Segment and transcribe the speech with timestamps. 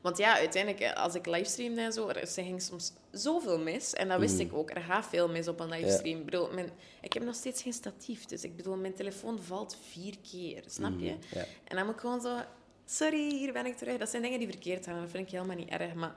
[0.00, 3.92] Want ja, uiteindelijk, eh, als ik livestreamde en zo, er er ging soms zoveel mis.
[3.92, 4.40] En dat wist Mm.
[4.40, 4.70] ik ook.
[4.70, 6.18] Er gaat veel mis op een livestream.
[6.18, 8.24] Ik, bedoel, mijn, ik heb nog steeds geen statief.
[8.26, 10.62] Dus ik bedoel, mijn telefoon valt vier keer.
[10.66, 11.10] Snap je?
[11.10, 11.44] Mm, ja.
[11.64, 12.36] En dan moet ik gewoon zo...
[12.84, 13.98] Sorry, hier ben ik terug.
[13.98, 15.00] Dat zijn dingen die verkeerd gaan.
[15.00, 15.94] Dat vind ik helemaal niet erg.
[15.94, 16.16] Maar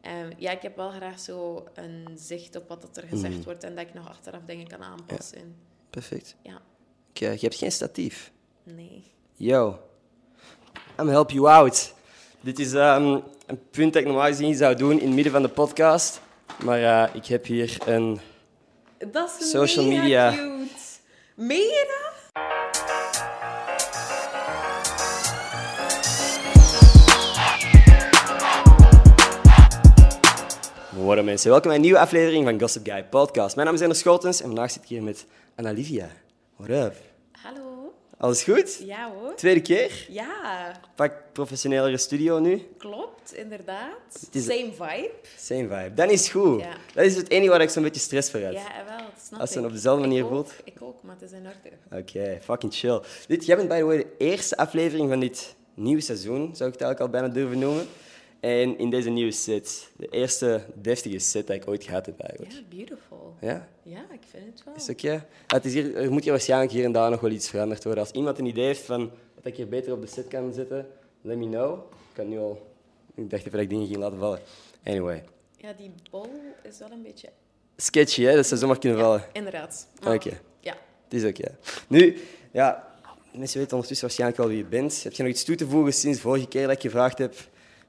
[0.00, 3.42] ehm, ja, ik heb wel graag zo een zicht op wat er gezegd Mm.
[3.44, 3.64] wordt.
[3.64, 5.56] En dat ik nog achteraf dingen kan aanpassen.
[5.90, 6.36] Perfect.
[6.42, 6.60] Ja,
[7.12, 8.32] je hebt geen statief.
[8.62, 9.04] nee.
[9.36, 9.78] Yo,
[10.98, 11.94] I'm help you out.
[12.42, 15.42] Dit is ehm, een punt dat ik normaal gezien zou doen in het midden van
[15.42, 16.20] de podcast.
[16.64, 18.20] Maar eh, ik heb hier een...
[19.12, 20.30] Dat is Social media.
[20.30, 20.68] cute.
[21.34, 22.08] Meen je dat?
[31.24, 31.50] Mensen.
[31.50, 33.54] Welkom bij een nieuwe aflevering van Gossip Guy Podcast.
[33.54, 36.08] Mijn naam is Ender Schotens en vandaag zit ik hier met Annalivia.
[36.56, 36.94] What up?
[37.32, 37.69] Hallo?
[38.20, 38.78] Alles goed?
[38.84, 39.34] Ja hoor.
[39.34, 40.06] Tweede keer?
[40.08, 42.62] Ja, Pak professionelere studio nu.
[42.78, 44.28] klopt, inderdaad.
[44.32, 45.10] is- Same vibe.
[45.38, 45.90] Same vibe.
[45.94, 46.60] Dan is goed.
[46.60, 46.72] Ja.
[46.94, 48.52] Dat is het enige waar ik zo'n beetje stress voor heb.
[48.52, 50.46] Ja, en wel, snap Als je het op dezelfde manier ik voelt.
[50.60, 52.02] Ook, ik ook, maar het is in orde.
[52.02, 53.00] Oké, fucking chill.
[53.26, 57.00] Dit, jij bent way de eerste aflevering van dit nieuwe seizoen, zou ik het eigenlijk
[57.00, 57.86] al bijna durven noemen.
[58.40, 62.52] En in deze nieuwe set, de eerste deftige set dat ik ooit gehad heb eigenlijk.
[62.52, 63.34] Ja, beautiful.
[63.40, 63.68] Ja?
[63.82, 64.74] Ja, ik vind het wel.
[64.74, 65.10] Is oké?
[65.12, 67.84] Ja, het is hier, er moet hier waarschijnlijk hier en daar nog wel iets veranderd
[67.84, 68.02] worden.
[68.02, 70.88] Als iemand een idee heeft van wat ik hier beter op de set kan zetten,
[71.20, 71.78] let me know.
[71.92, 72.68] Ik kan nu al...
[73.14, 74.40] Ik dacht even dat ik dingen ging laten vallen.
[74.84, 75.24] Anyway.
[75.56, 76.30] Ja, die bol
[76.62, 77.28] is wel een beetje...
[77.76, 78.34] Sketchy, hè?
[78.34, 79.24] Dat zou zomaar kunnen vallen.
[79.32, 79.88] Inderdaad.
[80.06, 80.40] Oké.
[80.60, 80.76] Ja.
[81.04, 81.56] Het is oké.
[81.88, 82.16] Nu,
[82.52, 82.96] ja,
[83.32, 85.02] mensen weten ondertussen waarschijnlijk wel wie je bent.
[85.02, 87.34] Heb je nog iets toe te voegen sinds de vorige keer dat ik gevraagd heb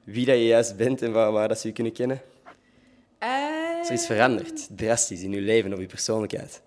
[0.04, 2.20] wie dat je juist bent en waar, waar dat ze je kunnen kennen?
[3.18, 6.62] Eh, Is er iets veranderd, drastisch, in je leven of je persoonlijkheid?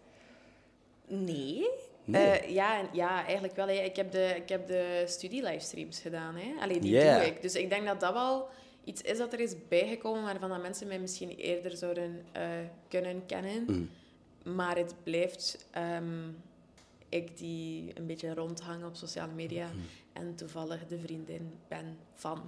[1.07, 1.67] Nee.
[2.05, 2.25] Nee.
[2.27, 3.67] Eh, ja, ja, eigenlijk wel.
[3.67, 3.73] hè.
[3.73, 6.35] Ik heb de, ik heb de studie-livestreams gedaan.
[6.35, 6.53] Hè.
[6.61, 7.17] Allee, die Ja.
[7.17, 7.41] doe ik.
[7.41, 8.47] Dus ik denk dat dat wel
[8.83, 12.41] iets is dat er is bijgekomen waarvan dat mensen mij misschien eerder zouden eh,
[12.87, 13.63] kunnen kennen.
[13.67, 13.89] Mm.
[14.55, 16.27] Maar het blijft ehm,
[17.09, 19.81] ik die een beetje rondhang op sociale media Mm.
[20.13, 22.41] en toevallig de vriendin ben van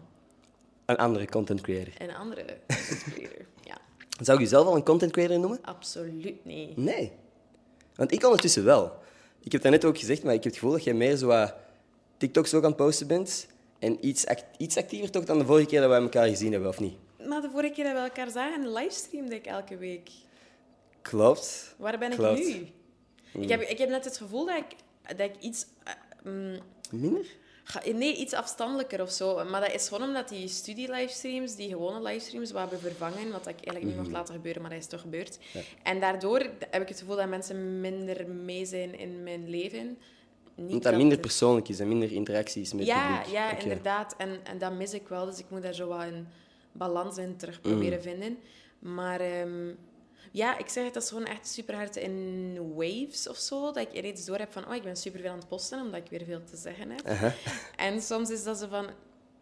[0.88, 1.94] Een andere content creator.
[1.98, 3.46] een andere content creator.
[3.64, 3.78] Ja,
[4.22, 5.60] Zou je jezelf al een content creator noemen?
[5.62, 6.78] absoluut niet.
[6.78, 7.12] Nee.
[7.96, 8.94] Want ik ondertussen wel.
[9.44, 11.28] Ik heb dat net ook gezegd, maar ik heb het gevoel dat jij meer zo
[11.28, 11.54] wat
[12.18, 13.48] TikToks ook aan het posten bent.
[13.80, 16.70] En iets, act- iets actiever toch dan de vorige keer dat we elkaar gezien hebben,
[16.70, 16.96] of niet?
[17.28, 20.10] Maar de vorige keer dat we elkaar zagen, livestreamde ik elke week.
[21.02, 21.76] Klopt.
[21.78, 22.68] Waar ben ik nu?
[23.42, 24.76] Ik, heb, ik heb net het gevoel dat ik,
[25.18, 25.66] dat ik iets...
[25.84, 25.94] eh,
[26.32, 26.58] mm,
[26.92, 27.26] Minder?
[27.94, 29.46] Nee, iets afstandelijker of zo.
[29.46, 33.32] Maar dat is gewoon omdat die studie-livestreams, die gewone livestreams, wat hebben vervangen.
[33.32, 35.38] Wat ik eigenlijk niet mocht laten gebeuren, maar dat is toch gebeurd.
[35.84, 36.40] En daardoor
[36.70, 39.98] heb ik het gevoel dat mensen minder mee zijn in mijn leven.
[40.56, 43.34] Niet Omdat dat minder persoonlijk is en minder interacties met Ja, publiek.
[43.34, 44.16] ja inderdaad.
[44.18, 45.26] En, en dat mis ik wel.
[45.26, 46.28] Dus ik moet daar zo wat een
[46.72, 47.62] balans in terug Mm.
[47.72, 48.38] proberen vinden.
[48.80, 49.70] Maar ehm,
[50.32, 53.72] ja, ik zeg het, dat is gewoon echt super hard in waves of zo.
[53.72, 56.02] Dat ik reeds door heb van, oh, ik ben super veel aan het posten, omdat
[56.02, 57.34] ik weer veel te zeggen heb.
[57.76, 58.90] En soms is dat zo van,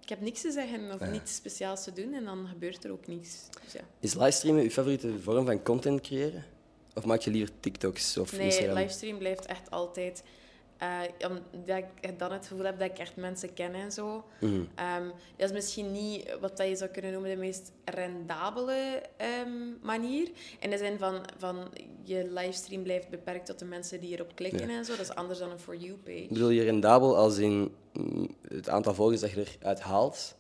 [0.02, 2.14] ik heb niks te zeggen of niets speciaals te doen.
[2.14, 3.38] En dan gebeurt er ook niets.
[3.64, 3.82] Dus ja.
[4.00, 6.46] Is livestreamen je favoriete vorm van content creëren?
[6.94, 8.76] Of maak je liever TikToks of Nee, Instagram?
[8.76, 10.24] livestream blijft echt altijd...
[10.86, 14.24] eh, omdat ik dan het gevoel heb dat ik echt mensen ken en zo.
[14.40, 14.64] Mhm.
[14.76, 15.06] Ehm,
[15.38, 19.50] dat is misschien niet wat dat je zou kunnen noemen de meest rendabele ehm,
[19.82, 20.30] manier.
[20.60, 21.68] In de zin van, van
[22.04, 24.92] je livestream blijft beperkt tot de mensen die erop klikken en zo.
[24.96, 26.28] Dat is anders dan een For You-page.
[26.30, 30.36] Bedoel je rendabel als in mm, het aantal volgers dat je eruit haalt?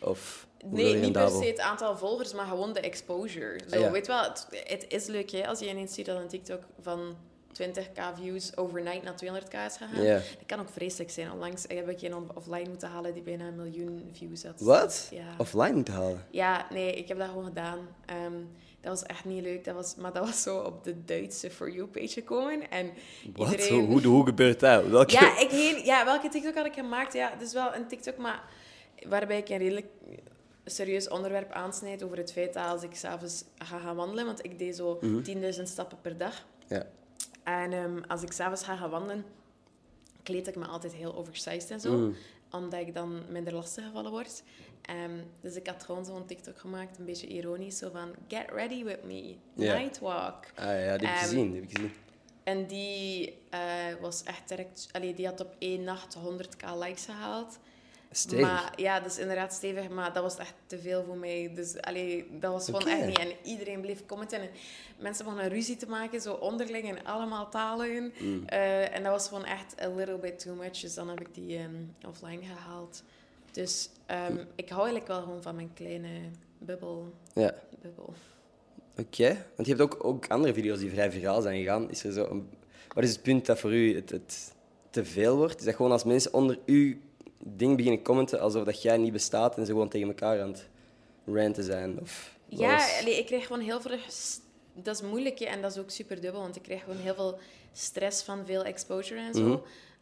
[0.00, 3.60] Of Nee, niet per se het aantal volgers, maar gewoon de exposure.
[3.68, 3.90] Zo, Ah, ja.
[3.90, 7.16] Weet wel, het, het is leuk hè, als je ineens ziet dat een TikTok van
[7.62, 10.04] 20k views overnight naar 200k is gegaan.
[10.04, 11.32] Dat kan ook vreselijk zijn.
[11.32, 14.60] Onlangs heb ik een offline moeten halen die bijna een miljoen views had.
[14.60, 15.08] Wat?
[15.10, 15.34] Ja.
[15.38, 16.24] Offline moeten halen?
[16.30, 17.78] Ja, nee, ik heb dat gewoon gedaan.
[18.06, 18.34] Ehm,
[18.80, 19.64] dat was echt niet leuk.
[19.64, 22.70] Dat was, maar dat was zo op de Duitse For You-page gekomen.
[22.70, 22.90] En
[23.34, 23.50] Wat?
[23.50, 23.84] iedereen...
[23.84, 24.86] Hoe, hoe, hoe gebeurt dat?
[24.86, 25.12] Welke...
[25.12, 27.12] Ja, ik heen, ja, welke TikTok had ik gemaakt?
[27.12, 28.42] Ja, het is wel een TikTok, maar
[29.08, 29.86] waarbij ik een redelijk
[30.64, 34.58] serieus onderwerp aansnijd over het feit dat als ik s'avonds ga gaan wandelen, want ik
[34.58, 36.46] deed zo 10.000 stappen per dag.
[36.68, 36.86] Ja.
[37.46, 39.24] En ehm, als ik s'avonds ga gaan wandelen,
[40.22, 42.12] kleed ik me altijd heel oversized en zo.
[42.50, 44.42] Omdat ik dan minder lastiggevallen word.
[44.82, 47.78] Ehm, dus ik had gewoon zo'n TikTok gemaakt, een beetje ironisch.
[47.78, 50.44] Zo van, get ready with me, night walk.
[50.54, 51.50] Ah ja, die heb ik Ehm, gezien.
[51.50, 51.92] Die heb ik gezien.
[52.44, 53.60] En die eh,
[54.00, 54.88] was echt direct...
[54.92, 57.58] Allee, die had op één nacht 100k likes gehaald.
[58.16, 58.46] Stevig.
[58.46, 61.52] Maar ja, dus inderdaad stevig, maar dat was echt te veel voor mij.
[61.54, 63.18] Dus allee, dat was gewoon echt niet.
[63.18, 64.40] En iedereen bleef commenten.
[64.40, 64.48] En
[64.98, 68.12] mensen begonnen ruzie te maken, zo onderling in allemaal talen.
[68.18, 68.42] Mm.
[68.46, 70.80] Eh, en dat was gewoon echt a little bit too much.
[70.80, 71.74] Dus dan heb ik die ehm,
[72.08, 73.02] offline gehaald.
[73.52, 76.08] Dus ehm, ik hou eigenlijk wel gewoon van mijn kleine
[76.58, 77.12] bubbel.
[77.34, 77.54] Ja.
[77.82, 78.14] bubbel.
[78.98, 79.46] Oké.
[79.56, 81.90] Want je hebt ook, ook andere video's die vrij viraal zijn gegaan.
[81.90, 82.48] Is er zo een...
[82.94, 84.52] Wat is het punt dat voor u het, het
[84.90, 85.58] te veel wordt?
[85.58, 86.96] Is dat gewoon als mensen onder uw
[87.56, 90.68] ding beginnen commenten alsof dat jij niet bestaat en ze gewoon tegen elkaar aan het
[91.26, 92.00] ranten zijn?
[92.00, 93.98] Of Ja, was- allee, ik krijg gewoon heel veel...
[94.74, 97.38] Dat is moeilijk en dat is ook super dubbel, want ik krijg gewoon heel veel
[97.72, 99.40] stress van veel exposure en zo.
[99.40, 99.58] Mhm.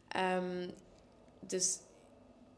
[0.09, 0.69] Ehm,
[1.41, 1.79] dus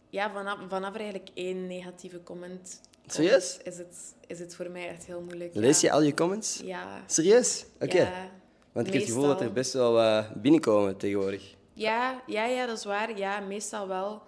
[0.09, 3.59] ja, vanaf, vanaf er eigenlijk één negatieve comment Serieus?
[3.63, 5.55] Is het, is het voor mij echt heel moeilijk.
[5.55, 5.93] Lees je ja.
[5.93, 6.61] al je comments?
[6.65, 7.03] Ja.
[7.07, 7.67] Serieus?
[7.81, 7.97] Oké.
[7.97, 8.31] Ja.
[8.73, 11.55] Want ik heb het gevoel dat er best wel eh, binnenkomen tegenwoordig.
[11.73, 13.19] Ja, ja, ja, dat is waar.
[13.19, 14.23] Ja, meestal wel.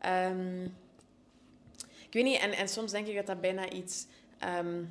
[0.00, 0.64] Ehm,
[2.06, 4.06] ik weet niet, en, en soms denk ik dat dat bijna iets
[4.38, 4.82] ehm,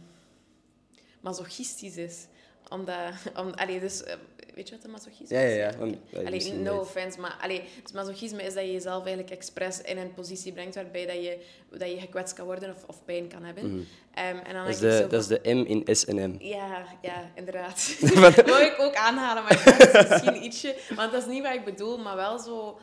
[1.21, 2.25] masochistisch is.
[2.69, 2.95] Omdat,
[3.41, 4.15] om, allee, dus, eh,
[4.55, 5.55] weet je wat een masochisme Ja, is?
[5.55, 5.77] ja, ja.
[5.77, 9.05] Want, ja, Allee, misschien no weet- offense, maar allee, dus masochisme is dat je jezelf
[9.05, 11.45] eigenlijk expres in een positie brengt waarbij dat je,
[11.77, 13.87] dat je gekwetst kan worden of, of pijn kan hebben.
[14.13, 16.35] Ehm, en dan Dat is, de, dat is de M in SNM.
[16.39, 17.95] ja, ja, inderdaad.
[18.35, 19.63] dat wou ik ook aanhalen, maar
[19.93, 20.75] dat is misschien ietsje...
[20.95, 22.79] Want dat is niet wat ik bedoel, maar wel zo...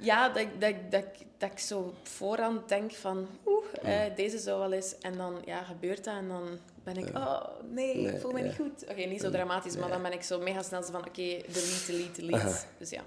[0.00, 1.04] Ja, dat, ik- dat, dat,
[1.38, 3.26] dat ik zo voorhand denk van...
[3.46, 4.94] Oeh, eh, deze zou wel eens...
[5.00, 6.48] En dan ja, gebeurt dat en dan
[6.84, 7.16] ben ik...
[7.16, 8.44] Oh, nee, Nee, ik voel me ja.
[8.44, 8.84] niet goed.
[8.90, 11.00] Oké, niet zo dramatisch, maar dan ben ik zo mega snel van...
[11.00, 12.36] Oké, delete, delete, delete.
[12.36, 12.60] Aha.
[12.78, 13.02] Dus ja.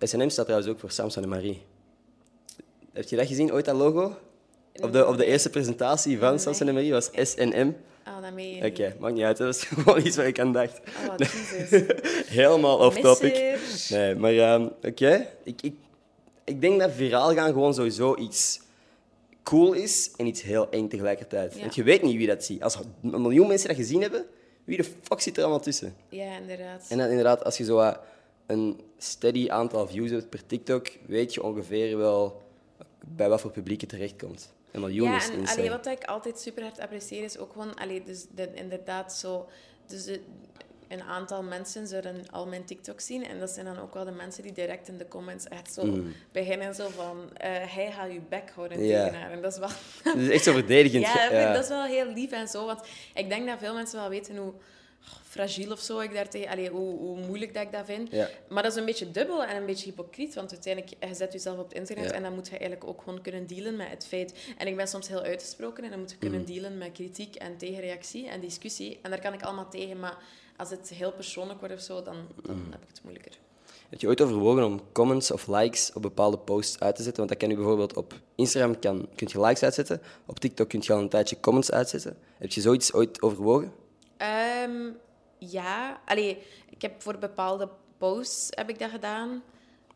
[0.00, 1.62] SNM staat trouwens ook voor Samson en Marie.
[2.92, 4.16] Heb je dat gezien, ooit dat logo?
[4.82, 6.38] Op de, op de eerste presentatie van Nee.
[6.38, 7.76] Samson en Marie was SNM.
[8.04, 8.98] Ah, dat meen je Oké, niet.
[8.98, 9.36] maakt niet uit.
[9.36, 10.80] Dat is gewoon iets waar ik aan dacht.
[11.08, 11.70] Oh, Jesus.
[12.26, 13.56] Helemaal off topic.
[13.68, 13.98] Misser.
[13.98, 15.26] Nee, maar ehm, oké.
[15.44, 15.74] Ik, ik,
[16.46, 18.60] ik denk dat viraal gaan gewoon sowieso iets
[19.42, 21.54] cool is en iets heel eng tegelijkertijd.
[21.54, 21.60] Ja.
[21.60, 22.62] Want je weet niet wie dat ziet.
[22.62, 24.26] Als een miljoen mensen dat gezien hebben,
[24.64, 25.94] wie de fuck zit er allemaal tussen?
[26.08, 26.86] Ja, inderdaad.
[26.88, 27.92] En dan inderdaad, als je zo
[28.46, 32.42] een steady aantal views hebt per TikTok, weet je ongeveer wel
[33.06, 34.52] bij wat voor publiek het terechtkomt.
[34.70, 37.74] Een miljoen Ja, is en allee, wat ik altijd super hard apprecieer is ook gewoon,
[37.74, 39.48] allee, dus de, inderdaad zo,
[39.86, 40.20] dus de-
[40.88, 44.10] een aantal mensen zullen al mijn TikTok zien en dat zijn dan ook wel de
[44.10, 45.98] mensen die direct in de comments echt zo
[46.32, 49.04] beginnen zo van, eh, hij gaat je bek houden Ja.
[49.04, 49.30] tegen haar.
[49.30, 49.68] En dat is wel...
[50.12, 51.02] Het is echt zo verdedigend.
[51.06, 52.80] ja, dat is wel heel lief en zo, want
[53.14, 54.52] ik denk dat veel mensen wel weten hoe
[55.22, 58.10] fragiel of zo ik daar tegen, allee, hoe, hoe moeilijk dat ik dat vind.
[58.12, 58.28] Ja.
[58.48, 61.58] Maar dat is een beetje dubbel en een beetje hypocriet, want uiteindelijk, je zet jezelf
[61.58, 62.10] op het internet Ja.
[62.12, 64.34] en dan moet je eigenlijk ook gewoon kunnen dealen met het feit.
[64.58, 66.52] En ik ben soms heel uitgesproken en dan moet je kunnen Mhm.
[66.52, 68.98] dealen met kritiek en tegenreactie en discussie.
[69.02, 70.16] En daar kan ik allemaal tegen, maar
[70.56, 72.70] als het heel persoonlijk wordt of zo, dan, dan Mhm.
[72.70, 73.38] heb ik het moeilijker.
[73.88, 77.26] Heb je ooit overwogen om comments of likes op bepaalde posts uit te zetten?
[77.26, 80.00] Want dat kan je bijvoorbeeld op Instagram kan, kun je likes uitzetten.
[80.26, 82.16] Op TikTok kun je al een tijdje comments uitzetten.
[82.38, 83.72] Heb je zoiets ooit overwogen?
[84.16, 84.90] Ehm,
[85.38, 86.38] ja, allee,
[86.70, 87.68] ik heb voor bepaalde
[87.98, 89.42] posts heb ik dat gedaan.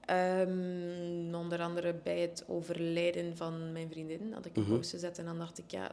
[0.05, 5.25] Ehm, onder andere bij het overlijden van mijn vriendin had ik een post gezet en
[5.25, 5.91] dan dacht ik, ja,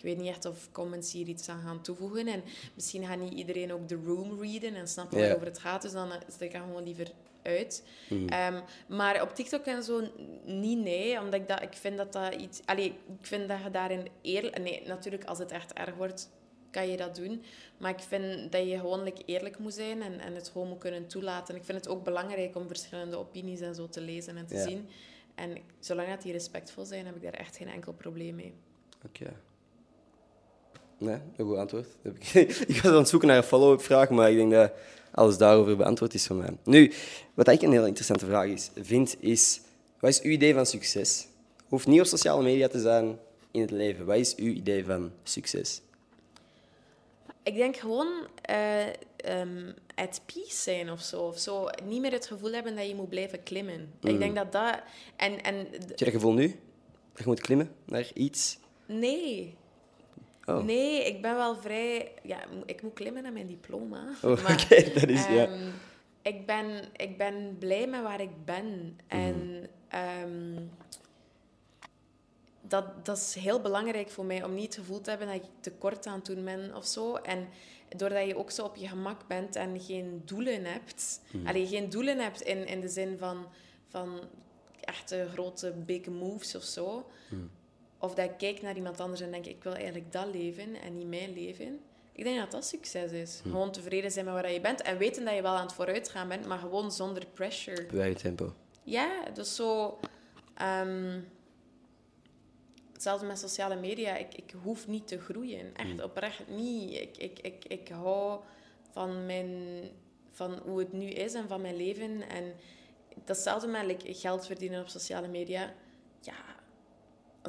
[0.00, 2.26] ik weet niet echt of comments hier iets aan gaan toevoegen.
[2.26, 2.42] En
[2.74, 5.24] misschien gaat niet iedereen ook de room readen en snappen Ja.
[5.24, 5.82] waarover het gaat.
[5.82, 7.10] Dus dan is ik gewoon liever
[7.42, 7.84] uit.
[8.26, 10.02] Ehm, maar op TikTok en zo
[10.44, 11.20] niet, nee.
[11.20, 12.60] Omdat ik, dat, ik vind dat dat iets...
[12.64, 14.58] Allee, ik vind dat je daarin eerlijk...
[14.58, 16.30] Nee, natuurlijk, als het echt erg wordt,
[16.70, 17.42] kan je dat doen.
[17.78, 21.06] Maar ik vind dat je gewoon eerlijk moet zijn en, en het gewoon moet kunnen
[21.06, 21.54] toelaten.
[21.56, 24.88] Ik vind het ook belangrijk om verschillende opinies en zo te lezen en te zien.
[25.34, 28.54] En zolang dat die respectvol zijn, heb ik daar echt geen enkel probleem mee.
[29.06, 29.32] Oké.
[31.00, 31.86] Nee, een goed antwoord.
[32.68, 34.72] Ik was aan het zoeken naar een follow-up vraag, maar ik denk dat
[35.10, 36.56] alles daarover beantwoord is van mij.
[36.64, 36.92] Nu,
[37.34, 39.60] wat ik een heel interessante vraag is, vind, is...
[40.00, 41.26] Wat is uw idee van succes?
[41.68, 43.18] Hoeft niet op sociale media te zijn
[43.50, 44.06] in het leven.
[44.06, 45.80] Wat is uw idee van succes?
[47.42, 51.20] Ik denk gewoon eh ehm, at peace zijn of zo.
[51.20, 51.68] Of zo.
[51.84, 53.92] Niet meer het gevoel hebben dat je moet blijven klimmen.
[54.02, 54.80] Ik denk dat dat...
[55.16, 56.46] En, en Heb je dat gevoel nu?
[57.12, 58.58] Dat je moet klimmen naar iets?
[58.86, 59.58] nee.
[60.50, 60.64] Oh.
[60.64, 62.12] Nee, ik ben wel vrij...
[62.22, 64.04] Ja, ik moet klimmen naar mijn diploma.
[64.22, 65.26] Oh, oké, dat is...
[65.26, 65.46] ja.
[65.46, 65.68] ehm,
[66.22, 68.98] ik, ben, ik ben blij met waar ik ben.
[69.06, 70.62] En ehm,
[72.60, 75.48] dat, dat is heel belangrijk voor mij, om niet het gevoel te hebben dat ik
[75.60, 77.14] tekort aan het doen ben of zo.
[77.14, 77.48] En
[77.96, 81.20] doordat je ook zo op je gemak bent en geen doelen hebt...
[81.44, 83.46] Allee, geen doelen hebt in, in de zin van,
[83.88, 84.20] van
[84.80, 87.10] echte grote big moves of zo...
[88.00, 90.94] Of dat ik kijk naar iemand anders en denk, ik wil eigenlijk dat leven en
[90.94, 91.80] niet mijn leven.
[92.12, 93.40] Ik denk dat dat succes is.
[93.42, 96.28] Gewoon tevreden zijn met waar je bent en weten dat je wel aan het vooruitgaan
[96.28, 97.86] bent, maar gewoon zonder pressure.
[97.86, 98.52] Bij tempo.
[98.82, 99.98] Ja, dus zo...
[100.54, 101.20] ehm,
[102.92, 104.16] hetzelfde met sociale media.
[104.16, 105.76] Ik, ik hoef niet te groeien.
[105.76, 106.92] Echt oprecht niet.
[107.00, 108.40] Ik, ik, ik, ik hou
[108.92, 109.54] van, mijn,
[110.30, 112.28] van hoe het nu is en van mijn leven.
[112.28, 112.44] En
[113.08, 115.74] dat is hetzelfde met like, geld verdienen op sociale media.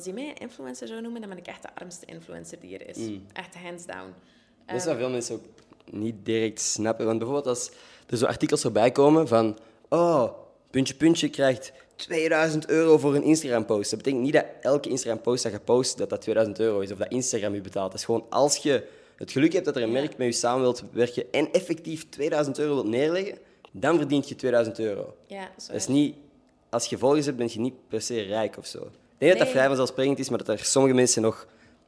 [0.01, 2.89] Als je mij influencer zou noemen, dan ben ik echt de armste influencer die er
[2.89, 2.97] is.
[3.33, 4.13] Echt hands down.
[4.65, 5.43] Dat is wat veel mensen ook
[5.91, 7.05] niet direct snappen.
[7.05, 7.71] Want bijvoorbeeld als
[8.07, 9.57] er zo artikels voorbij komen van...
[9.89, 10.31] Oh,
[10.69, 13.89] puntje, puntje krijgt 2000 euro voor een Instagram-post.
[13.89, 16.91] Dat betekent niet dat elke Instagram-post dat je post, dat dat 2000 euro is.
[16.91, 17.91] Of dat Instagram je betaalt.
[17.91, 20.61] Dat is gewoon als je het geluk hebt dat er een merk met je samen
[20.61, 23.37] wilt werken en effectief 2000 euro wilt neerleggen,
[23.71, 25.15] dan verdient je 2000 euro.
[25.27, 25.95] Ja, dat is Dat is waar.
[25.95, 26.15] niet...
[26.69, 28.89] Als je volgers hebt, ben je niet per se rijk of zo.
[29.21, 31.47] Ik denk dat dat vrij vanzelfsprekend is, maar dat er sommige mensen nog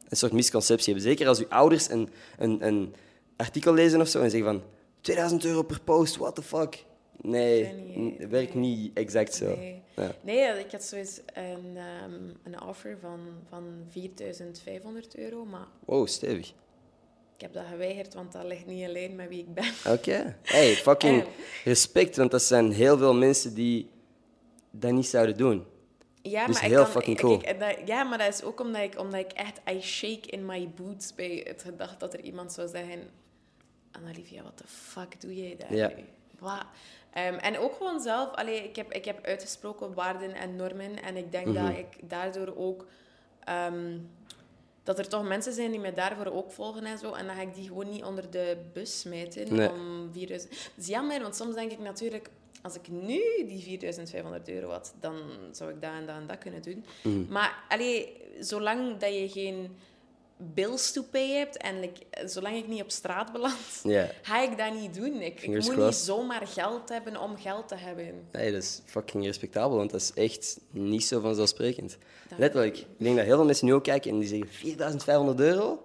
[0.10, 1.12] een soort misconceptie hebben.
[1.12, 2.96] Zeker als uw ouders een, een, een
[3.36, 4.64] artikel lezen of zo en zeggen van
[5.02, 6.86] 2000 euro per post, what the fuck?
[7.22, 9.56] Nee, niet, het werkt niet exact zo.
[9.56, 9.82] Nee.
[9.96, 10.16] Ja.
[10.22, 12.14] Nee, ik had zoiets een, ehm,
[12.44, 16.48] een offer van, van 4500 euro, maar Wow, stevig.
[17.36, 19.72] ik heb dat geweigerd, want dat ligt niet alleen met wie ik ben.
[19.88, 20.38] Oké.
[20.42, 21.24] Hey, fucking
[21.64, 23.90] respect, want dat zijn heel veel mensen die
[24.72, 25.66] dat niet zouden doen.
[26.26, 27.42] Ja, Dus maar ik kan, fucking cool.
[27.60, 29.62] dat- ja, maar dat is ook omdat ik, omdat ik echt...
[29.70, 33.10] I shake in my boots bij het gedacht dat er iemand zou zeggen...
[33.92, 35.88] Annalivia, wat de fuck doe jij daar Ja.
[35.96, 36.04] nu?
[37.14, 38.34] Ehm, en ook gewoon zelf...
[38.36, 41.04] Allee, ik, heb, ik heb uitgesproken waarden en normen.
[41.04, 41.66] En ik denk Mhm.
[41.68, 42.86] dat ik daardoor ook...
[43.44, 43.98] ehm,
[44.84, 47.12] dat er toch mensen zijn die mij daarvoor ook volgen en zo.
[47.14, 49.72] En dan ga ik die gewoon niet onder de bus smijten Nee.
[49.72, 50.52] om 4000...
[50.52, 52.30] Dat is jammer, want soms denk ik natuurlijk...
[52.62, 55.16] Als ik nu die 4500 euro had, dan
[55.52, 56.86] zou ik dat en dat en dat kunnen doen.
[57.04, 57.26] Mhm.
[57.32, 59.76] Maar allee, zolang dat je geen
[60.38, 64.10] bills to pay hebt en like, zolang ik niet op straat beland, Ja.
[64.22, 65.22] ga ik dat niet doen.
[65.22, 65.84] Ik, ik moet crossed.
[65.86, 68.28] niet zomaar geld hebben om geld te hebben.
[68.32, 71.98] Nee, dat is fucking respectabel, want dat is echt niet zo vanzelfsprekend.
[72.38, 72.78] Letterlijk.
[72.78, 75.84] Ik denk dat heel veel mensen nu ook kijken en die zeggen 4500 euro?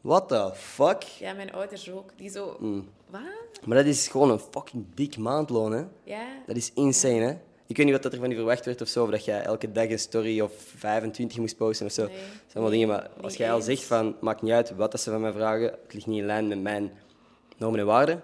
[0.00, 1.02] What the fuck?
[1.02, 2.10] Ja, mijn ouders ook.
[2.16, 2.56] Die zo...
[2.60, 2.88] Mm.
[3.10, 3.20] Wat?
[3.66, 5.84] Maar dat is gewoon een fucking dik maandloon, hè?
[6.04, 6.26] Ja.
[6.46, 7.36] Dat is insane, hè?
[7.66, 9.42] Ik weet niet wat dat er van je verwacht werd of zo, of dat jij
[9.42, 12.06] elke dag een story of 25 moest posten of zo.
[12.06, 12.12] Nee.
[12.16, 15.00] Dat zijn allemaal dingen, maar als jij al zegt van, maakt niet uit wat dat
[15.00, 16.92] ze van mij vragen, het ligt niet in lijn met mijn
[17.56, 18.22] normen en waarden,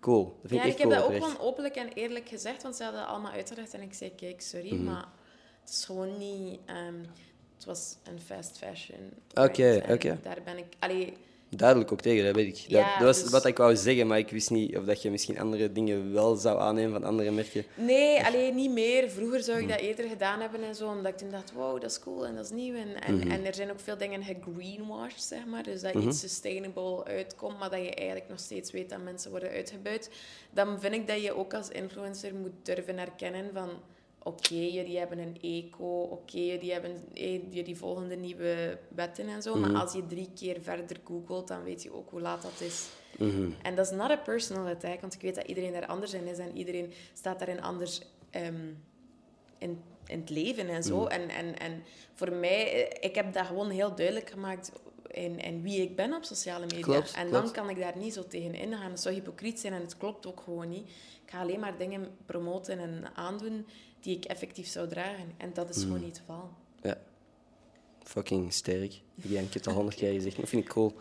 [0.00, 0.24] cool.
[0.24, 2.62] Dat vind Ja, ik echt ik heb cool dat ook gewoon openlijk en eerlijk gezegd,
[2.62, 4.84] want ze hadden allemaal uitgelegd en ik zei, kijk, sorry, Mhm.
[4.84, 5.08] maar
[5.60, 6.60] het is gewoon niet...
[6.66, 6.94] ehm,
[7.66, 8.98] het was een fast fashion.
[9.34, 10.18] Oké, oké.
[10.22, 10.64] Daar ben ik...
[10.78, 11.12] Allee,
[11.56, 12.62] Duidelijk ook tegen, dat weet ik.
[12.62, 15.02] Dat, Ja, dat was dus- wat ik wou zeggen, maar ik wist niet of dat
[15.02, 17.64] je misschien andere dingen wel zou aannemen van andere merken.
[17.74, 19.10] Nee, alleen niet meer.
[19.10, 21.90] Vroeger zou ik dat eerder gedaan hebben en zo, omdat ik toen dacht, wow, dat
[21.90, 22.74] is cool en dat is nieuw.
[22.74, 23.30] En, en, Mhm.
[23.30, 25.62] en er zijn ook veel dingen gegreenwashed, zeg maar.
[25.62, 29.50] Dus dat iets sustainable uitkomt, maar dat je eigenlijk nog steeds weet dat mensen worden
[29.50, 30.10] uitgebuit.
[30.50, 33.68] Dan vind ik dat je ook als influencer moet durven herkennen van...
[34.24, 39.42] Oké, jullie hebben een eco, oké, jullie, hebben, eh, jullie volgen de nieuwe wetten en
[39.42, 39.56] zo.
[39.56, 39.70] Mhm.
[39.72, 42.88] Maar als je drie keer verder googelt, dan weet je ook hoe laat dat is.
[43.18, 43.50] Mhm.
[43.62, 46.26] En dat is not a personal attack, want ik weet dat iedereen daar anders in
[46.26, 48.00] is en iedereen staat daarin anders
[48.30, 48.68] ehm,
[49.58, 50.82] in, in het leven en Mm.
[50.82, 51.06] zo.
[51.06, 51.82] En, en, en
[52.14, 54.72] voor mij, eh, ik heb dat gewoon heel duidelijk gemaakt
[55.06, 56.80] in, in wie ik ben op sociale media.
[56.80, 57.56] Klopt, en dan klopt.
[57.56, 58.90] kan ik daar niet zo tegen ingaan.
[58.90, 60.88] Het zou hypocriet zijn en het klopt ook gewoon niet.
[61.24, 63.66] Ik ga alleen maar dingen promoten en aandoen
[64.02, 65.32] die ik effectief zou dragen.
[65.36, 65.82] En dat is Mm.
[65.82, 66.50] gewoon niet het geval.
[66.82, 66.96] Ja.
[68.02, 69.00] Fucking sterk.
[69.14, 70.92] Ja, ik heb het al honderd keer gezegd, maar dat vind ik cool.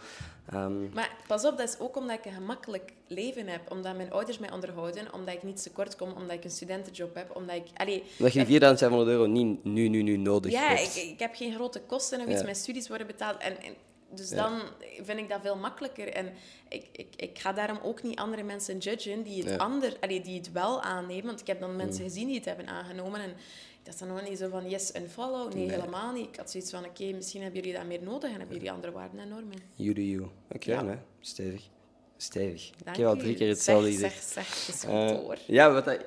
[0.49, 3.71] Ehm, Maar pas op, dat is ook omdat ik een gemakkelijk leven heb.
[3.71, 5.13] Omdat mijn ouders mij onderhouden.
[5.13, 6.11] Omdat ik niet tekort kom.
[6.11, 7.35] Omdat ik een studentenjob heb.
[7.35, 7.63] Omdat ik...
[7.73, 10.95] Allee, dat je 4500 euro niet nu, nu, nu nodig ja, ik, hebt.
[10.95, 12.37] ik heb geen grote kosten of iets.
[12.37, 12.43] Ja.
[12.43, 13.37] Mijn studies worden betaald.
[13.41, 13.73] En, en
[14.15, 14.35] dus Ja.
[14.35, 14.61] dan
[15.01, 16.07] vind ik dat veel makkelijker.
[16.13, 16.33] En
[16.69, 19.55] ik, ik, ik ga daarom ook niet andere mensen judgen die het, Ja.
[19.55, 21.25] ander, allee, die het wel aannemen.
[21.25, 21.75] Want ik heb dan Mm.
[21.75, 23.19] mensen gezien die het hebben aangenomen.
[23.21, 23.33] En
[23.83, 25.53] dat is dan nog niet zo van yes, unfollow.
[25.53, 25.75] Nee, Nee.
[25.79, 26.27] helemaal niet.
[26.27, 28.29] Ik had zoiets van, oké, misschien hebben jullie dat meer nodig.
[28.31, 29.57] En hebben jullie andere waarden en normen.
[29.75, 30.27] You do you.
[30.51, 30.81] Oké, Ja.
[30.81, 30.95] nee.
[31.19, 31.69] Stevig.
[32.17, 32.69] Stevig.
[32.83, 34.27] Dank ik heb al drie keer hetzelfde zeg, gezegd.
[34.27, 35.37] Zeg, zeg, is goed Eh, hoor.
[35.47, 36.05] ja, wat dat,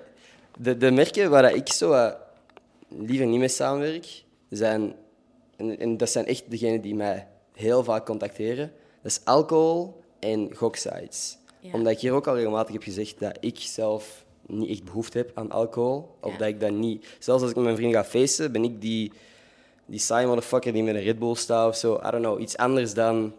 [0.58, 2.12] de, de merken waar dat ik zo eh,
[2.88, 4.94] liever niet mee samenwerk, zijn,
[5.56, 10.54] en, en dat zijn echt degenen die mij heel vaak contacteren, dat is alcohol en
[10.56, 11.38] goksites.
[11.61, 11.70] Ja.
[11.73, 15.30] Omdat ik hier ook al regelmatig heb gezegd dat ik zelf niet echt behoefte heb
[15.34, 16.16] aan alcohol.
[16.20, 16.38] Of Ja.
[16.38, 17.06] dat ik dat niet...
[17.18, 19.12] Zelfs als ik met mijn vrienden ga feesten, ben ik die,
[19.87, 21.94] die saai motherfucker die met een Red Bull staat of zo.
[21.96, 23.32] I don't know, iets anders dan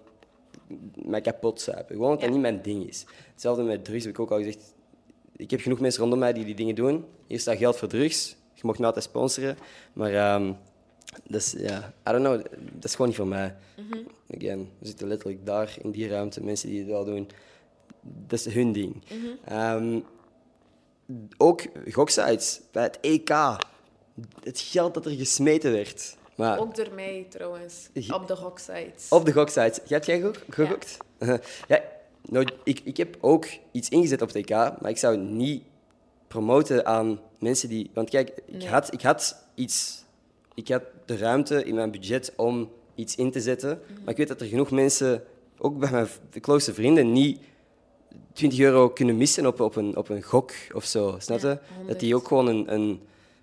[0.95, 1.95] mij kapot zuipen.
[1.95, 2.25] Gewoon omdat Ja.
[2.25, 3.05] dat niet mijn ding is.
[3.31, 4.73] Hetzelfde met drugs heb ik ook al gezegd.
[5.35, 7.05] Ik heb genoeg mensen rondom mij die die dingen doen.
[7.27, 8.35] Hier staat geld voor drugs.
[8.53, 9.57] Je mag me altijd sponsoren.
[9.93, 10.53] Maar ehm,
[11.27, 12.41] is, ja, I don't know.
[12.73, 13.55] Dat is gewoon niet voor mij.
[14.37, 16.43] Again, we zitten letterlijk daar in die ruimte.
[16.43, 17.29] Mensen die het wel doen.
[18.01, 19.03] Dat is hun ding.
[19.45, 19.99] Ehm,
[21.37, 22.61] ook goksites.
[22.71, 23.29] Bij het EK.
[24.43, 26.17] Het geld dat er gesmeten werd.
[26.35, 29.09] Maar Ook door mij trouwens, op de goksites.
[29.09, 29.79] op de goksites.
[29.87, 30.97] Heb jij gok- gegokt?
[31.67, 31.81] Ja.
[32.29, 35.63] nou, ik, ik heb ook iets ingezet op het EK, maar ik zou het niet
[36.27, 37.89] promoten aan mensen die...
[37.93, 38.67] Want kijk, ik, Nee.
[38.67, 40.03] had, ik had iets
[40.55, 43.79] ik had de ruimte in mijn budget om iets in te zetten.
[44.03, 45.23] Maar ik weet dat er genoeg mensen,
[45.57, 46.07] ook bij mijn
[46.41, 47.39] close vrienden, niet
[48.33, 51.15] 20 euro kunnen missen op, op, een, op een gok of zo.
[51.19, 51.47] Snap je?
[51.47, 52.13] Ja, dat die 100.
[52.13, 53.01] ook gewoon een, een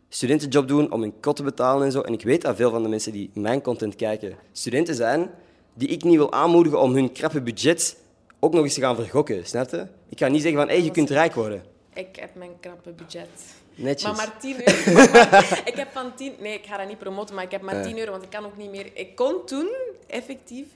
[0.08, 2.00] studentenjob doen om hun kot te betalen en zo.
[2.00, 5.30] En ik weet dat veel van de mensen die mijn content kijken studenten zijn,
[5.74, 7.96] die ik niet wil aanmoedigen om hun krappe budget
[8.40, 9.46] ook nog eens te gaan vergokken.
[9.46, 9.86] Snap je?
[10.08, 11.62] Ik ga niet zeggen van, hé, je kunt rijk worden.
[11.94, 13.28] Ik heb mijn krappe budget.
[13.74, 14.16] Netjes.
[14.16, 15.10] Maar maar 10 euro.
[15.12, 16.32] Maar ik heb van 10...
[16.40, 17.82] Nee, ik ga dat niet promoten, maar ik heb maar Ja.
[17.82, 18.86] 10 euro, want ik kan ook niet meer...
[18.94, 19.68] Ik kon toen,
[20.06, 20.66] effectief,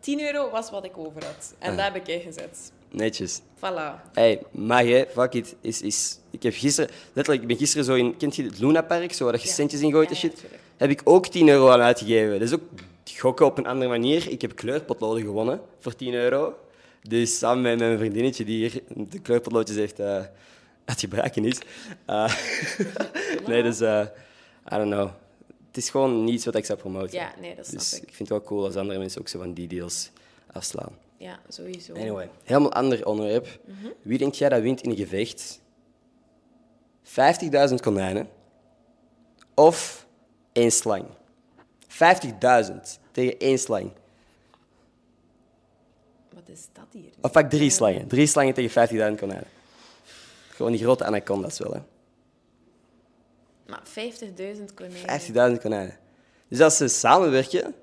[0.00, 1.54] 10 euro was wat ik over had.
[1.58, 1.76] En Ja.
[1.76, 2.72] daar heb ik ingezet.
[2.90, 3.40] Netjes.
[3.56, 4.10] Voilà.
[4.12, 5.04] Hey, mag hè?
[5.12, 5.54] Fuck it.
[5.60, 8.82] Is, is, ik heb gisteren, letterlijk, ik ben gisteren zo in, kent je het Luna
[8.82, 9.52] Park, zo waar je Ja.
[9.52, 10.40] centjes in gooit en Ja, shit?
[10.40, 12.32] ja, heb ik ook 10 euro aan uitgegeven.
[12.32, 12.62] Dat is ook
[13.16, 14.30] gokken op een andere manier.
[14.30, 16.54] Ik heb kleurpotloden gewonnen voor 10 euro.
[17.02, 20.20] Dus samen met mijn vriendinnetje die hier de kleurpotloodjes heeft eh
[20.86, 21.58] uit gebruiken is.
[22.04, 22.36] Eh,
[23.48, 24.06] nee, dus, eh,
[24.72, 25.10] I don't know.
[25.66, 27.18] Het is gewoon niets wat ik zou promoten.
[27.18, 28.02] Ja, nee, dat snap dus ik.
[28.02, 30.10] ik vind het wel cool als andere mensen ook zo van die deals
[30.52, 30.98] afslaan.
[31.16, 31.94] Ja, sowieso.
[31.94, 33.60] Anyway, helemaal ander onderwerp.
[34.02, 35.60] Wie denk jij dat wint in een gevecht?
[37.68, 38.28] 50.000 konijnen
[39.54, 40.06] of
[40.52, 41.04] één slang?
[41.88, 42.74] 50.000
[43.12, 43.90] tegen één slang.
[46.34, 47.10] Wat is dat hier?
[47.20, 48.06] Of pak drie slangen.
[48.06, 49.46] Drie slangen tegen 50.000 konijnen.
[50.56, 51.80] Gewoon die grote anaconda's wel, hè.
[53.66, 53.82] Maar
[54.58, 55.54] 50.000 konijnen.
[55.56, 55.98] 50.000 konijnen.
[56.48, 57.74] Dus als ze samenwerken...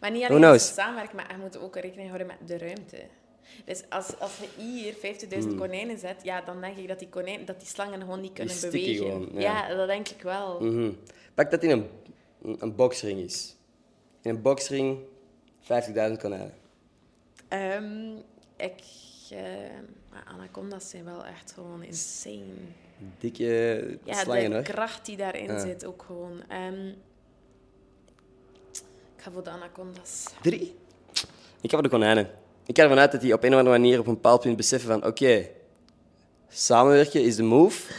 [0.00, 0.66] Maar niet alleen knows?
[0.66, 2.96] met samenwerken, maar je moet ook rekening houden met de ruimte.
[3.64, 4.94] Dus als, als je hier
[5.44, 8.32] 50.000 konijnen zet, ja, dan denk ik dat die, konijnen, dat die slangen gewoon niet
[8.32, 8.96] kunnen bewegen.
[8.96, 9.68] gewoon, ja.
[9.68, 9.74] ja.
[9.74, 10.60] dat denk ik wel.
[10.60, 10.92] Mhm.
[11.34, 11.88] Pak dat in een,
[12.58, 13.56] een boxring is.
[14.22, 14.98] In een boxring
[15.62, 15.68] 50.000
[16.18, 16.54] konijnen.
[17.48, 18.16] Ehm,
[18.56, 18.74] ik...
[20.10, 22.44] maar anaconda's zijn wel echt gewoon insane.
[23.18, 24.64] Dikke Ja, slangen, de hoor.
[24.64, 26.42] kracht die daarin zit ook gewoon.
[26.48, 26.88] Ehm,
[29.16, 30.24] ik ga voor de anaconda's.
[30.42, 30.74] Drie?
[31.60, 32.30] Ik ga voor de konijnen.
[32.66, 34.56] Ik ga ervan uit dat die op een of andere manier op een bepaald punt
[34.56, 35.48] beseffen van oké,
[36.48, 37.92] samenwerken is de move.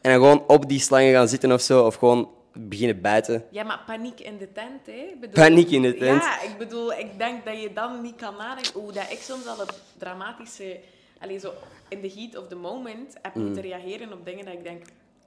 [0.00, 3.44] En dan gewoon op die slangen gaan zitten of zo, of gewoon beginnen bijten.
[3.50, 5.06] Ja, maar paniek in de tent, hè?
[5.20, 6.22] Bedoel, Paniek in de tent.
[6.22, 9.46] Ja, ik bedoel, ik denk dat je dan niet kan nadenken hoe dat ik soms
[9.46, 10.80] al het dramatische...
[11.20, 11.52] Allee, zo
[11.88, 13.44] in the heat of the moment heb Mm.
[13.44, 14.82] moeten reageren op dingen dat ik denk...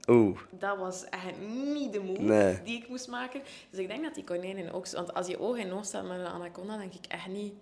[0.08, 2.62] Oeh, Dat was echt niet de move Nee.
[2.64, 3.40] die ik moest maken.
[3.70, 4.88] Dus ik denk dat die konijnen ook...
[4.90, 7.52] Want als je oog in oog staat met een anaconda, denk ik echt niet...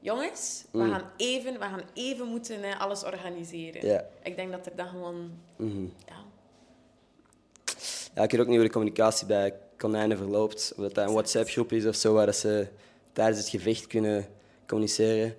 [0.00, 0.90] Jongens, we, Mm.
[0.90, 4.04] gaan, even, we gaan even moeten eh, alles organiseren.
[4.22, 5.30] Ik denk dat er dan gewoon...
[5.56, 5.82] Mhm.
[5.82, 6.14] Ja,
[8.14, 10.72] Ja, ik weet ook niet hoe de communicatie bij konijnen verloopt.
[10.76, 12.66] Of dat dat een WhatsApp-groep is of zo, waar dat ze
[13.12, 14.26] tijdens het gevecht kunnen
[14.66, 15.36] communiceren.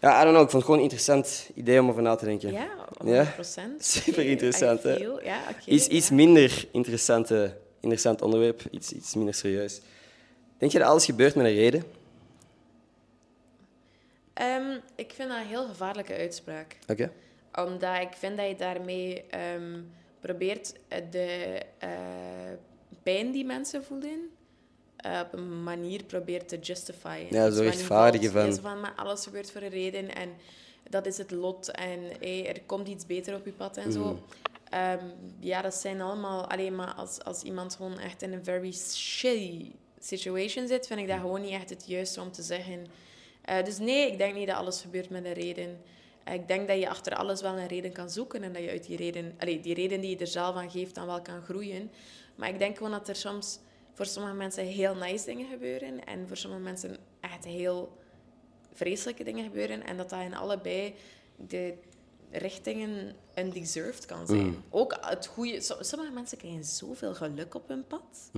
[0.00, 0.44] Ja, I don't know.
[0.44, 2.52] Ik vond het gewoon een interessant idee om over na te denken.
[2.52, 2.68] ja
[3.04, 3.04] 100%.
[3.04, 3.34] Ja?
[3.78, 4.94] Super interessant, hè?
[5.22, 9.80] Ja, Iets, minder interessante, interessant onderwerp, iets, iets minder serieus.
[10.58, 11.82] Denk je dat alles gebeurt met een reden?
[14.34, 16.76] Ehm, ik vind dat een heel gevaarlijke uitspraak.
[16.86, 17.10] Oké.
[17.54, 19.80] Omdat ik vind dat je daarmee ehm,
[20.32, 21.88] probeert eh, de eh,
[23.02, 24.28] pijn die mensen voelen
[24.96, 27.26] eh, op een manier probeert te justifyen.
[27.30, 30.28] Ja, zo rechtvaardigen van- zo van, maar alles gebeurt voor een reden en
[30.90, 34.00] dat is het lot en hey, er komt iets beter op je pad en zo.
[34.00, 34.14] Mhm.
[34.70, 35.04] Ehm,
[35.40, 36.50] ja, dat zijn allemaal...
[36.50, 41.08] Alleen maar als, als iemand gewoon echt in een very shitty situation zit, vind ik
[41.08, 42.86] dat gewoon niet echt het juiste om te zeggen.
[43.64, 45.80] Dus nee, ik denk niet dat alles gebeurt met een reden.
[46.32, 48.86] Ik denk dat je achter alles wel een reden kan zoeken en dat je uit
[48.86, 51.90] die reden, allee, die reden die je er zelf aan geeft, dan wel kan groeien.
[52.34, 53.58] Maar ik denk gewoon dat er soms
[53.92, 57.96] voor sommige mensen heel nice dingen gebeuren en voor sommige mensen echt heel
[58.72, 60.94] vreselijke dingen gebeuren en dat dat in allebei
[61.36, 61.74] de
[62.30, 64.56] richtingen undeserved kan zijn.
[64.70, 65.60] Ook het goede...
[65.60, 68.30] so- Sommige mensen krijgen zoveel geluk op hun pad,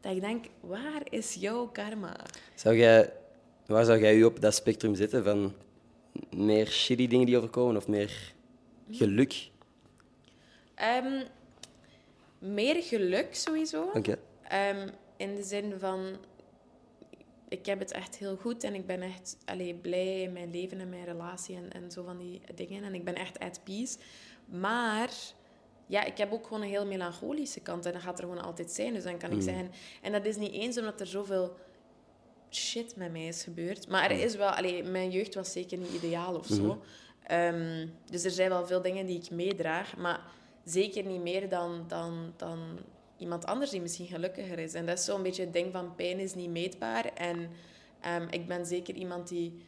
[0.00, 2.16] dat ik denk, waar is jouw karma?
[2.54, 3.12] Zou jij,
[3.66, 5.54] waar zou jij je op dat spectrum zetten van
[6.36, 8.34] meer shitty dingen die overkomen of meer
[8.90, 9.50] geluk?
[10.74, 11.22] Ehm,
[12.38, 13.90] meer geluk sowieso.
[13.94, 14.18] Oké.
[14.42, 16.16] Ehm, in de zin van,
[17.48, 20.80] ik heb het echt heel goed en ik ben echt allee, blij in mijn leven
[20.80, 22.84] en mijn relatie en, en zo van die dingen.
[22.84, 23.96] En ik ben echt at peace.
[24.44, 25.10] Maar
[25.86, 28.70] ja, ik heb ook gewoon een heel melancholische kant en dat gaat er gewoon altijd
[28.70, 28.94] zijn.
[28.94, 29.70] Dus dan kan ik zeggen,
[30.02, 31.56] en dat is niet eens omdat er zoveel
[32.50, 33.88] shit met mij is gebeurd.
[33.88, 36.82] Maar er is wel, allee, mijn jeugd was zeker niet ideaal of zo.
[37.26, 40.20] Ehm, dus er zijn wel veel dingen die ik meedraag, maar
[40.64, 42.58] zeker niet meer dan, dan, dan
[43.18, 44.74] iemand anders die misschien gelukkiger is.
[44.74, 47.04] En dat is zo'n beetje het ding van pijn is niet meetbaar.
[47.04, 47.50] En
[48.00, 49.64] ehm, ik ben zeker iemand die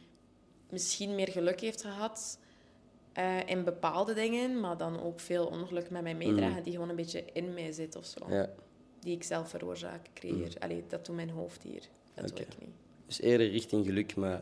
[0.69, 2.39] misschien meer geluk heeft gehad
[3.13, 6.95] eh, in bepaalde dingen, maar dan ook veel ongeluk met mij meedragen die gewoon een
[6.95, 8.25] beetje in mij zit of zo.
[8.29, 8.49] Ja.
[8.99, 10.55] die ik zelf veroorzaak, creëer.
[10.59, 11.83] Allee, dat doet mijn hoofd hier.
[12.21, 12.51] Dat doe Oké.
[12.55, 12.75] ik niet.
[13.05, 14.41] Dus eerder richting geluk, maar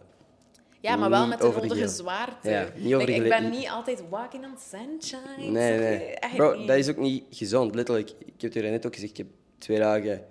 [0.79, 2.49] Ja, maar wel met een nodige gele- zwaarte.
[2.49, 5.51] Ja, niet Like, ik ben niet altijd walking on sunshine.
[5.51, 6.13] Nee, nee.
[6.35, 7.75] Bro, dat is ook niet gezond.
[7.75, 10.25] Letterlijk, ik heb het er net ook gezegd, ik heb twee dagen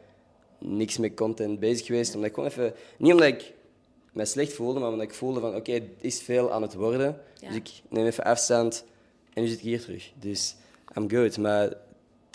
[0.59, 2.14] niks met content bezig geweest.
[2.14, 2.74] Omdat ik gewoon even...
[2.98, 3.52] Niet omdat ik
[4.12, 7.20] me slecht voelde, maar omdat ik voelde van, oké, het is veel aan het worden.
[7.40, 7.48] Ja.
[7.48, 8.85] Dus ik neem even afstand
[9.35, 10.12] en nu zit ik hier terug.
[10.18, 10.56] Dus
[10.96, 11.38] I'm good.
[11.38, 11.72] Maar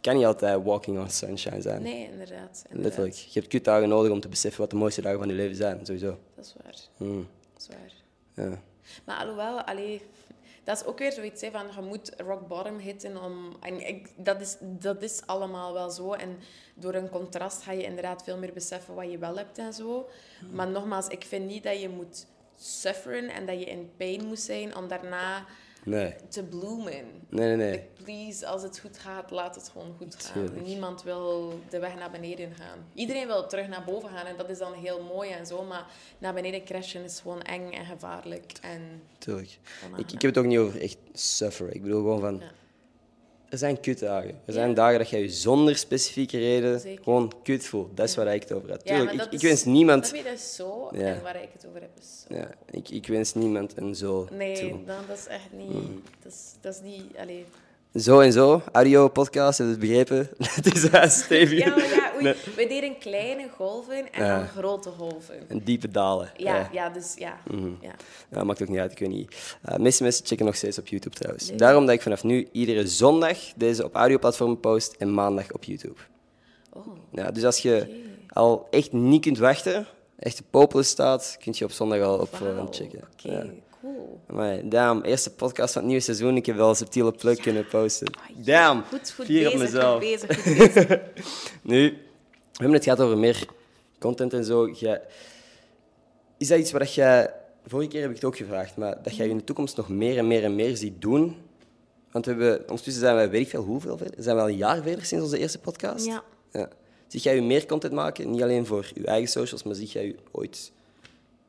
[0.02, 1.82] kan niet altijd walking on sunshine zijn.
[1.82, 2.64] Nee, inderdaad.
[2.70, 2.84] inderdaad.
[2.84, 3.14] Letterlijk.
[3.14, 5.86] Je hebt kutdagen nodig om te beseffen wat de mooiste dagen van je leven zijn.
[5.86, 6.18] Sowieso.
[6.36, 7.08] Dat is waar.
[7.10, 7.94] Mm, Dat is waar.
[8.48, 8.62] ja.
[9.06, 10.02] Maar alhoewel, allee,
[10.64, 13.56] dat is ook weer zoiets hè, van je moet rock bottom hitten om.
[13.60, 16.14] En ik, dat, is, dat is allemaal wel zo.
[16.14, 16.38] En
[16.76, 20.10] door een contrast ga je inderdaad veel meer beseffen wat je wel hebt en zo.
[20.52, 24.40] Maar nogmaals, ik vind niet dat je moet sufferen en dat je in pijn moet
[24.40, 25.46] zijn om daarna
[25.84, 26.16] Nee.
[26.30, 27.06] te bloemen.
[27.30, 27.72] Nee, nee, nee.
[27.72, 30.34] Like, please, als het goed gaat, laat het gewoon goed gaan.
[30.34, 30.66] Tuurlijk.
[30.66, 32.78] Niemand wil de weg naar beneden gaan.
[32.94, 35.64] Iedereen wil terug naar boven gaan en dat is dan heel mooi en zo.
[35.64, 35.86] Maar
[36.18, 38.52] naar beneden crashen is gewoon eng en gevaarlijk.
[38.62, 38.82] En
[39.18, 39.60] Tuurlijk.
[39.98, 41.74] Ik, ik heb het ook niet over echt sufferen.
[41.74, 42.38] Ik bedoel gewoon van...
[42.40, 42.52] Ja.
[43.52, 44.30] Er zijn kutdagen.
[44.30, 44.54] Er Ja.
[44.54, 47.04] zijn dagen dat je je zonder specifieke reden Zeker.
[47.04, 47.98] gewoon kut voelt.
[47.98, 48.82] Dat is waar ik het over had.
[48.84, 50.12] Ja, Tuurlijk, ik, dat ik is- wens niemand...
[50.24, 50.88] Dat is zo.
[50.88, 52.36] En waar ik het over heb is zo.
[52.36, 54.70] Ja, ik, ik wens niemand een zo Nee, toe.
[54.86, 55.70] dan, dat is echt niet...
[55.74, 56.02] Mm.
[56.24, 57.04] Dat, is, dat is niet...
[57.18, 57.46] Allee.
[57.96, 58.62] Zo en zo.
[58.72, 60.30] Audio, podcast, heb je het begrepen?
[60.56, 61.58] Het is stevig.
[61.66, 61.76] Ja,
[62.22, 62.34] Nee.
[62.56, 65.50] We deden kleine golven en dan grote golven.
[65.50, 66.32] En diepe dalen.
[66.38, 67.38] Ja, ja, dus ja.
[67.52, 67.70] Mhm.
[67.82, 67.92] ja.
[68.32, 69.56] Ja, maakt ook niet uit, ik weet niet.
[69.70, 71.48] Uh, meeste mensen checken nog steeds op YouTube trouwens.
[71.50, 71.58] Nee.
[71.58, 76.00] Daarom dat ik vanaf nu iedere zondag deze op audioplatformen post en maandag op YouTube.
[76.74, 79.88] Oh, Ja, dus als je al echt niet kunt wachten,
[80.20, 83.02] echt te popelen staat, kun je op zondag al op Wauw, uh, checken.
[83.14, 83.46] Oké, Ja.
[83.82, 84.20] cool.
[84.28, 86.36] Maar damn, eerste podcast van het nieuwe seizoen.
[86.36, 88.08] Ik heb wel een subtiele plug kunnen posten.
[88.36, 89.92] Damn, Goed, goed vier op bezig, mezelf.
[89.92, 91.00] goed bezig, goed bezig.
[91.62, 91.98] Nu,
[92.62, 93.46] hebben het gehad over meer
[94.00, 94.70] content en zo.
[94.70, 95.02] Jij-
[96.38, 97.34] is dat iets wat jij...
[97.66, 100.18] Vorige keer heb ik het ook gevraagd, maar dat jij in de toekomst nog meer
[100.18, 101.36] en meer en meer ziet doen?
[102.12, 104.56] Want we hebben, ondertussen zijn we, weet ik veel hoeveel verder, zijn we al een
[104.58, 106.06] jaar verder sinds onze eerste podcast?
[106.06, 106.24] Ja.
[106.52, 106.70] ja.
[107.08, 108.32] Zie jij je meer content maken?
[108.32, 110.72] Niet alleen voor je eigen socials, maar zie jij je ooit...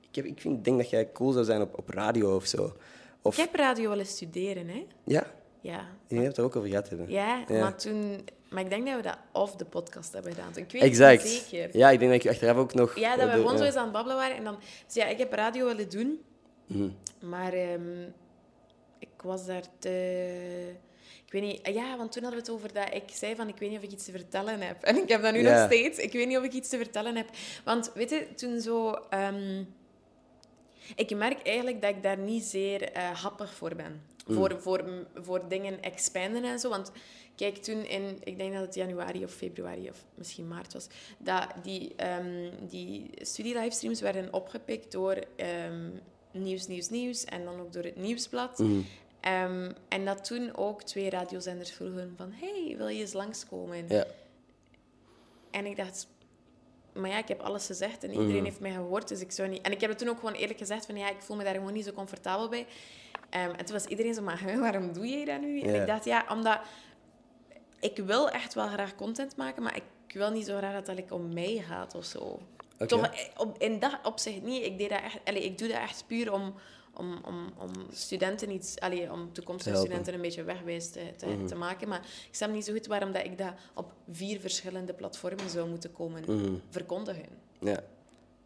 [0.08, 2.72] Ik, heb, ik vind, denk dat jij cool zou zijn op, op radio of zo.
[3.22, 4.86] Of, Ik heb radio willen studeren, hè.
[5.04, 5.26] Ja,
[5.60, 5.76] Ja.
[6.08, 7.10] dat we het er ook over gehad hebben.
[7.10, 7.60] Ja, Ja.
[7.60, 8.20] maar toen...
[8.52, 10.56] Maar ik denk dat we dat off de podcast hebben gedaan.
[10.56, 11.22] Ik weet Exact.
[11.22, 11.76] het niet zeker.
[11.78, 12.98] Ja, ik denk dat ik je achteraf ook nog...
[12.98, 14.36] Ja, dat we gewoon zo eens aan het babbelen waren.
[14.36, 14.58] En dan...
[14.86, 16.20] Dus ja, ik heb radio willen doen.
[16.66, 16.88] Mhm.
[17.20, 18.02] Maar ehm,
[18.98, 20.74] ik was daar te...
[21.26, 21.74] Ik weet niet...
[21.74, 23.48] Ja, want toen hadden we het over dat ik zei van...
[23.48, 24.82] Ik weet niet of ik iets te vertellen heb.
[24.88, 25.98] En ik heb dat nu nog steeds.
[25.98, 27.28] Ik weet niet of ik iets te vertellen heb.
[27.64, 28.90] Want, weet je, toen zo...
[29.10, 29.64] ehm,
[30.96, 34.02] ik merk eigenlijk dat ik daar niet zeer eh, happig voor ben.
[34.28, 36.68] Voor, voor, voor dingen expanden en zo.
[36.68, 36.92] Want
[37.36, 38.18] kijk, toen in...
[38.24, 40.86] Ik denk dat het januari of februari of misschien maart was.
[41.18, 45.16] Dat die, ehm die studielivestreams werden opgepikt door...
[45.36, 45.88] ehm,
[46.32, 47.24] Nieuws, Nieuws, Nieuws.
[47.24, 48.58] En dan ook door het Nieuwsblad.
[48.58, 48.80] Mhm.
[49.20, 52.32] Ehm, en dat toen ook twee radiozenders vroegen van...
[52.32, 53.84] Hey, wil je eens langskomen?
[53.88, 54.06] Ja.
[55.50, 56.06] En ik dacht...
[56.92, 58.44] Maar ja, ik heb alles gezegd en iedereen Mhm.
[58.44, 59.62] heeft mij gehoord, dus ik zou niet...
[59.62, 60.96] En ik heb het toen ook gewoon eerlijk gezegd van...
[60.96, 62.66] Ja, ik voel me daar gewoon niet zo comfortabel bij.
[63.32, 64.22] Ehm, en toen was iedereen zo...
[64.22, 65.60] Maar waarom doe je dat nu?
[65.60, 66.58] En ik dacht, ja, omdat...
[67.80, 70.96] Ik wil echt wel graag content maken, maar ik wil niet zo graag dat het
[70.96, 72.38] like, om mij gaat of zo.
[72.86, 74.64] Toch, eh, op, in dat opzicht niet.
[74.64, 76.54] Ik, deed dat echt, allee, ik doe dat echt puur om,
[76.94, 78.80] om, om, om studenten iets...
[78.80, 81.88] Allee, om toekomstige studenten een beetje wegwijs te, te, te maken.
[81.88, 85.68] Maar ik snap niet zo goed waarom dat ik dat op vier verschillende platformen zou
[85.68, 86.54] moeten komen Mhm.
[86.70, 87.26] verkondigen.
[87.60, 87.80] Ja.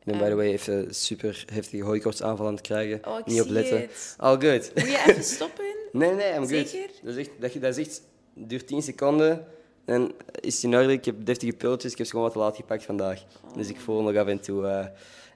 [0.07, 3.01] Ik ben, by the way, even super heftige hooikortsaanval aan het krijgen.
[3.07, 3.81] Oh, Niet op letten.
[3.81, 4.15] het.
[4.17, 4.71] All good.
[4.75, 5.65] Moet je even stoppen?
[5.93, 6.69] Nee, nee, I'm good.
[6.69, 6.91] Zeker?
[7.03, 8.03] Dat is echt, dat, je- dat is echt,
[8.35, 9.47] het duurt 10 seconden
[9.85, 10.93] en is het in orde.
[10.93, 13.23] Ik heb deftige pilletjes, ik heb ze gewoon wat te laat gepakt vandaag.
[13.57, 14.67] Dus ik voel nog af en toe...
[14.67, 14.87] eh,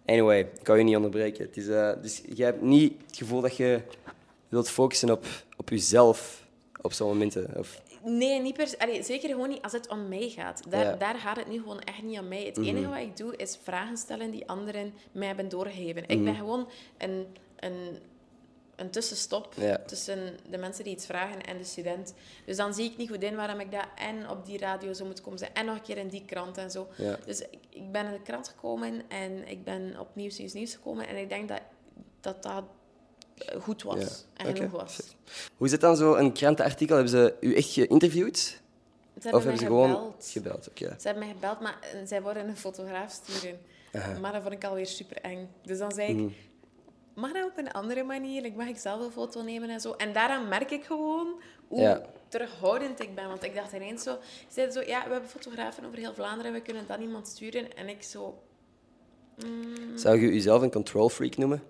[0.07, 1.45] anyway, ik kan je niet onderbreken.
[1.47, 3.81] Het is, eh, dus je hebt niet het gevoel dat je
[4.49, 5.25] wilt focussen op,
[5.57, 6.45] op jezelf
[6.81, 7.49] op zo'n momenten.
[7.57, 8.75] Of, Nee, niet per.
[8.79, 10.71] Allee, zeker gewoon niet als het om mij gaat.
[10.71, 10.97] Daar, Ja.
[10.97, 12.45] daar gaat het nu gewoon echt niet om mij.
[12.45, 12.67] Het Mhm.
[12.69, 16.03] enige wat ik doe, is vragen stellen die anderen mij hebben doorgegeven.
[16.03, 16.13] Mhm.
[16.13, 17.99] Ik ben gewoon een, een,
[18.77, 19.79] een tussenstop Ja.
[19.87, 22.15] tussen de mensen die iets vragen en de student.
[22.47, 25.05] Dus dan zie ik niet goed in waarom ik dat en op die radio zo
[25.05, 26.89] moet komen zijn en nog een keer in die krant en zo.
[26.97, 27.19] ja.
[27.27, 30.75] Dus ik, ik ben in de krant gekomen en ik ben op Nieuws Nieuws Nieuws
[30.75, 31.61] gekomen en ik denk dat
[32.21, 32.65] dat, dat
[33.61, 35.01] goed was en genoeg was.
[35.57, 36.95] Hoe is het dan zo, een krantenartikel?
[36.97, 38.37] Hebben ze u echt geïnterviewd?
[39.21, 40.69] Ze Of hebben ze gewoon gebeld.
[40.75, 43.59] Ze hebben mij gebeld, maar eh, zij worden een fotograaf sturen.
[44.21, 45.49] Maar dat vond ik alweer super eng.
[45.63, 46.29] Dus dan zei ik, Mhm.
[47.15, 48.45] mag dat op een andere manier?
[48.45, 49.93] Ik mag ik zelf een foto nemen en zo.
[49.93, 52.03] En daaraan merk ik gewoon hoe Ja.
[52.29, 53.29] terughoudend ik ben.
[53.29, 54.19] Want ik dacht ineens zo...
[54.23, 57.77] Ze zeiden zo, ja, we hebben fotografen over heel Vlaanderen, we kunnen dat iemand sturen.
[57.77, 58.43] En ik zo...
[59.45, 61.63] mm, Zou je jezelf een control freak noemen?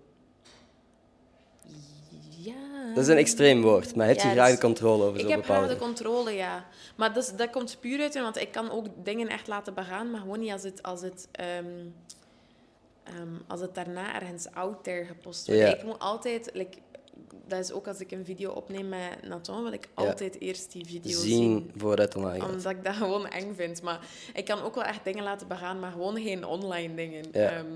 [2.94, 5.20] Dat is een extreem woord, maar heb je Ja, graag dus- de controle over Ik
[5.20, 6.66] zo'n heb graag bepaalde de controle, ja.
[6.96, 10.40] Maar dat, komt puur uit, want ik kan ook dingen echt laten begaan, maar gewoon
[10.40, 11.64] niet als het, als het, ehm,
[13.04, 15.60] ehm, als het daarna ergens out there gepost wordt.
[15.60, 15.74] Ja.
[15.76, 16.78] Ik moet altijd, like,
[17.46, 20.04] dat is ook als ik een video opneem met Nathan, wil ik Ja.
[20.06, 21.22] altijd eerst die video zien.
[21.36, 22.50] zien voordat het online gaat.
[22.50, 23.82] Omdat ik dat gewoon eng vind.
[23.82, 24.00] Maar
[24.34, 27.24] ik kan ook wel echt dingen laten begaan, maar gewoon geen online dingen.
[27.32, 27.50] Ja.
[27.50, 27.66] Ehm,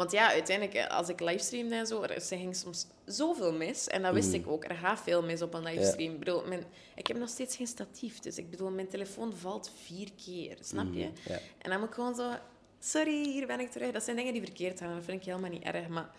[0.00, 3.86] want ja, uiteindelijk, eh, als ik livestreamde en zo, er ging soms zoveel mis.
[3.86, 4.16] En dat Mm.
[4.16, 4.64] wist ik ook.
[4.64, 6.12] Er gaat veel mis op een livestream.
[6.12, 8.18] Ik bedoel, mijn, ik heb nog steeds geen statief.
[8.20, 10.56] Dus ik bedoel, mijn telefoon valt vier keer.
[10.60, 11.04] Snap je?
[11.04, 11.38] Mm, ja.
[11.58, 12.30] En dan moet ik gewoon zo...
[12.78, 13.92] Sorry, hier ben ik terug.
[13.92, 14.94] Dat zijn dingen die verkeerd gaan.
[14.94, 15.88] Dat vind ik helemaal niet erg.
[15.88, 16.10] Maar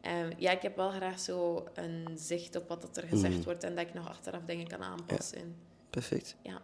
[0.00, 3.42] ehm, ja, ik heb wel graag zo een zicht op wat dat er gezegd Mm.
[3.44, 3.64] wordt.
[3.64, 5.56] En dat ik nog achteraf dingen kan aanpassen.
[5.90, 6.36] Perfect.
[6.42, 6.60] Ja.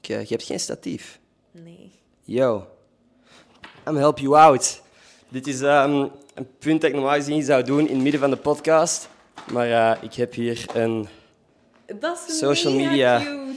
[0.00, 1.20] Je hebt geen statief.
[1.50, 1.92] Nee.
[2.22, 2.66] Yo,
[3.88, 4.82] I'm help you out.
[5.34, 8.30] Dit is ehm, een punt dat ik normaal gezien zou doen in het midden van
[8.30, 9.08] de podcast.
[9.52, 11.08] Maar eh, ik heb hier een...
[12.00, 13.18] Dat is Social media.
[13.18, 13.56] cute.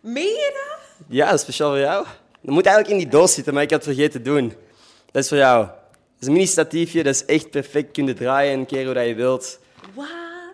[0.00, 1.06] Meen je dat?
[1.08, 2.06] Ja, dat is speciaal voor jou.
[2.40, 4.52] Dat moet eigenlijk in die doos zitten, maar ik had het vergeten te doen.
[5.10, 5.66] Dat is voor jou.
[5.66, 7.92] Dat is een mini-statiefje, dat is echt perfect.
[7.92, 9.58] Kun je draaien een keer hoe dat je wilt.
[9.94, 10.06] Wat?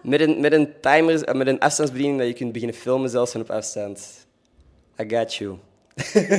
[0.02, 3.32] Met een, met een timer, eh, met een afstandsbediening dat je kunt beginnen filmen zelfs
[3.32, 4.26] van op afstand.
[5.00, 5.58] I got you.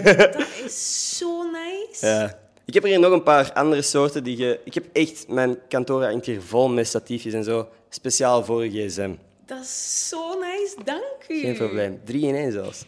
[0.04, 2.08] Dat is zo nice.
[2.08, 2.40] Ja.
[2.70, 4.60] Ik heb er hier nog een paar andere soorten die je...
[4.64, 5.28] Ik heb echt...
[5.28, 7.68] Mijn kantoor hangt hier vol met statiefjes en zo.
[7.90, 9.16] Speciaal voor je gsm.
[9.46, 10.76] Dat is zo nice.
[10.84, 11.40] Dank u.
[11.40, 12.02] Geen probleem.
[12.04, 12.86] Drie in één zelfs.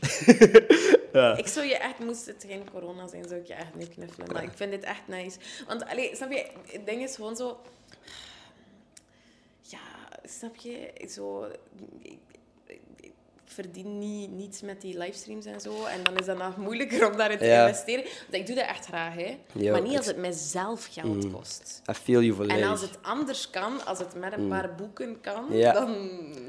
[1.38, 4.34] Ik zou je echt, moest het geen corona zijn, zou ik je echt nu knuffelen.
[4.34, 5.38] Maar ik vind dit echt nice.
[5.68, 7.58] Want, allee, snap je, het ding is gewoon zo...
[9.62, 9.80] Ja,
[10.24, 11.46] snap je, zo...
[12.02, 12.31] Ik
[13.52, 15.86] verdien niet, niets met die livestreams en zo.
[15.86, 17.68] En dan is dat nog moeilijker om daarin te Ja.
[17.68, 18.04] investeren.
[18.04, 19.38] Want ik doe dat echt graag, hè.
[19.54, 21.82] Ja, maar niet als het mijzelf geld kost.
[21.90, 22.64] I feel you volledig.
[22.64, 25.56] En als het anders kan, als het met een paar boeken kan, Mm.
[25.56, 25.74] Ja.
[25.74, 25.96] dan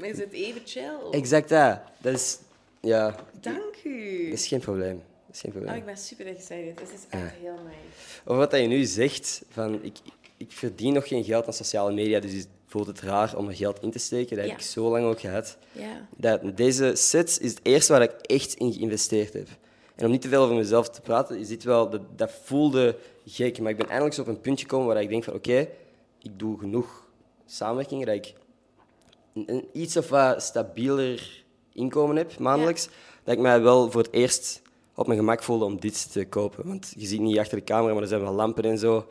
[0.01, 0.97] is het even chill.
[1.11, 1.79] Exact dat.
[1.97, 2.37] Dat is...
[2.81, 4.23] Ja, Dank u.
[4.29, 5.03] dat is geen probleem.
[5.27, 5.79] Dat is geen Oh, probleem.
[5.79, 6.79] ik ben super excited.
[6.79, 8.21] Het is echt heel nice.
[8.25, 9.97] Over wat dat je nu zegt, van ik,
[10.37, 13.81] ik verdien nog geen geld aan sociale media, dus voelt het raar om er geld
[13.81, 14.37] in te steken.
[14.37, 15.57] Dat heb ik zo lang ook gehad.
[15.71, 16.07] Ja.
[16.17, 19.47] Dat, deze set is het eerste waar ik echt in geïnvesteerd heb.
[19.95, 22.95] En om niet te veel over mezelf te praten, is dit wel, dat, dat voelde
[23.25, 23.59] gek.
[23.59, 25.67] Maar ik ben eindelijk zo op een puntje gekomen waar ik denk van oké,
[26.21, 27.07] ik doe genoeg
[27.45, 28.33] samenwerkingen dat ik
[29.33, 32.89] een, een iets of wat stabieler inkomen heb maandelijks.
[33.23, 34.61] Dat ik mij wel voor het eerst
[34.95, 36.67] op mijn gemak voelde om dit te kopen.
[36.67, 39.07] Want je ziet niet achter de camera, maar er zijn wel lampen en zo.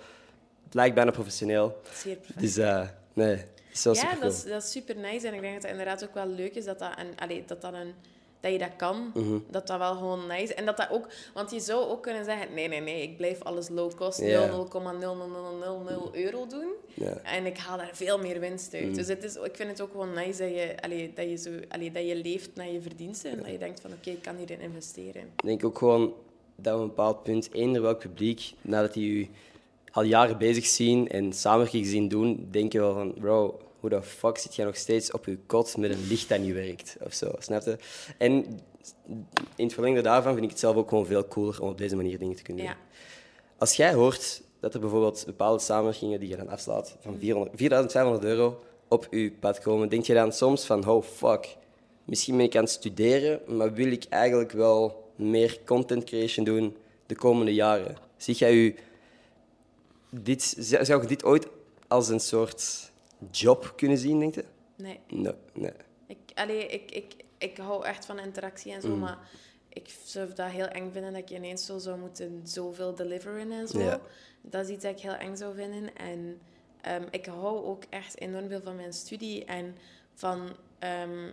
[0.64, 1.80] Het lijkt bijna professioneel.
[1.94, 2.40] Zeer perfect.
[2.40, 4.28] Dus eh, nee, is wel ja, supercool.
[4.28, 5.26] dat is, dat is super nice.
[5.26, 7.60] En ik denk dat het inderdaad ook wel leuk is dat, dat, een, allee, dat,
[7.60, 7.94] dat, een,
[8.40, 9.10] dat je dat kan.
[9.14, 9.38] Mhm.
[9.50, 10.54] Dat dat wel gewoon nice is.
[10.54, 11.08] En dat dat ook...
[11.34, 12.54] Want je zou ook kunnen zeggen...
[12.54, 13.02] Nee, nee, nee.
[13.02, 14.20] Ik blijf alles low cost.
[14.20, 14.48] Ja.
[14.48, 14.54] 0,0000
[16.12, 16.68] euro doen.
[16.94, 17.16] Mhm.
[17.22, 18.94] En ik haal daar veel meer winst uit.
[18.94, 21.50] Dus het is, ik vind het ook gewoon nice dat je, allee, dat je, zo,
[21.68, 23.30] allee, dat je leeft naar je verdiensten.
[23.30, 23.92] En dat je denkt van...
[23.92, 25.22] Oké, ik kan hierin investeren.
[25.22, 26.14] Ik denk ook gewoon
[26.56, 29.28] dat op een bepaald punt, eender welk publiek, nadat die u
[29.92, 34.02] al jaren bezig zien en samenwerking zien doen, denk je wel van, bro, hoe de
[34.02, 36.96] fuck zit jij nog steeds op je kot met een licht dat niet werkt?
[37.04, 37.76] Of zo, snap je?
[38.18, 38.60] En
[39.56, 41.96] in het verlengde daarvan vind ik het zelf ook gewoon veel cooler om op deze
[41.96, 42.74] manier dingen te kunnen doen.
[42.74, 42.80] Ja.
[43.58, 48.24] Als jij hoort dat er bijvoorbeeld bepaalde samenwerkingen die je dan afslaat van 400 4.500
[48.24, 51.56] euro op je pad komen, denk je dan soms van, oh fuck,
[52.04, 56.76] misschien ben ik aan het studeren, maar wil ik eigenlijk wel meer content creation doen
[57.06, 57.96] de komende jaren?
[58.16, 58.74] Zie jij u
[60.20, 61.46] dit, zou je dit ooit
[61.88, 62.92] als een soort
[63.30, 64.44] job kunnen zien, denk je?
[64.76, 65.00] Nee.
[65.08, 65.72] Nee, nee.
[66.06, 69.18] Ik, allee, ik, ik, ik hou echt van interactie en zo, maar
[69.68, 73.68] ik zou dat heel eng vinden dat je ineens zo zou moeten zoveel deliveren en
[73.68, 73.80] zo.
[73.80, 74.00] Ja.
[74.42, 75.96] Dat is iets dat ik heel eng zou vinden.
[75.96, 76.40] En
[76.80, 79.76] ehm, ik hou ook echt enorm veel van mijn studie en
[80.14, 80.56] van...
[80.78, 81.30] ehm,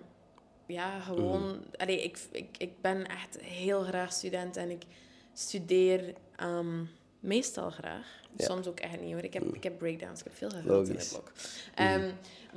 [0.66, 1.66] ja, gewoon...
[1.78, 4.84] Allee, ik, ik, ik ben echt heel graag student en ik
[5.34, 6.84] studeer ehm,
[7.20, 8.20] meestal graag.
[8.36, 8.46] Ja.
[8.46, 9.24] Soms ook echt niet hoor.
[9.24, 11.32] Ik heb, ik heb breakdowns, ik heb veel gehuild in het blok.
[11.76, 12.12] Ehm,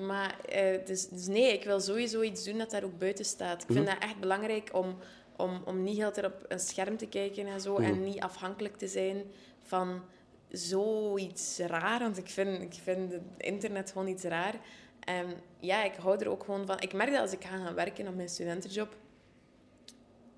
[0.06, 3.62] maar eh, dus, dus nee, ik wil sowieso iets doen dat daar ook buiten staat.
[3.62, 4.98] Ik vind dat echt belangrijk om,
[5.36, 7.76] om, om niet heel tijd op een scherm te kijken en zo.
[7.76, 9.22] En niet afhankelijk te zijn
[9.62, 10.02] van
[10.48, 11.98] zoiets raar.
[11.98, 14.54] Want ik vind, ik vind het internet gewoon iets raar.
[15.00, 15.26] En
[15.60, 16.80] ja, ik hou er ook gewoon van.
[16.80, 18.96] Ik merk dat als ik ga gaan werken op mijn studentenjob,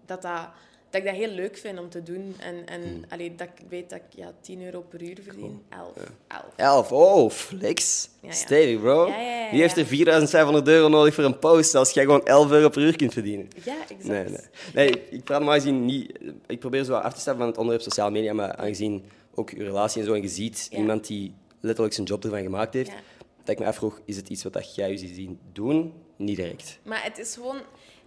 [0.06, 0.48] dat dat,
[0.94, 2.35] dat ik dat heel leuk vind om te doen.
[2.38, 5.62] En, en allee, dat ik weet dat ik ja, 10 euro per uur verdien.
[5.68, 5.90] 11.
[6.28, 6.42] 11.
[6.57, 8.09] 11, oh, flex.
[8.20, 8.35] Ja, ja.
[8.35, 9.07] Stevig, bro.
[9.07, 9.80] Ja, ja, ja, Wie heeft ja.
[9.80, 13.12] er 4500 euro nodig voor een post als jij gewoon 11 euro per uur kunt
[13.12, 13.48] verdienen?
[13.64, 14.04] Ja, exact.
[14.04, 14.38] Nee, nee.
[14.74, 16.18] nee ik, praat gezien niet...
[16.46, 19.04] Ik probeer zo af te stappen van het onderwerp sociale media, maar aangezien
[19.35, 20.78] ook je relatie en zo, en je ziet Ja.
[20.78, 22.96] iemand die letterlijk zijn job ervan gemaakt heeft, Ja.
[23.38, 25.92] dat ik me afvroeg, is het iets wat dat jij je ziet zien doen?
[26.16, 26.78] Niet direct.
[26.83, 27.61] Maar het is gewoon...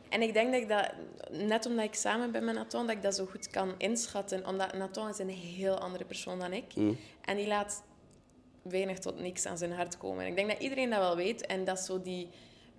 [0.09, 0.91] En ik denk dat ik dat,
[1.31, 4.45] net omdat ik samen ben met Nathan, dat ik dat zo goed kan inschatten.
[4.47, 6.73] Omdat Nathan is een heel andere persoon dan ik.
[7.21, 7.83] En die laat
[8.61, 10.23] weinig tot niks aan zijn hart komen.
[10.23, 11.45] En ik denk dat iedereen dat wel weet.
[11.45, 12.29] En dat is zo die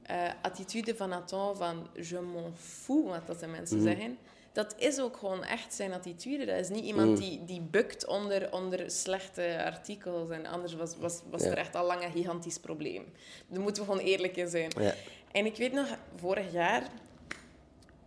[0.02, 4.18] eh, attitude van Nathan van je m'en fous, wat dat de mensen zeggen.
[4.52, 6.44] Dat is ook gewoon echt zijn attitude.
[6.44, 10.30] Dat is niet iemand die, die bukt onder, onder slechte artikels.
[10.30, 11.50] En anders was, was, was Ja.
[11.50, 13.04] er echt al lang een gigantisch probleem.
[13.48, 14.70] Daar moeten we gewoon eerlijk in zijn.
[14.78, 14.94] Ja.
[15.32, 15.86] En ik weet nog,
[16.16, 16.82] vorig jaar,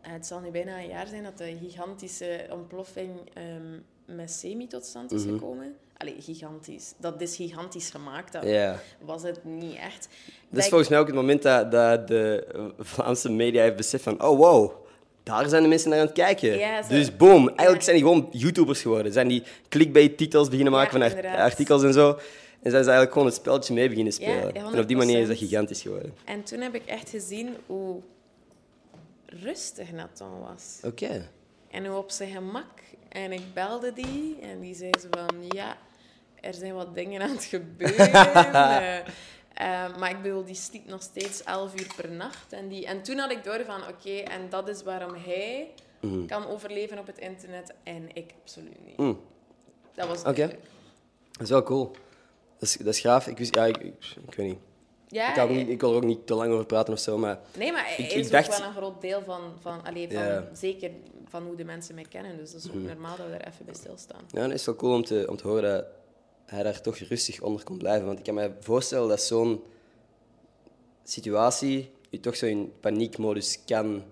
[0.01, 4.85] het zal nu bijna een jaar zijn dat de gigantische ontploffing ehm, met semi tot
[4.85, 5.75] stand is gekomen.
[5.97, 6.93] Allee, gigantisch.
[6.97, 8.31] Dat is gigantisch gemaakt.
[8.33, 8.43] Dat
[9.01, 10.07] was het niet echt.
[10.49, 12.47] Dat is volgens mij ook het moment dat, dat de
[12.79, 14.23] Vlaamse media heeft beseft van...
[14.23, 14.71] Oh, wow.
[15.23, 16.59] Daar zijn de mensen naar aan het kijken.
[16.89, 17.47] Dus boom.
[17.47, 17.83] Eigenlijk Ja.
[17.83, 19.13] zijn die gewoon YouTubers geworden.
[19.13, 21.39] Zijn die clickbait-titels beginnen maken Ja, van inderdaad.
[21.51, 22.09] artikels en zo.
[22.61, 24.53] En zijn ze eigenlijk gewoon het spelletje mee beginnen spelen.
[24.53, 25.39] ja, en op die manier is dat 100%.
[25.39, 26.13] gigantisch geworden.
[26.25, 28.01] En toen heb ik echt gezien hoe
[29.33, 30.79] rustig Nathan was.
[30.83, 31.29] Oké.
[31.69, 32.79] En hoe op zijn gemak.
[33.09, 35.45] En ik belde die en die zei zo van...
[35.47, 35.77] Ja,
[36.41, 38.11] er zijn wat dingen aan het gebeuren.
[39.51, 42.53] Eh, eh, maar ik bedoel, die sliep nog steeds 11 uur per nacht.
[42.53, 43.87] En, die, en toen had ik door van...
[43.87, 45.73] Oké, en dat is waarom hij
[46.27, 48.97] kan overleven op het internet en ik absoluut niet.
[48.97, 49.19] Mm.
[49.93, 50.33] Dat was Oké.
[50.33, 50.67] duidelijk.
[51.31, 51.91] Dat is wel cool.
[52.57, 53.27] Dat is, dat is gaaf.
[53.27, 54.59] Ik, wist, ja, ik, ik, ik weet niet.
[55.11, 55.69] Ja, Ik, eh, niet.
[55.69, 57.39] ik wil er ook niet te lang over praten of zo, maar...
[57.57, 60.11] Nee, maar hij Ik- is ik dacht- ook wel een groot deel van, van, allee,
[60.11, 60.39] van Ja.
[60.39, 60.55] Mhm.
[60.55, 60.91] zeker
[61.25, 62.37] van hoe de mensen mij kennen.
[62.37, 64.21] Dus dat is ook normaal dat we er even bij stilstaan.
[64.31, 65.85] Ja, het is wel cool om te, om te horen dat
[66.45, 68.05] hij daar toch rustig onder kon blijven.
[68.05, 69.63] Want ik kan me voorstellen dat zo'n
[71.03, 74.03] situatie je toch zo in paniekmodus kan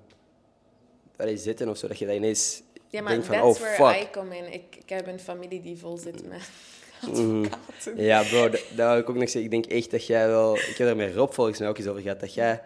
[1.18, 1.88] allee, zitten of zo.
[1.88, 4.08] Dat je dat ineens Ja, maar denkt van, that's oh where fuck.
[4.08, 4.54] I come in.
[4.54, 6.40] Ik, ik heb een familie die vol zit met Mhm.
[7.02, 8.04] Advocaten.
[8.04, 9.44] Ja, bro, dat, dat wil ik ook nog zeggen.
[9.44, 10.56] Ik denk echt dat jij wel...
[10.56, 12.20] Ik heb er met Rob volgens mij ook eens over gehad.
[12.20, 12.62] Dat jij...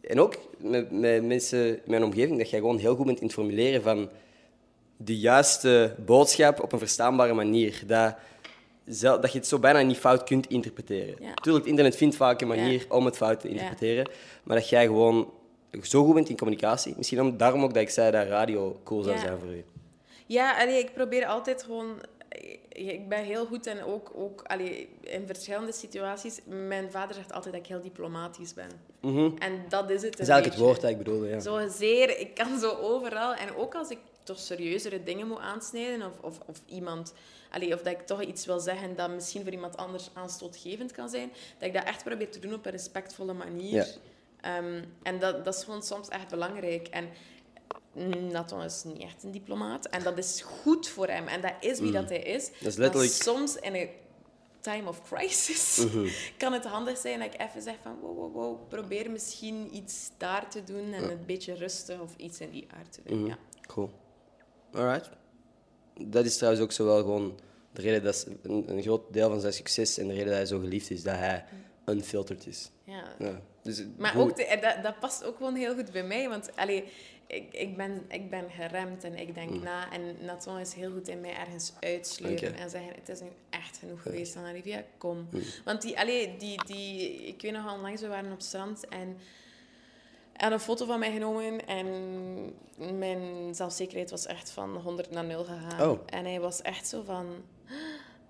[0.00, 3.24] En ook met, met mensen in mijn omgeving, dat jij gewoon heel goed bent in
[3.24, 4.08] het formuleren van
[4.96, 7.82] de juiste boodschap op een verstaanbare manier.
[7.86, 8.14] Dat,
[9.00, 11.16] dat je het zo bijna niet fout kunt interpreteren.
[11.20, 11.34] Ja.
[11.34, 14.10] Tuurlijk, het internet vindt vaak een manier om het fout te interpreteren.
[14.42, 15.32] Maar dat jij gewoon
[15.82, 16.94] zo goed bent in communicatie.
[16.96, 19.64] Misschien om, daarom ook dat ik zei dat radio cool zou zijn voor u.
[20.26, 22.00] Ja, allee, ik probeer altijd gewoon...
[22.88, 26.40] Ik ben heel goed en ook, ook allee, in verschillende situaties...
[26.44, 28.70] Mijn vader zegt altijd dat ik heel diplomatisch ben.
[29.38, 31.40] En dat is het Dat is eigenlijk het woord dat ik bedoelde, ja.
[31.40, 33.34] Zo zeer, ik kan zo overal.
[33.34, 37.14] En ook als ik toch serieuzere dingen moet aansnijden, of, of, of iemand,
[37.50, 41.08] allee, of dat ik toch iets wil zeggen dat misschien voor iemand anders aanstootgevend kan
[41.08, 43.72] zijn, dat ik dat echt probeer te doen op een respectvolle manier.
[43.72, 43.86] Ja.
[44.40, 46.88] Ehm, en dat, dat is gewoon soms echt belangrijk.
[46.88, 47.08] En
[48.30, 49.86] Nathan is niet echt een diplomaat.
[49.86, 51.28] En dat is goed voor hem.
[51.28, 52.46] En dat is wie dat hij is.
[52.48, 52.54] Mm.
[52.60, 53.88] Dat is letterlijk- Maar soms in een
[54.60, 56.08] time of crisis Mhm.
[56.36, 60.10] kan het handig zijn dat ik even zeg van wow, wow, wow, probeer misschien iets
[60.16, 63.18] daar te doen en een beetje rustig of iets in die aard te doen.
[63.18, 63.28] Mhm.
[63.28, 63.38] Ja.
[63.66, 63.90] Cool.
[64.72, 65.10] Alright.
[66.06, 67.38] Dat is trouwens ook zo wel gewoon
[67.72, 70.46] de reden dat een, een groot deel van zijn succes en de reden dat hij
[70.46, 71.44] zo geliefd is, dat hij
[71.86, 72.70] unfiltered is.
[72.84, 73.04] Ja.
[73.18, 73.40] Ja.
[73.62, 76.56] Dus, Maar ook de- eh, dat, dat past ook gewoon heel goed bij mij, want
[76.56, 76.84] allee,
[77.30, 79.92] ik, ik, ben, ik ben geremd en ik denk na.
[79.92, 83.78] En Nathan is heel goed in mij ergens uitsleuren en zeggen: Het is nu echt
[83.78, 85.28] genoeg geweest van Olivia, kom.
[85.64, 89.16] Want die, allee, die, die, ik weet nog onlangs, we waren op strand en
[90.40, 95.44] en een foto van mij genomen en mijn zelfzekerheid was echt van 100 naar 0
[95.44, 95.90] gegaan.
[95.90, 96.00] Oh.
[96.06, 97.26] En hij was echt zo van...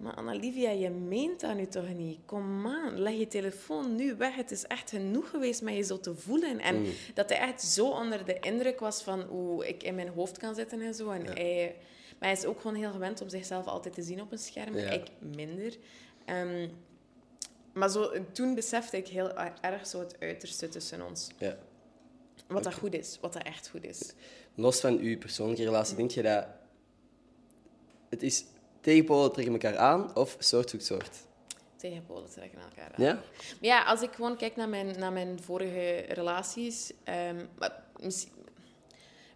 [0.00, 2.18] Maar Annalivia, je meent dat nu toch niet?
[2.24, 4.34] Kom aan, leg je telefoon nu weg.
[4.34, 6.60] Het is echt genoeg geweest met je zo te voelen.
[6.60, 10.38] En dat hij echt zo onder de indruk was van hoe ik in mijn hoofd
[10.38, 11.10] kan zitten en zo.
[11.10, 11.76] En hij,
[12.18, 14.76] maar hij is ook gewoon heel gewend om zichzelf altijd te zien op een scherm.
[14.76, 14.90] Ja.
[14.90, 15.76] Ik minder.
[16.24, 16.68] Ehm,
[17.72, 21.28] maar zo, toen besefte ik heel erg zo het uiterste tussen ons.
[21.38, 21.58] ja.
[22.46, 24.12] Wat dat goed is, wat dat echt goed is.
[24.54, 26.46] Los van uw persoonlijke relatie, denk je dat
[28.08, 28.44] het is
[28.80, 31.28] tegenpolen trekken elkaar aan of soort zoekt soort?
[31.76, 33.04] Tegenpolen trekken elkaar aan.
[33.04, 33.14] Ja?
[33.14, 33.22] Maar
[33.60, 36.92] ja, als ik gewoon kijk naar mijn, naar mijn vorige relaties...
[37.04, 38.32] ehm, maar misschien,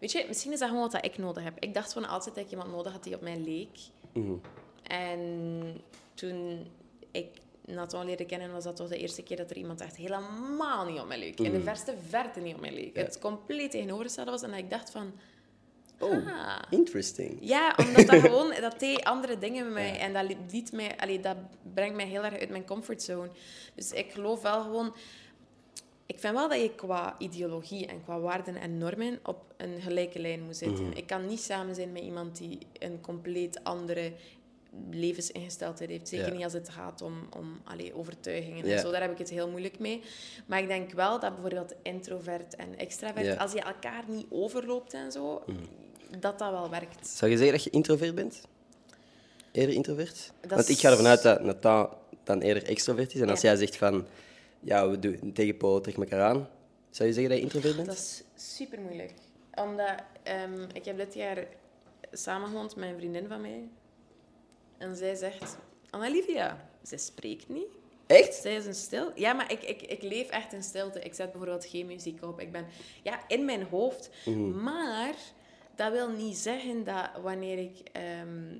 [0.00, 1.58] weet je, misschien is dat gewoon wat dat ik nodig heb.
[1.58, 3.78] Ik dacht gewoon altijd dat ik iemand nodig had die op mij leek.
[4.12, 4.34] Mhm.
[4.82, 5.80] En
[6.14, 6.66] toen
[7.10, 7.28] ik
[7.66, 11.00] Nathan leerde kennen, was dat toch de eerste keer dat er iemand echt helemaal niet
[11.00, 11.40] op mij leek.
[11.40, 12.96] In de verste verte niet op mij leek.
[12.96, 13.02] Ja.
[13.02, 14.42] Het compleet tegenovergestelde was.
[14.42, 15.12] En dat ik dacht van...
[15.98, 16.58] Oh, Ah.
[16.70, 17.36] interesting.
[17.40, 19.98] Ja, omdat dat gewoon, dat deed andere dingen met mij.
[19.98, 21.36] En dat liet mij, allee, dat
[21.74, 23.28] brengt mij heel erg uit mijn comfortzone.
[23.74, 24.94] Dus ik geloof wel gewoon...
[26.06, 30.18] Ik vind wel dat je qua ideologie en qua waarden en normen op een gelijke
[30.18, 30.96] lijn moet zitten.
[30.96, 34.12] Ik kan niet samen zijn met iemand die een compleet andere
[34.90, 36.08] levensingesteldheid heeft.
[36.08, 36.32] Zeker Ja.
[36.34, 38.74] niet als het gaat om, om allee, overtuigingen Ja.
[38.74, 38.90] en zo.
[38.90, 40.02] Daar heb ik het heel moeilijk mee.
[40.46, 43.34] Maar ik denk wel dat bijvoorbeeld introvert en extravert, Ja.
[43.34, 45.44] als je elkaar niet overloopt en zo,
[46.18, 47.06] dat dat wel werkt.
[47.06, 48.40] Zou je zeggen dat je introvert bent?
[49.52, 50.32] Eerder introvert?
[50.40, 51.88] Dat Want ik ga ervan uit dat Nathan
[52.24, 53.20] dan eerder extrovert is.
[53.20, 54.06] En als jij zegt van,
[54.60, 56.48] ja, we doen tegenpolen, trek elkaar aan.
[56.90, 57.86] Zou je zeggen dat je introvert bent?
[57.88, 59.12] Dat is super moeilijk.
[59.54, 61.46] Omdat ehm, ik heb dit jaar
[62.12, 63.68] samengewoond met een vriendin van mij.
[64.84, 65.56] En zij zegt:
[65.90, 67.68] Annalivia, zij spreekt niet.
[68.06, 68.34] Echt?
[68.34, 69.12] Zij is een stil.
[69.14, 71.00] Ja, maar ik, ik, ik leef echt in stilte.
[71.00, 72.40] Ik zet bijvoorbeeld geen muziek op.
[72.40, 72.66] Ik ben
[73.02, 74.10] ja, in mijn hoofd.
[74.54, 75.14] Maar
[75.74, 78.56] dat wil niet zeggen dat wanneer ik ehm,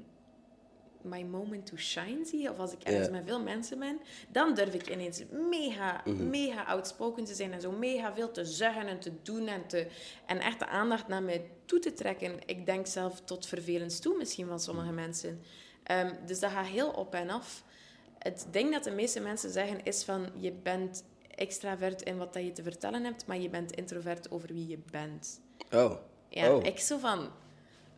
[1.04, 4.74] my moment to shine zie, of als ik ergens met veel mensen ben, dan durf
[4.74, 9.12] ik ineens mega, mega outspoken te zijn en zo mega veel te zeggen en te
[9.22, 9.86] doen en, te,
[10.26, 12.38] en echt de aandacht naar mij toe te trekken.
[12.46, 15.42] Ik denk zelf tot vervelend toe misschien van sommige mensen.
[15.84, 17.62] Ehm, dus dat gaat heel op en af.
[18.18, 21.04] Het ding dat de meeste mensen zeggen is van je bent
[21.34, 24.78] extravert in wat dat je te vertellen hebt, maar je bent introvert over wie je
[24.90, 25.40] bent.
[25.72, 25.92] Oh.
[26.28, 26.64] Ja, oh.
[26.64, 27.30] ik zo van...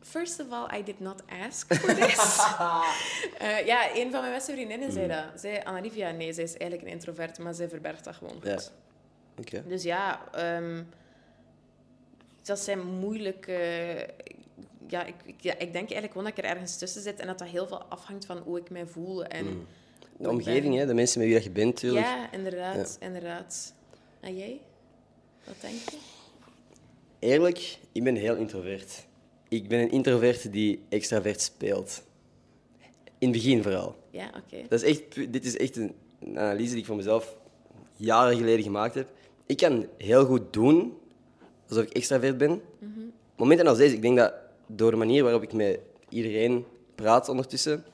[0.01, 2.39] First of all, I did not ask for this.
[3.39, 5.24] Eh, ja, een van mijn beste vriendinnen zei dat.
[5.41, 8.45] Zij, Annalivia, nee, zij is eigenlijk een introvert, maar zij verbergt dat gewoon goed.
[8.45, 9.41] Ja.
[9.41, 9.62] Oké.
[9.66, 10.82] Dus ja, ehm,
[12.43, 14.09] dat zijn moeilijke...
[14.89, 17.26] Ja ik, ik, ja, ik denk eigenlijk gewoon dat ik er ergens tussen zit en
[17.26, 19.24] dat dat heel veel afhangt van hoe ik mij voel.
[19.24, 19.57] En hoe
[20.18, 22.07] De omgeving, hè, de mensen met wie je bent, natuurlijk.
[22.07, 23.74] Ja, inderdaad, inderdaad.
[24.20, 24.61] En jij?
[25.45, 25.97] Wat denk je?
[27.18, 29.07] Eerlijk, ik ben heel introvert.
[29.49, 32.03] Ik ben een introvert die extravert speelt.
[33.18, 33.97] In het begin vooral.
[34.11, 34.68] Ja, oké.
[34.68, 37.37] Dat is echt, dit is echt een, een analyse die ik voor mezelf
[37.97, 39.11] jaren geleden gemaakt heb.
[39.47, 40.99] Ik kan heel goed doen
[41.68, 42.62] alsof ik extravert ben.
[43.37, 44.34] Momenten als deze, ik denk dat
[44.67, 46.64] door de manier waarop ik met iedereen
[46.95, 47.85] praat ondertussen,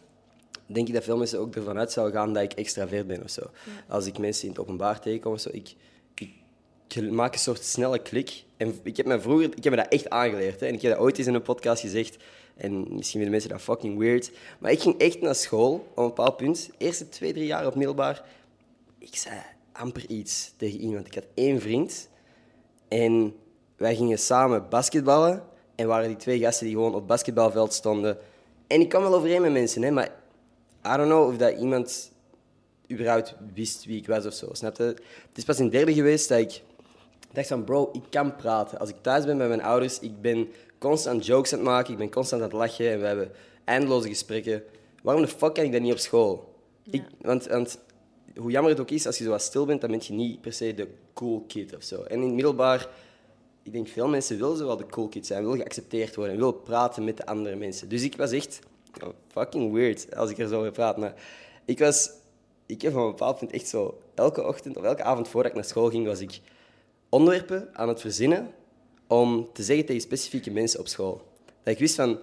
[0.66, 3.30] denk ik dat veel mensen ook ervan uit zouden gaan dat ik extravert ben of
[3.30, 3.42] zo.
[3.88, 5.74] Als ik mensen in het openbaar tegenkom of zo, ik,
[6.14, 6.30] ik,
[6.88, 8.44] ik maak een soort snelle klik.
[8.56, 10.60] En ik heb me vroeger, ik heb me dat echt aangeleerd.
[10.60, 10.66] Hè.
[10.66, 12.16] En ik heb dat ooit eens in een podcast gezegd.
[12.56, 14.30] En misschien vinden mensen dat fucking weird.
[14.58, 16.66] Maar ik ging echt naar school op een bepaald punt.
[16.66, 18.24] De eerste twee, drie jaar op middelbaar.
[18.98, 19.40] Ik zei
[19.72, 21.06] amper iets tegen iemand.
[21.06, 22.08] Ik had één vriend.
[22.88, 23.34] En
[23.76, 25.42] wij gingen samen basketballen.
[25.82, 28.18] En waren die twee gasten die gewoon op het basketbalveld stonden.
[28.66, 30.08] En ik kwam wel overeen met mensen, hè, maar
[30.86, 32.12] I don't know of dat iemand
[32.90, 34.48] überhaupt wist wie ik was of zo.
[34.52, 34.82] Snap je?
[34.82, 36.62] Het is pas in derde geweest dat ik
[37.32, 38.78] dacht van, bro, ik kan praten.
[38.78, 41.98] Als ik thuis ben bij mijn ouders, ik ben constant jokes aan het maken, ik
[41.98, 43.30] ben constant aan het lachen en we hebben
[43.64, 44.62] eindeloze gesprekken.
[45.02, 46.54] Waarom de fuck kan ik dat niet op school?
[46.90, 47.78] Ik, want, want
[48.36, 50.40] hoe jammer het ook is, als je zo wat stil bent, dan ben je niet
[50.40, 52.02] per se de cool kid of zo.
[52.02, 52.88] En in het middelbaar,
[53.62, 56.62] ik denk veel mensen willen zo wel de cool kid zijn, willen geaccepteerd worden, willen
[56.62, 57.88] praten met de andere mensen.
[57.88, 58.58] Dus ik was echt
[59.02, 60.96] oh, fucking weird als ik er zo over praat.
[60.96, 61.14] Maar
[61.64, 62.10] ik was,
[62.66, 65.56] ik heb van een bepaald punt echt zo, elke ochtend of elke avond voordat ik
[65.56, 66.40] naar school ging, was ik
[67.08, 68.54] onderwerpen aan het verzinnen
[69.06, 71.22] om te zeggen tegen specifieke mensen op school.
[71.62, 72.18] Dat ik wist van,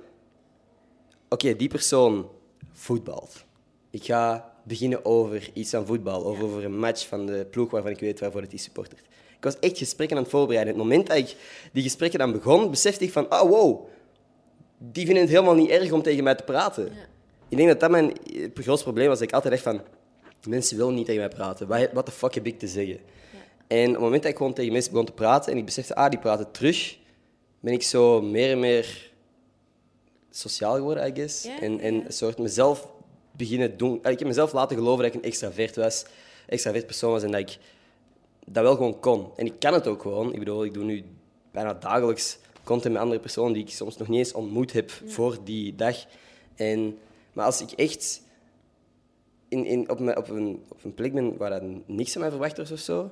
[1.30, 2.30] oké, die persoon
[2.72, 3.46] voetbalt.
[3.90, 7.92] Ik ga beginnen over iets aan voetbal, of over een match van de ploeg waarvan
[7.92, 9.08] ik weet waarvoor het is supportert.
[9.40, 10.74] Ik was echt gesprekken aan het voorbereiden.
[10.74, 11.36] En het moment dat ik
[11.72, 13.88] die gesprekken dan begon, besefte ik van, oh wow,
[14.78, 16.92] die vinden het helemaal niet erg om tegen mij te praten.
[17.50, 19.20] Ik denk dat dat mijn eh, grootste probleem was.
[19.20, 19.82] Dat ik altijd dacht van,
[20.48, 21.68] mensen willen niet tegen mij praten.
[21.94, 23.00] Wat de fuck heb ik te zeggen?
[23.68, 25.96] En op het moment dat ik gewoon tegen mensen begon te praten en ik besefte,
[25.96, 26.98] ah, die praten terug,
[27.60, 29.12] ben ik zo meer en meer
[30.30, 31.44] sociaal geworden, I guess.
[31.44, 32.06] Ja, en, en ja.
[32.06, 32.88] een soort mezelf
[33.32, 34.00] beginnen doen.
[34.04, 36.06] Ah, Ik heb mezelf laten geloven dat ik een extravert was,
[36.48, 37.58] extravert persoon was en dat ik
[38.52, 39.28] dat wel gewoon kon.
[39.36, 40.34] En ik kan het ook gewoon.
[40.34, 41.04] Ik bedoel, ik doe nu
[41.52, 45.38] bijna dagelijks content met andere personen die ik soms nog niet eens ontmoet heb voor
[45.44, 46.06] die dag.
[46.56, 46.98] En,
[47.34, 48.22] maar als ik echt
[49.48, 52.30] in, in, op, mijn- op, een, op een plek ben waar dat niks van mij
[52.30, 53.12] verwacht wordt of zo,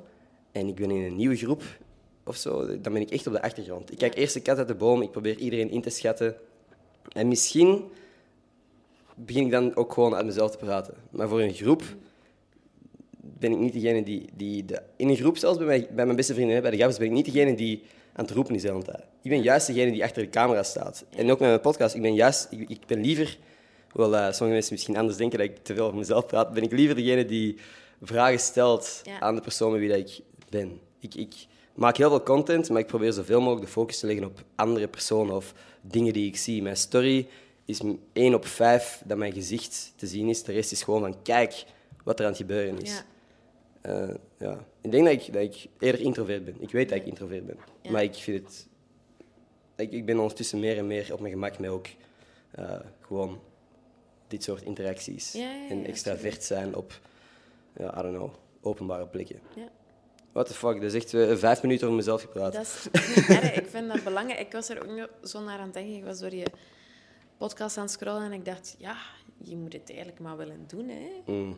[0.52, 1.64] en ik ben in een nieuwe groep
[2.24, 3.92] of zo, dan ben ik echt op de achtergrond.
[3.92, 6.36] Ik kijk eerst de kat uit de boom, ik probeer iedereen in te schatten.
[7.12, 7.84] En misschien
[9.16, 10.94] begin ik dan ook gewoon uit mezelf te praten.
[11.10, 11.84] Maar voor een groep
[13.40, 14.26] ben ik niet degene die...
[14.36, 16.98] die de, in een groep, zelfs bij, mij, bij mijn beste vrienden, bij de gabbers,
[16.98, 19.04] ben ik niet degene die aan het roepen is de hele tijd.
[19.22, 21.06] Ik ben juist degene die achter de camera staat.
[21.10, 22.48] En ook met mijn podcast, ik ben juist...
[22.52, 23.38] Ik, ik ben liever...
[23.92, 26.64] Hoewel eh, sommige mensen misschien anders denken dat ik te veel over mezelf praat, ben
[26.64, 27.58] ik liever degene die
[28.02, 29.20] vragen stelt Ja.
[29.20, 30.20] aan de persoon met wie dat ik
[30.50, 30.80] ben.
[31.00, 31.34] Ik, ik
[31.76, 34.88] maak heel veel content, maar ik probeer zoveel mogelijk de focus te leggen op andere
[34.88, 36.62] personen of dingen die ik zie.
[36.62, 37.28] Mijn story
[37.66, 37.82] is
[38.14, 40.44] 1 op 5 dat mijn gezicht te zien is.
[40.44, 41.66] De rest is gewoon van kijk
[42.04, 42.92] wat er aan het gebeuren is.
[42.92, 43.06] Ja.
[43.82, 44.66] Eh, ja.
[44.82, 46.56] Ik denk dat ik, dat ik eerder introvert ben.
[46.60, 47.58] Ik weet dat ik introvert ben.
[47.82, 47.92] Ja.
[47.92, 48.68] Maar ik vind het...
[49.76, 51.88] Ik, ik ben ondertussen meer en meer op mijn gemak met ook
[52.52, 53.40] eh, gewoon
[54.28, 55.32] dit soort interacties.
[55.32, 57.00] Ja, ja, en extravert zijn op,
[57.78, 59.40] ja, I don't know, openbare plekken.
[59.56, 59.70] Ja.
[60.32, 62.54] What the fuck, dat is echt eh, vijf minuten over mezelf gepraat.
[62.54, 63.54] Dat is niet erg.
[63.54, 64.40] Ik vind dat belangrijk.
[64.40, 65.96] Ik was er ook zo naar aan het denken.
[65.96, 66.46] Ik was door je
[67.38, 68.98] podcast aan het scrollen en ik dacht, ja,
[69.38, 71.32] je moet het eigenlijk maar willen doen, hè.
[71.32, 71.58] Mm.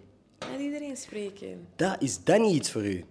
[0.52, 1.68] Met iedereen spreken.
[1.76, 3.06] Dat is dan niet iets voor u.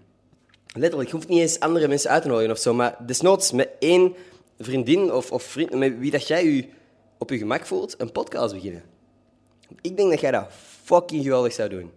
[0.74, 3.68] Letterlijk, je hoeft niet eens andere mensen uit te nodigen of zo, maar desnoods met
[3.78, 4.14] één
[4.58, 6.68] vriendin of, of vriend, met wie dat jij je
[7.18, 8.82] op je gemak voelt, een podcast beginnen.
[9.80, 10.46] Ik denk dat jij dat
[10.84, 11.90] fucking geweldig zou doen.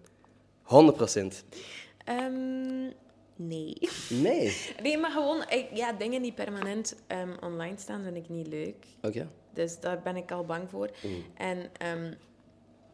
[0.62, 1.44] 100 procent.
[2.06, 2.82] Ehm,
[3.36, 3.78] nee.
[4.10, 4.58] Nee.
[4.84, 8.86] Nee, maar gewoon, ik- ja, dingen die permanent ehm, online staan, vind ik niet leuk.
[9.02, 9.28] Oké.
[9.54, 10.90] Dus daar ben ik al bang voor.
[11.04, 11.24] Mm.
[11.38, 12.14] En, ehm,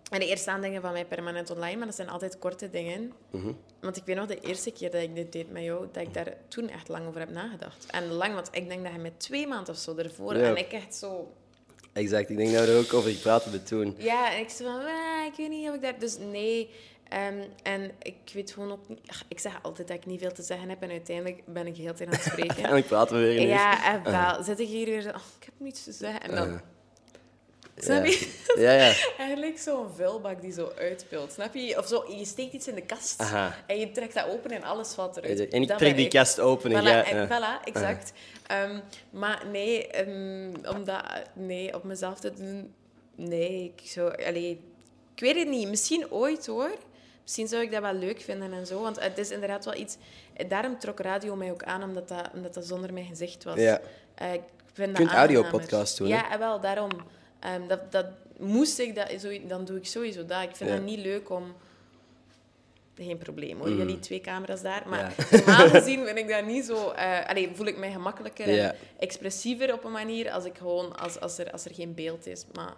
[0.10, 3.14] en de eerste staan dingen van mij permanent online, maar dat zijn altijd korte dingen.
[3.32, 3.52] Mhm.
[3.82, 6.14] Want ik weet nog de eerste keer dat ik dit deed met jou, dat ik
[6.14, 7.86] daar toen echt lang over heb nagedacht.
[7.92, 10.38] En lang, want ik denk dat hij met twee maanden of zo ervoor.
[10.38, 10.44] Ja.
[10.44, 11.32] En ik echt zo.
[11.94, 12.30] Exact.
[12.30, 13.96] Ik denk dat we er ook over gepraat hebben toen.
[13.98, 16.00] Ja, en ik zei van, "Ah, ik weet niet of ik daar...
[16.00, 16.70] Dus nee.
[17.10, 19.00] Ehm, en ik weet gewoon ook niet...
[19.08, 21.78] ach, ik zeg altijd dat ik niet veel te zeggen heb en uiteindelijk ben ik
[21.78, 22.48] heel tijd aan het spreken.
[22.48, 23.50] Uiteindelijk praten we weer een uur.
[23.50, 24.44] ja, en wel.
[24.44, 26.22] Zit ik hier weer zo, oh, ik heb niets te zeggen.
[26.22, 26.50] En dan...
[26.50, 26.60] Uh,
[27.78, 28.12] Snap ja.
[28.12, 28.36] je?
[28.58, 28.94] Ja, ja.
[29.18, 31.32] Eigenlijk zo'n vuilbak die zo uitpult.
[31.32, 31.78] Snap je?
[31.78, 33.56] Of zo, je steekt iets in de kast Aha.
[33.68, 35.50] en je trekt dat open en alles valt eruit.
[35.50, 36.12] En ik Dat trek die ik.
[36.12, 37.04] kast open en Voilà, jij...
[37.04, 37.28] en, ja.
[37.28, 38.12] voilà, exact.
[38.48, 41.04] Ehm, maar nee, ehm, om dat
[41.34, 42.74] nee, op mezelf te doen,
[43.16, 44.62] nee, ik zou, allee,
[45.16, 45.68] ik weet het niet.
[45.68, 46.72] Misschien ooit hoor.
[47.24, 48.82] Misschien zou ik dat wel leuk vinden en zo.
[48.82, 49.98] Want het is inderdaad wel iets.
[50.48, 53.56] Daarom trok radio mij ook aan, omdat dat, omdat dat zonder mijn gezicht was.
[53.60, 53.80] Ja.
[54.16, 54.42] Eh, ik
[54.74, 56.16] vind dat kunt audiopodcast doen, hè?
[56.16, 56.90] Ja, en wel, daarom.
[57.40, 58.06] Ehm, dat, dat
[58.38, 60.44] moest ik, dat, zo, dan doe ik sowieso dat.
[60.44, 60.76] Ik vind Ja.
[60.76, 61.56] dat niet leuk om...
[62.96, 63.78] Geen probleem hoor, Mm.
[63.78, 64.84] jullie twee camera's daar.
[64.88, 65.26] Maar Ja.
[65.38, 66.88] normaal gezien vind ik dat niet zo...
[67.28, 68.70] allee, voel ik mij gemakkelijker Ja.
[68.72, 72.26] en expressiever op een manier als, ik gewoon, als, als, er, als er geen beeld
[72.28, 72.46] is.
[72.54, 72.74] Maar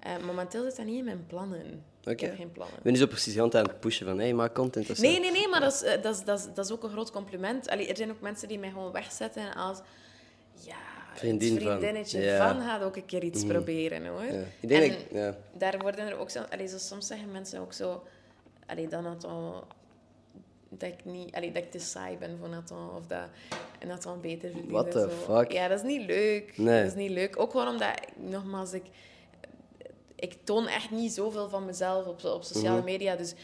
[0.00, 1.84] eh, momenteel zit dat niet in mijn plannen.
[2.04, 2.76] Ik heb geen plannen.
[2.76, 5.02] Ik ben dus ook precies aan het pushen van, hey, maak content of zo.
[5.02, 6.90] Nee, nee, nee, maar dat is, eh, dat is, dat is, dat is ook een
[6.90, 7.68] groot compliment.
[7.68, 9.78] Allee, er zijn ook mensen die mij gewoon wegzetten als...
[10.64, 10.76] Ja,
[11.14, 11.60] Vriendin van.
[11.60, 12.52] vriendinnetje Ja.
[12.52, 14.24] van gaat ook een keer iets proberen, hoor.
[14.24, 14.42] Ja.
[14.60, 14.90] Ik denk En
[15.28, 16.42] ik- daar worden er ook zo...
[16.50, 18.02] Allee, zo soms zeggen mensen ook zo...
[18.66, 19.64] Allee, dan had al...
[20.68, 23.24] Dat ik, niet, allee, dat ik te saai ben voor Nathan, of dat
[23.86, 24.70] Nathan beter verdient.
[24.70, 25.34] What the zo.
[25.34, 25.52] fuck?
[25.52, 26.52] Ja, dat is niet leuk.
[26.58, 26.82] Nee.
[26.82, 27.38] Dat is niet leuk.
[27.40, 28.82] Ook gewoon omdat, nogmaals, ik,
[30.16, 32.84] ik toon echt niet zoveel van mezelf op, op sociale Mhm.
[32.84, 33.16] media.
[33.16, 33.34] Dus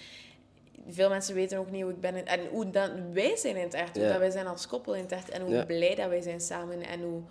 [0.89, 2.17] veel mensen weten ook niet hoe ik ben.
[2.17, 3.97] in- en hoe dan, wij zijn in het echt.
[3.97, 5.29] Hoe dat wij zijn als koppel in het echt.
[5.29, 6.83] En hoe blij dat wij zijn samen.
[6.83, 7.23] En hoe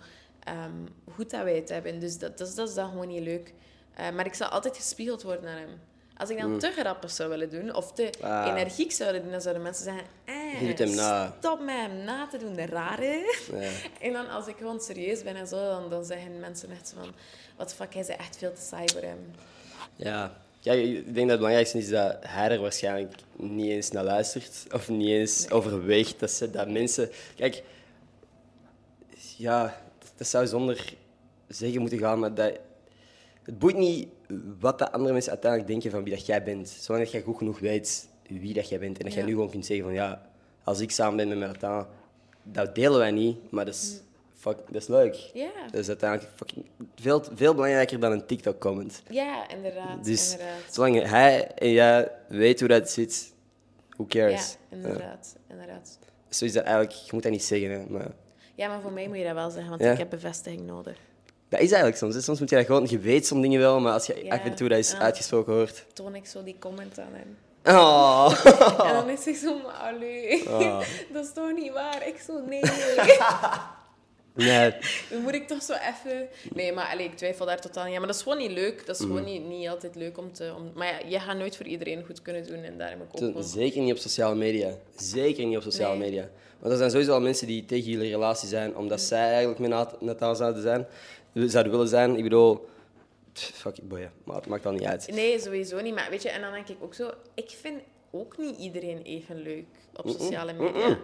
[0.46, 1.98] ehm, goed dat wij het hebben.
[2.00, 3.54] Dus dat, dat, is- dat is dan gewoon niet leuk.
[3.94, 5.80] Eh, maar ik zal altijd gespiegeld worden naar hem.
[6.16, 8.10] Als ik dan te grappig zou willen doen, of te.
[8.20, 8.46] Ah.
[8.48, 10.02] energiek zou doen, dan zouden mensen zeggen...
[10.24, 10.34] Eh.
[11.38, 13.34] Stop met hem na te doen, de rare.
[13.52, 13.70] Ja.
[14.06, 17.12] En dan als ik gewoon serieus ben en zo, dan, dan zeggen mensen echt van...
[17.56, 19.18] Wat fuck, hij is echt veel te saai voor hem.
[19.96, 20.36] Ja.
[20.62, 24.64] Kijk, ik denk dat het belangrijkste is dat hij er waarschijnlijk niet eens naar luistert.
[24.72, 27.10] Of niet eens overweegt dat, ze, dat mensen...
[27.36, 27.62] Kijk,
[29.36, 29.80] ja,
[30.16, 30.94] dat zou zonder
[31.48, 32.58] zeggen moeten gaan, maar dat...
[33.42, 34.08] Het boeit niet
[34.58, 36.68] wat de andere mensen uiteindelijk denken van wie dat jij bent.
[36.68, 38.98] Zolang dat jij goed genoeg weet wie dat jij bent.
[38.98, 39.28] En dat jij Ja.
[39.28, 40.30] nu gewoon kunt zeggen van ja,
[40.64, 41.86] als ik samen ben met Martin,
[42.42, 44.00] dat delen wij niet, maar dat is,
[44.34, 45.14] fuck, dat is leuk.
[45.34, 45.50] Ja.
[45.70, 46.64] Dat is uiteindelijk fucking,
[46.94, 49.02] veel, veel belangrijker dan een TikTok-comment.
[49.10, 50.04] Ja, inderdaad.
[50.04, 50.74] Dus inderdaad.
[50.74, 53.32] zolang hij en jij weet hoe dat zit,
[53.88, 54.56] who Ja, cares?
[54.68, 55.36] inderdaad.
[55.48, 55.98] inderdaad.
[56.28, 58.10] Zo is dat eigenlijk, je moet dat niet zeggen, hè, maar
[58.56, 59.92] Ja, maar voor mij moet je dat wel zeggen, want Ja.
[59.92, 60.96] ik heb bevestiging nodig.
[61.48, 62.14] dat is eigenlijk soms.
[62.14, 62.20] Hè.
[62.20, 64.54] Soms moet je dat gewoon, je weet soms dingen wel, maar als je af en
[64.54, 64.98] toe dat ja.
[64.98, 65.84] uitgesproken hoort.
[65.92, 67.36] Toon ik zo die comment aan hem.
[67.76, 68.32] Oh.
[68.86, 70.80] En dan is hij zo, maar allee, Oh.
[71.12, 72.06] dat is toch niet waar?
[72.06, 72.60] Ik zo, nee.
[74.36, 74.74] Nee,
[75.10, 76.28] Dan moet ik toch zo even...
[76.54, 77.98] Nee, maar allee, ik twijfel daar totaal niet aan.
[77.98, 78.86] Maar dat is gewoon niet leuk.
[78.86, 80.52] Dat is gewoon niet, niet altijd leuk om te...
[80.56, 80.70] Om...
[80.74, 82.62] Maar ja, je gaat nooit voor iedereen goed kunnen doen.
[82.62, 83.44] En daar heb ik ook gewoon...
[83.44, 84.70] zeker niet op sociale media.
[84.96, 86.08] Zeker niet op sociale Nee.
[86.10, 86.28] media.
[86.58, 89.70] Want er zijn sowieso al mensen die tegen jullie relatie zijn, omdat zij eigenlijk met
[89.70, 90.86] Nat- Nathan zouden zijn,
[91.34, 92.16] zouden willen zijn.
[92.16, 92.66] Ik bedoel,
[93.34, 94.12] fuck it, boeien.
[94.24, 95.08] Maar het maakt dan niet uit.
[95.12, 95.94] Nee, sowieso niet.
[95.94, 97.10] Maar weet je, en dan denk ik ook zo...
[97.34, 97.80] Ik vind
[98.10, 99.64] ook niet iedereen even leuk
[99.96, 100.98] op sociale media.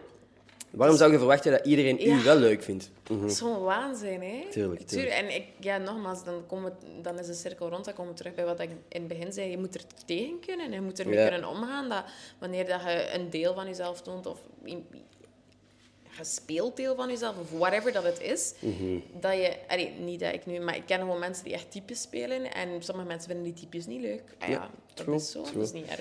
[0.72, 2.16] Waarom zou je verwachten dat iedereen Ja.
[2.16, 2.90] u wel leuk vindt?
[3.02, 4.44] Dat is gewoon waanzin, hè?
[4.50, 5.12] Tuurlijk, tuurlijk.
[5.14, 7.84] En ik, ja, nogmaals, dan, komen dan is de cirkel rond.
[7.84, 9.50] Dan komen we terug bij wat ik in het begin zei.
[9.50, 10.72] Je moet er tegen kunnen.
[10.72, 11.28] Je moet ermee Ja.
[11.28, 11.88] kunnen omgaan.
[11.88, 12.04] Dat
[12.38, 14.38] wanneer dat je een deel van jezelf toont, of...
[16.08, 18.98] gespeeld deel van jezelf, of whatever dat het is, Mhm.
[19.20, 19.56] dat je...
[19.68, 20.60] allee, niet dat ik nu...
[20.60, 23.86] Maar ik ken gewoon mensen die echt types spelen en sommige mensen vinden die types
[23.86, 24.22] niet leuk.
[24.38, 25.42] Ah, ja, Ja, dat true, is zo.
[25.42, 25.54] true.
[25.58, 26.00] Dat is niet erg.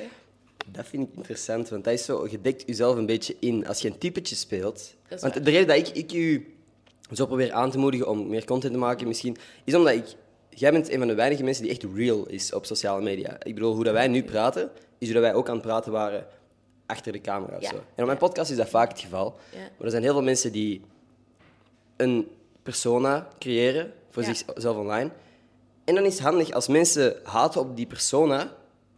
[0.68, 3.68] Dat vind ik interessant, want dat is zo, je dekt jezelf een beetje in.
[3.68, 4.96] Als je een typetje speelt...
[5.20, 6.56] Want de reden dat ik, ik u
[7.12, 10.06] zo probeer aan te moedigen om meer content te maken misschien, is omdat ik...
[10.50, 13.44] Jij bent een van de weinige mensen die echt real is op sociale media.
[13.44, 15.92] Ik bedoel, hoe dat wij nu praten, is hoe dat wij ook aan het praten
[15.92, 16.28] waren
[16.86, 17.70] achter de camera of Ja.
[17.70, 17.76] zo.
[17.76, 19.36] En op mijn podcast is dat vaak het geval.
[19.52, 19.58] Ja.
[19.60, 20.82] Maar er zijn heel veel mensen die
[21.98, 22.28] een
[22.64, 25.10] persona creëren voor zichzelf online.
[25.84, 28.56] En dan is het handig als mensen haten op die persona,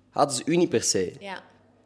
[0.09, 1.14] haten ze u niet per se.
[1.20, 1.43] Ja.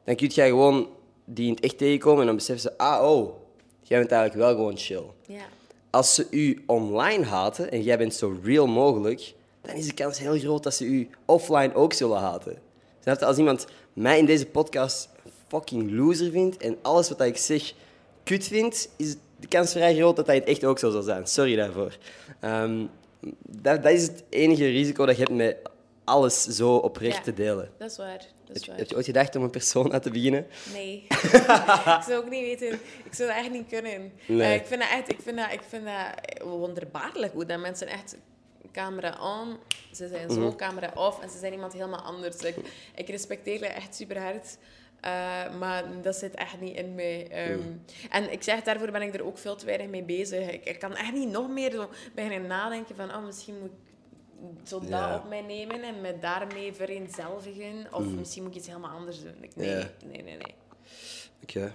[0.07, 0.87] Dan kun jij gewoon
[1.25, 3.33] die in het echt tegenkomen en dan beseffen ze, ah oh,
[3.81, 5.03] jij bent eigenlijk wel gewoon chill.
[5.25, 5.45] Ja.
[5.89, 10.19] Als ze u online haten en jij bent zo real mogelijk, dan is de kans
[10.19, 12.57] heel groot dat ze u offline ook zullen haten.
[13.03, 13.25] Snap je?
[13.25, 17.73] Als iemand mij in deze podcast een fucking loser vindt en alles wat ik zeg
[18.23, 21.27] kut vindt, is de kans vrij groot dat hij het echt ook zo zal zijn.
[21.27, 21.97] Sorry daarvoor.
[22.39, 22.85] Ehm,
[23.47, 25.57] dat, dat is het enige risico dat je hebt met
[26.07, 27.21] alles zo oprecht Ja.
[27.21, 27.71] te delen.
[27.77, 28.17] Dat is waar.
[28.17, 28.79] Dat Heb is je, waar.
[28.79, 30.47] heb je ooit gedacht om een persona te beginnen?
[30.73, 31.05] Nee.
[31.97, 32.79] ik zou ook niet weten.
[33.03, 34.11] Ik zou dat echt niet kunnen.
[34.27, 34.41] Nee.
[34.41, 35.09] Eh, ik vind dat echt...
[35.11, 38.15] Ik vind dat, ik vind dat wonderbaarlijk hoe dat mensen echt...
[38.71, 39.57] Camera on,
[39.93, 40.55] ze zijn zo, Mhm.
[40.55, 42.37] camera off en ze zijn iemand helemaal anders.
[42.37, 42.55] Ik,
[42.95, 44.57] ik respecteer dat echt super hard.
[45.01, 45.11] Eh,
[45.59, 47.27] maar dat zit echt niet in mij.
[47.31, 47.59] Ehm.
[48.09, 50.49] En ik zeg, daarvoor ben ik er ook veel te weinig mee bezig.
[50.51, 53.15] Ik, ik kan echt niet nog meer zo beginnen nadenken van...
[53.15, 53.86] Oh, misschien moet ik
[54.63, 55.15] zo dat Ja.
[55.15, 57.87] op mij nemen en me daarmee vereenzelvigen.
[57.91, 59.35] Of misschien moet ik iets helemaal anders doen.
[59.55, 59.69] Nee.
[59.69, 59.89] Ja.
[60.05, 60.55] nee, nee, nee.
[61.43, 61.73] Oké,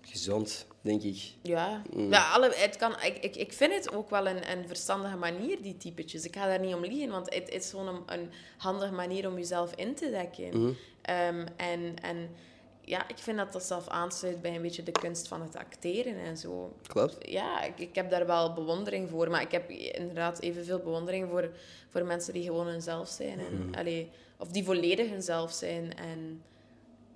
[0.00, 1.32] gezond, denk ik.
[1.42, 2.10] Ja, Mm.
[2.10, 5.62] ja alle, het kan, ik, ik, ik vind het ook wel een, een verstandige manier,
[5.62, 6.24] die typetjes.
[6.24, 9.28] Ik ga daar niet om liegen, want het, het is gewoon een, een handige manier
[9.28, 10.60] om jezelf in te dekken.
[10.62, 10.72] Mhm.
[11.02, 12.30] Ehm, en, en
[12.84, 16.16] ja, ik vind dat dat zelf aansluit bij een beetje de kunst van het acteren
[16.16, 16.76] en zo.
[16.86, 17.16] Klopt.
[17.28, 21.50] Ja, ik, ik heb daar wel bewondering voor, maar ik heb inderdaad evenveel bewondering voor,
[21.88, 23.38] voor mensen die gewoon hunzelf zijn.
[23.40, 23.74] En, Mhm.
[23.74, 26.42] allee, of die volledig hunzelf zijn en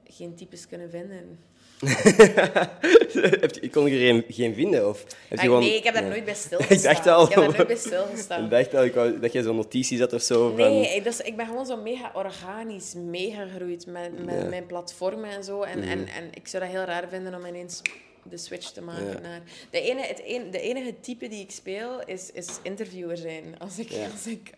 [0.04, 1.38] geen types kunnen vinden.
[3.60, 4.88] Ik kon er geen, geen vinden?
[4.88, 5.60] Of heb je Ah, gewoon...
[5.60, 6.10] nee, ik heb daar Nee.
[6.10, 6.76] nooit bij stilgestaan.
[6.76, 7.22] Ik dacht al.
[7.22, 8.48] Ik heb daar nooit bij Ik stilgestaan.
[8.48, 10.48] dacht al ik wou- dat jij zo'n notitie zat of zo.
[10.48, 10.56] Van...
[10.56, 14.40] Nee, is, ik ben gewoon zo mega organisch meegegroeid met, met Ja.
[14.40, 14.48] Mhm.
[14.48, 15.62] mijn platformen en zo.
[15.62, 17.82] En, en, en ik zou dat heel raar vinden om ineens
[18.28, 19.18] de switch te maken Ja.
[19.20, 19.42] naar...
[19.70, 23.58] De, ene, het een, de enige type die ik speel is, is interviewer zijn.
[23.58, 24.08] Als ik, Ja.
[24.12, 24.50] als ik,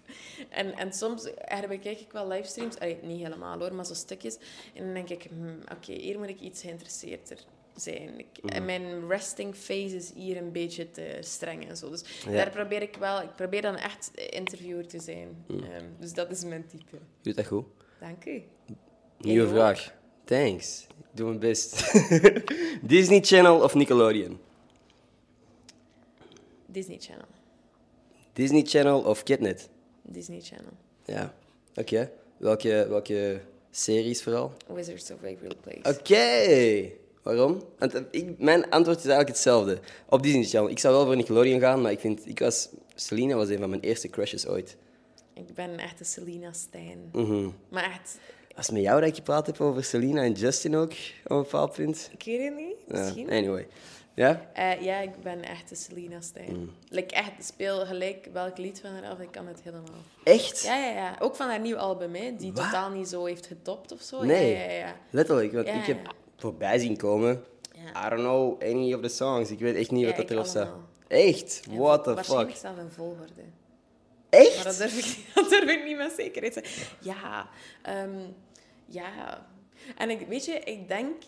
[0.48, 2.78] en, en soms herbekijk ik wel livestreams.
[2.78, 4.36] Allee, niet helemaal hoor, maar zo stukjes.
[4.74, 7.38] En dan denk ik, hmm, oké, hier moet ik iets geïnteresseerder
[7.76, 8.18] zijn.
[8.18, 8.52] Ik, Mhm.
[8.54, 11.90] En mijn resting phase is hier een beetje te streng en zo.
[11.90, 12.30] Dus Ja.
[12.32, 13.22] daar probeer ik wel...
[13.22, 15.44] Ik probeer dan echt interviewer te zijn.
[15.46, 15.62] Mhm.
[15.64, 16.96] Ehm, dus dat is mijn type.
[16.96, 17.64] Je doet dat goed.
[18.00, 18.42] Dank u.
[19.18, 19.52] Nieuwe ook.
[19.52, 19.94] vraag.
[20.24, 20.86] Thanks.
[21.18, 21.92] Doe mijn best.
[22.94, 24.38] Disney Channel of Nickelodeon?
[26.66, 27.26] Disney Channel.
[28.32, 29.68] Disney Channel of Kidnet?
[30.02, 30.72] Disney Channel.
[31.04, 31.34] Ja.
[31.74, 32.10] Oké.
[32.36, 33.40] Welke, welke
[33.70, 34.52] series vooral?
[34.66, 35.98] Wizards of Waverly Place.
[35.98, 36.90] Oké.
[37.22, 37.62] Waarom?
[37.78, 39.80] Want eh, ik, mijn antwoord is eigenlijk hetzelfde.
[40.08, 40.70] Op Disney Channel.
[40.70, 42.28] Ik zou wel voor Nickelodeon gaan, maar ik vind...
[42.28, 42.68] Ik was...
[42.94, 44.76] Selena was een van mijn eerste crushes ooit.
[45.34, 47.10] Ik ben echt een Selena Stijn.
[47.12, 47.48] Mhm.
[47.68, 48.18] Maar echt...
[48.59, 50.90] Was het met jou dat ik gepraat heb over Selena en Justin ook,
[51.24, 52.11] op een bepaald punt?
[52.12, 52.76] Ik weet het niet.
[52.88, 53.30] Ja, Misschien.
[53.30, 53.66] anyway.
[54.14, 54.50] Ja?
[54.52, 56.56] Eh, ja, ik ben echt een Selena Stijn.
[56.56, 56.70] Mm.
[56.88, 59.18] Like, echt, speel gelijk welk lied van haar af.
[59.18, 60.02] Ik kan het helemaal.
[60.24, 60.62] Echt?
[60.62, 61.16] Ja, ja, ja.
[61.18, 62.36] Ook van haar nieuw album, hè.
[62.36, 62.64] Die Wat?
[62.64, 64.22] totaal niet zo heeft getopt of zo.
[64.24, 64.52] Nee.
[64.52, 64.96] Ja, ja, ja.
[65.11, 67.44] Letterlijk, want ik heb voorbij zien komen.
[67.76, 69.50] I don't know any of the songs.
[69.50, 70.70] Ik weet echt niet wat dat erop staat.
[71.09, 71.62] Echt?
[71.70, 72.59] What the Waarschijnlijk fuck?
[72.59, 73.42] staat een volgorde.
[74.28, 74.54] Echt?
[74.54, 76.96] Maar dat durf ik, dat durf ik niet met zekerheid te zeggen.
[77.00, 77.48] Ja,
[77.82, 78.18] ehm,
[78.89, 79.47] ja.
[79.97, 81.22] En ik, weet je, ik denk...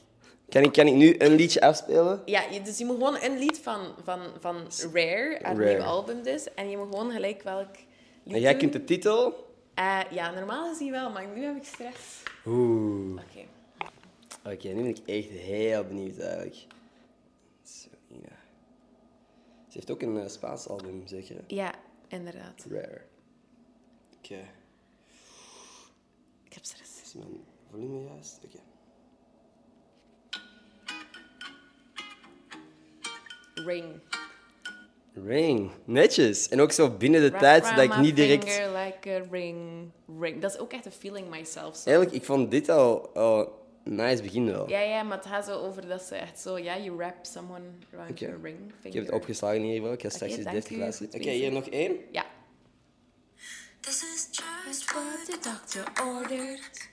[0.48, 2.22] Kan ik, kan ik nu een liedje afspelen?
[2.24, 4.56] Ja, dus je moet gewoon een lied van, van, van
[4.92, 5.68] Rare, haar Rare.
[5.68, 6.54] nieuwe album dus.
[6.54, 7.68] En je moet gewoon gelijk welk
[8.22, 8.60] lied En jij doen.
[8.60, 9.48] kunt de titel?
[9.74, 12.22] Eh, ja, normaal gezien wel, maar nu heb ik stress.
[12.46, 13.20] Oeh.
[13.22, 13.46] Oké.
[14.54, 16.56] Oké, nu ben ik echt heel benieuwd eigenlijk.
[17.62, 18.36] Selena.
[19.68, 21.36] Ze heeft ook een eh, Spaans album, zeker?
[21.46, 21.72] Ja,
[22.08, 22.64] inderdaad.
[22.70, 23.00] Rare.
[24.18, 24.38] Oké.
[26.44, 27.14] Ik heb stress.
[27.70, 28.40] Volume juist?
[28.44, 28.58] Oké.
[33.54, 34.00] Ring.
[35.14, 35.70] Ring.
[35.84, 36.48] Netjes.
[36.48, 38.44] En ook zo binnen de Wrap tijd dat ik niet direct...
[38.44, 39.90] finger like a ring.
[40.20, 40.40] Ring.
[40.40, 41.76] Dat is ook echt een feeling myself.
[41.76, 41.88] song.
[41.88, 44.68] Eigenlijk, ik vond dit al, al nice begin wel.
[44.68, 46.58] Ja, ja, maar het gaat zo over dat ze echt zo...
[46.58, 48.24] Ja, you wrap someone around Oké.
[48.24, 48.74] your ring finger.
[48.82, 49.92] Ik heb het opgeslagen hiervoor.
[49.92, 51.12] Ik ga straks eens deftig luisteren.
[51.12, 51.96] Goed Oké, hier nog één.
[52.12, 52.24] Ja.
[53.80, 56.89] This is just what the doctor ordered.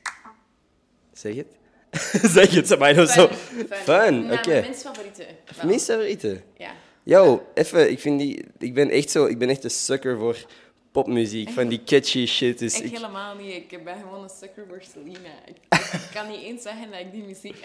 [1.17, 1.47] Zeg het.
[2.31, 3.27] zeg het, ze mij nog zo.
[3.27, 3.67] Fun.
[3.69, 4.49] Fun, Nou, oké.
[4.49, 5.25] Mijn minst favoriete.
[5.55, 5.65] wel.
[5.65, 6.41] Minst favoriete.
[6.57, 6.71] Ja.
[7.03, 10.45] Yo, even, ik, vind die, ik ben echt zo, ik ben echt een sucker voor
[10.91, 12.59] popmuziek, van die catchy shit.
[12.59, 13.53] Dus Ik ik, helemaal niet.
[13.53, 15.29] Ik ben gewoon een sucker voor Selena.
[15.45, 15.55] Ik,
[15.93, 17.55] ik kan niet eens zeggen dat ik die muziek...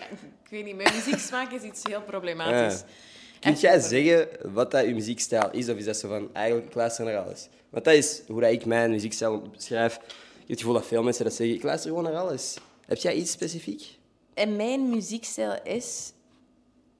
[0.44, 2.80] Ik weet niet, mijn muzieksmaak is iets heel problematisch.
[3.40, 3.50] Ja.
[3.50, 6.74] Echt jij zeggen wat dat je muziekstijl is, of is dat zo van, eigenlijk, ik
[6.74, 7.48] luister naar alles?
[7.70, 9.94] Want dat is hoe dat ik mijn muziekstijl beschrijf.
[9.94, 10.00] Ik
[10.38, 12.56] heb het gevoel dat veel mensen dat zeggen, ik luister gewoon naar alles.
[12.86, 13.98] Heb jij iets specifiek?
[14.34, 16.12] En mijn muziekstijl is...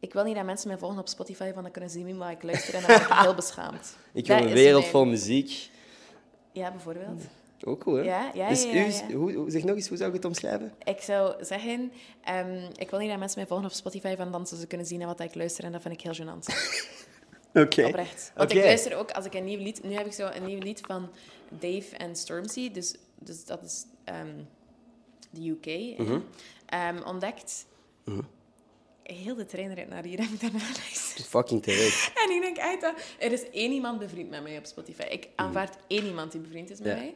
[0.00, 2.42] Ik wil niet dat mensen mij volgen op Spotify, van dan kunnen ze niet ik
[2.42, 3.96] luister en dan ben ik heel beschaamd.
[4.12, 5.70] Ik wil Dat een wereld mijn- vol muziek.
[6.52, 7.22] Ja, bijvoorbeeld.
[7.64, 8.02] Ook cool, hè?
[8.02, 9.14] Ja, ja, dus ja, ja, u- ja.
[9.16, 10.72] Hoe, hoe- zeg nog eens, hoe zou ik het omschrijven?
[10.84, 11.92] Ik zou zeggen,
[12.24, 14.98] ehm, ik wil niet dat mensen mij volgen op Spotify, van dan ze kunnen zien
[14.98, 16.44] naar wat ik luister en dat vind ik heel gênant.
[17.62, 17.84] Oké.
[17.86, 18.32] Oprecht.
[18.34, 19.82] Want ik luister ook als ik een nieuw lied...
[19.82, 21.10] Nu heb ik zo een nieuw lied van
[21.48, 22.70] Dave en Stormzy.
[22.70, 24.28] Dus, dus dat is ehm,
[25.32, 25.98] de UK.
[25.98, 26.18] Mhm.
[26.66, 27.66] Ehm, ontdekt.
[29.02, 31.24] Heel de trein rijdt naar hier en ik daarna luisteren.
[31.26, 32.12] Fucking terecht.
[32.26, 32.94] En ik denk dat...
[33.18, 35.02] Er is één iemand bevriend met mij op Spotify.
[35.02, 36.96] Ik aanvaard één iemand die bevriend is met Mhm.
[36.96, 37.02] Ja.
[37.02, 37.14] mij.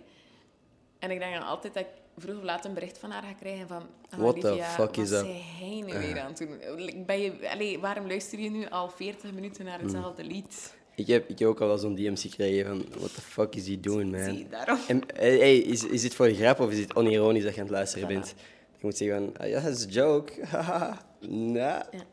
[0.99, 1.89] En ik denk dan altijd dat ik
[2.23, 3.83] vroeg of laat een bericht van haar ga krijgen van...
[4.11, 5.25] ah, What the fuck wat is dat?
[5.25, 7.05] zei hij nu weer aan het doen?
[7.07, 10.33] Ben je, allee, waarom luister je nu al 40 minuten naar hetzelfde Mhm.
[10.33, 10.75] lied?
[10.97, 13.67] Ik heb, ik heb ook al wel zo'n DM's gekregen van, what the fuck is
[13.67, 14.35] he doing, man?
[14.35, 14.79] Zie, daarom.
[14.89, 17.61] En, hey, hey, is, is dit voor de grap of is dit onironisch dat je
[17.61, 18.35] aan het luisteren bent?
[18.73, 20.33] Je moet zeggen van, ah, ja, dat is een joke.
[21.29, 21.55] Nah.
[21.91, 22.05] Ja.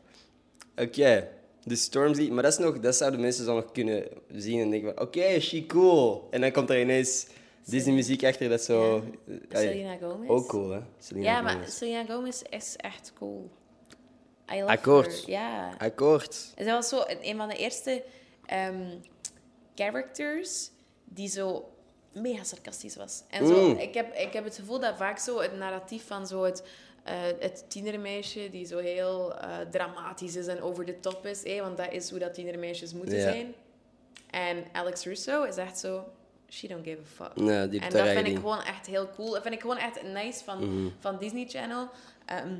[0.76, 1.28] Oké,
[1.64, 4.04] de Stormzy, maar dat, is nog, dat zouden mensen dan nog kunnen
[4.34, 6.28] zien en denken van, oké, she cool.
[6.30, 7.26] En dan komt er ineens
[7.64, 9.04] Disney-muziek achter, dat zo...
[9.26, 9.34] Ja.
[9.48, 10.28] eh, Selena Gomez.
[10.28, 10.80] Ook cool, hè?
[10.98, 11.68] Selena Ja, maar.
[11.68, 13.50] Selena Gomez is echt cool.
[14.52, 15.20] I love Akkoord.
[15.20, 15.30] her.
[15.30, 15.74] Ja.
[15.78, 16.52] Akkoord.
[16.56, 18.02] Zij was zo een van de eerste
[18.46, 18.96] ehm,
[19.74, 20.70] characters
[21.04, 21.68] die zo
[22.12, 23.22] mega sarcastisch was.
[23.28, 26.42] En zo, ik, heb, ik heb het gevoel dat vaak zo het narratief van zo
[26.42, 26.62] het,
[27.04, 31.60] eh, het tienermeisje die zo heel eh, dramatisch is en over de top is, eh,
[31.60, 33.54] want dat is hoe dat tienermeisjes moeten zijn.
[34.30, 36.04] En Alex Russo is echt zo,
[36.48, 37.36] she don't give a fuck.
[37.46, 39.30] En dat vind ik gewoon echt heel cool.
[39.30, 40.88] Dat vind ik gewoon echt nice van, Mhm.
[40.98, 41.88] van Disney Channel.
[42.26, 42.54] Ehm,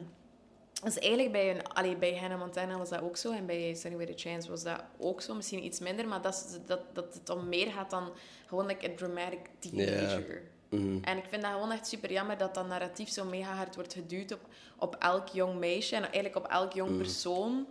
[0.85, 3.33] dus eigenlijk bij, een, allee, bij Hannah Montana was dat ook zo.
[3.33, 5.35] En bij Sunny With a Chance was dat ook zo.
[5.35, 6.09] Misschien iets minder.
[6.09, 8.13] Maar dat, is- dat, dat het om meer gaat dan
[8.47, 10.43] gewoon like, een dramatic teenager.
[10.69, 10.99] Mhm.
[11.05, 13.93] En ik vind dat gewoon echt super jammer dat dat narratief zo mega hard wordt
[13.93, 14.41] geduwd op,
[14.79, 15.95] op elk jong meisje.
[15.97, 17.67] En eigenlijk op elk jong persoon.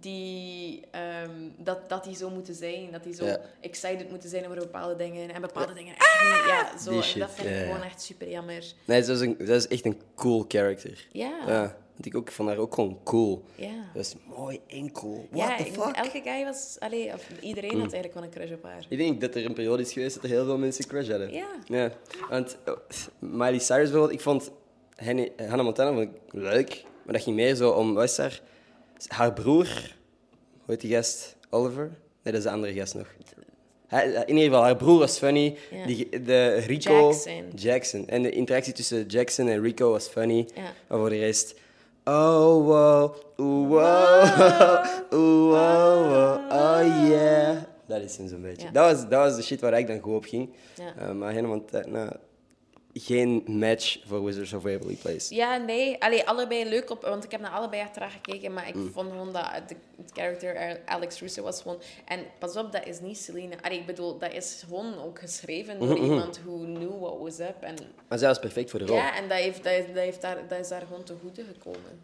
[0.00, 2.92] Die, ehm, dat, dat die zo moeten zijn.
[2.92, 3.24] Dat die zo
[3.60, 5.30] excited moeten zijn over bepaalde dingen.
[5.34, 6.44] En bepaalde dingen echt niet.
[6.50, 7.02] Ja, zo.
[7.02, 8.64] Shit, dat vind ik gewoon echt super jammer.
[8.84, 11.06] Nee, dat is, een, dat is echt een cool character.
[11.12, 11.76] Ja.
[11.92, 13.44] Want ik ook, vond haar ook gewoon cool.
[13.54, 13.90] Ja.
[13.94, 15.26] Dat is mooi en cool.
[15.30, 15.84] What ja, the fuck?
[15.84, 15.92] Mm.
[15.92, 16.76] elke guy was...
[16.78, 18.86] Allee, of iedereen had eigenlijk wel een crush op haar.
[18.88, 21.32] Ik denk dat er een periode is geweest dat er heel veel mensen crush hadden.
[21.32, 21.48] Ja.
[21.64, 21.92] Ja,
[22.28, 22.76] want oh,
[23.18, 24.50] Miley Cyrus bijvoorbeeld, ik vond
[24.96, 28.40] Hannah Montana vond ik leuk, maar dat ging meer zo om, wat is haar?
[29.06, 31.36] Haar broer, hoe heet die gast?
[31.50, 31.84] Oliver?
[32.22, 33.06] Nee, dat is de andere gast nog.
[34.00, 35.56] In ieder geval, haar broer was funny.
[35.70, 35.86] Ja.
[35.86, 37.08] Die, de Rico...
[37.08, 37.50] Jackson.
[37.54, 38.08] Jackson.
[38.08, 40.48] En de interactie tussen Jackson en Rico was funny.
[40.54, 40.72] Ja.
[40.88, 41.54] Maar voor de rest...
[42.04, 43.14] Oh, wow.
[43.38, 44.84] Oeh, wow.
[45.12, 46.50] Oeh, wow, wow.
[46.50, 47.56] Oh, yeah.
[47.86, 48.66] Dat is hem zo'n beetje.
[48.66, 48.72] Ja.
[48.72, 50.50] Dat, was, dat was de shit waar ik dan goed op ging.
[50.74, 50.94] Ja.
[50.96, 51.62] Eh, maar helemaal...
[51.86, 52.10] nou,
[52.94, 55.34] geen match voor Wizards of Waverly Place.
[55.34, 56.02] Ja, nee.
[56.02, 57.02] Allee, allebei leuk op...
[57.02, 58.90] Want ik heb naar allebei achteraan gekeken, maar ik Mm.
[58.92, 61.80] vond gewoon dat de, het character Alex Russo was gewoon...
[62.04, 63.54] En pas op, dat is niet Selena.
[63.62, 67.38] Allee, ik bedoel, dat is gewoon ook geschreven door Mhm, iemand who knew what was
[67.38, 67.56] up.
[67.62, 67.74] En,
[68.08, 68.96] Maar zij was perfect voor de rol.
[68.96, 72.00] ja, en dat, heeft, dat, dat, heeft daar, dat is daar gewoon te goede gekomen.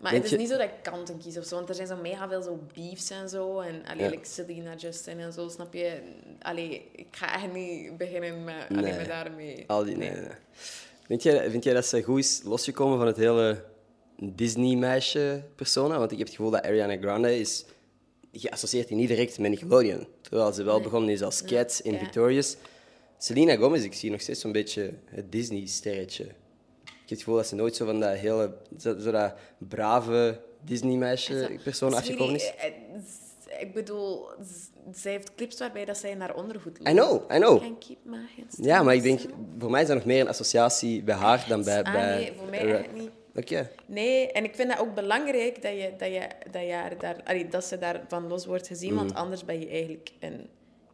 [0.00, 1.74] Maar Denk het is je- niet zo dat ik kanten kies of zo, want er
[1.74, 3.60] zijn zo mega veel zo beefs en zo.
[3.60, 4.10] En allee, Ja.
[4.10, 5.98] like Selena, Justin en zo, snap je?
[6.42, 8.92] Allee, ik ga echt niet beginnen met, Nee.
[8.96, 9.64] met daarmee.
[9.66, 10.30] Al die, nee, nee, nee.
[11.06, 13.64] Vind, jij, vind jij dat ze goed is losgekomen van het hele
[14.76, 15.98] Disney-meisje-persona?
[15.98, 17.64] Want ik heb het gevoel dat Ariana Grande is
[18.32, 20.06] geassocieerd niet direct met Nickelodeon.
[20.20, 21.98] Terwijl ze wel begonnen is als Cat in.
[21.98, 22.56] Victorious.
[23.18, 26.26] Selena Gomez, ik zie nog steeds zo'n beetje het Disney-sterretje.
[27.06, 28.54] Ik heb het gevoel dat ze nooit zo van dat hele...
[28.78, 32.54] Zo, zo dat brave Disney-meisje-persoon afgekomen is.
[32.54, 32.70] Eh,
[33.04, 34.26] z- Ik bedoel,
[34.92, 36.90] zij heeft clips waarbij dat zij naar ondergoed loopt.
[36.90, 37.62] I know, I know.
[38.60, 39.20] Ja, maar ik denk,
[39.58, 41.82] voor mij is dat nog meer een associatie bij haar dan bij...
[41.84, 43.10] Ah, bij nee, voor mij echt niet.
[43.34, 43.70] Oké.
[43.86, 47.48] Nee, en ik vind dat ook belangrijk dat, je, dat, je, dat, je daar, allee,
[47.48, 49.18] dat ze daarvan los wordt gezien, want Mhm.
[49.18, 50.48] anders ben je eigenlijk een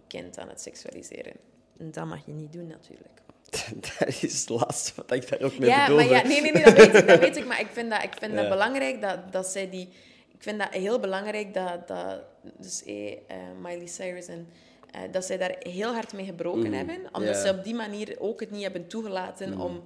[0.06, 1.32] kind aan het seksualiseren.
[1.78, 3.20] En dat mag je niet doen, natuurlijk.
[3.98, 6.04] Dat is het laatste wat ik daar ook mee Ja, bedoelde.
[6.04, 7.46] maar ja, nee, nee, nee, dat weet ik, dat weet ik.
[7.46, 9.88] Maar ik vind dat, ik vind dat belangrijk dat, dat zij die...
[10.34, 11.88] Ik vind dat heel belangrijk dat...
[11.88, 12.20] dat
[12.58, 13.16] dus eh, eh,
[13.62, 14.48] Miley Cyrus en...
[14.90, 16.98] eh, dat zij daar heel hard mee gebroken hebben.
[17.12, 19.82] Omdat ze op die manier ook het niet hebben toegelaten om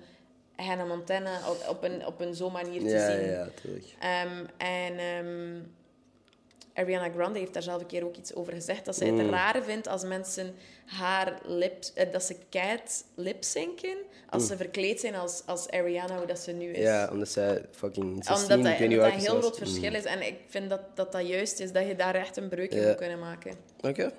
[0.56, 3.30] Hannah Montana op, op een, op een zo'n manier te Ja, zien.
[3.30, 3.84] ja, tuurlijk.
[4.00, 5.60] Ehm, en ehm,
[6.76, 9.18] Ariana Grande heeft daar zelf een keer ook iets over gezegd, dat zij Mm.
[9.18, 10.54] het rare vindt als mensen
[10.86, 13.96] haar lip, eh, dat ze keihard lipzinken
[14.28, 16.78] als ze verkleed zijn als, als Ariana, hoe dat ze nu is.
[16.78, 16.84] Mm.
[16.84, 20.04] Ja, omdat zij fucking 16, Omdat dat, dat waar een heel groot verschil is.
[20.04, 22.86] En ik vind dat, dat dat juist is, dat je daar echt een breuk in
[22.86, 23.54] moet kunnen maken.
[23.80, 24.12] Oké.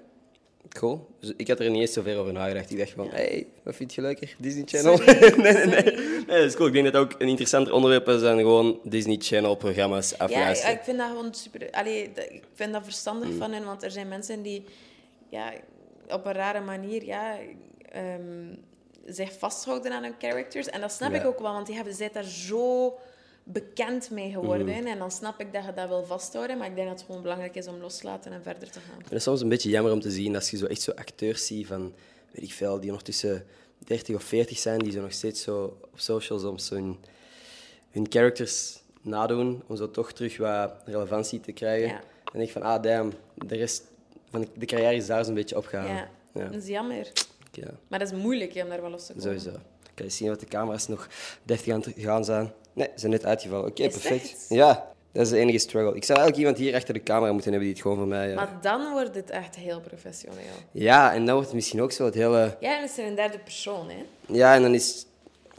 [0.70, 1.08] Cool.
[1.20, 2.72] Dus ik had er niet eens zo ver over nagedacht.
[2.72, 4.36] Ik dacht van, hey, wat vind je leuker?
[4.38, 4.98] Disney Channel?
[5.06, 5.84] Nee, nee, nee.
[5.84, 6.68] Nee, dat is cool.
[6.68, 10.74] Ik denk dat ook een interessanter onderwerp is dan gewoon Disney Channel-programma's Ja, afluisteren.
[10.76, 11.68] ik vind dat gewoon super...
[11.72, 14.64] Allee, ik vind dat verstandig van hen, want er zijn mensen die
[15.30, 15.54] ja,
[16.10, 17.38] op een rare manier ja,
[17.92, 18.56] ehm,
[19.06, 20.68] zich vasthouden aan hun characters.
[20.70, 21.20] En dat snap Ja.
[21.20, 22.98] ik ook wel, want die hebben, zijn daar zo
[23.52, 24.86] bekend mee geworden.
[24.88, 27.22] En dan snap ik dat je dat wil vasthouden, maar ik denk dat het gewoon
[27.22, 29.02] belangrijk is om los te laten en verder te gaan.
[29.04, 31.46] Het is soms een beetje jammer om te zien als je zo echt zo acteurs
[31.46, 31.94] ziet van,
[32.32, 33.46] weet ik veel, die nog tussen
[33.78, 36.98] 30 of 40 zijn, die zo nog steeds zo op socials soms hun,
[37.92, 41.88] hun characters nadoen, om zo toch terug wat relevantie te krijgen.
[41.88, 41.96] Ja.
[41.96, 43.84] En dan denk ik van, ah damn, de rest
[44.30, 45.86] van de, de carrière is daar zo'n beetje opgegaan.
[45.96, 46.44] Ja, Ja.
[46.46, 47.12] dat is jammer.
[47.52, 49.40] Ja, Maar dat is moeilijk hè, om daar wel los te komen.
[49.40, 49.60] sowieso.
[49.94, 51.08] Kan je zien wat de camera's nog
[51.44, 52.52] deftig aan het gaan zijn?
[52.78, 53.70] Nee, ze zijn net uitgevallen.
[53.70, 54.46] Oké, perfect.
[54.50, 55.96] Ja, dat is de enige struggle.
[55.96, 58.30] Ik zou eigenlijk iemand hier achter de camera moeten hebben die het gewoon voor mij...
[58.30, 60.56] Ja, Maar dan wordt het echt heel professioneel.
[60.72, 62.58] ja en dan wordt het misschien ook zo het hele...
[62.60, 64.04] Ja, en is er een derde persoon, hè?
[64.26, 65.06] Ja, en dan is,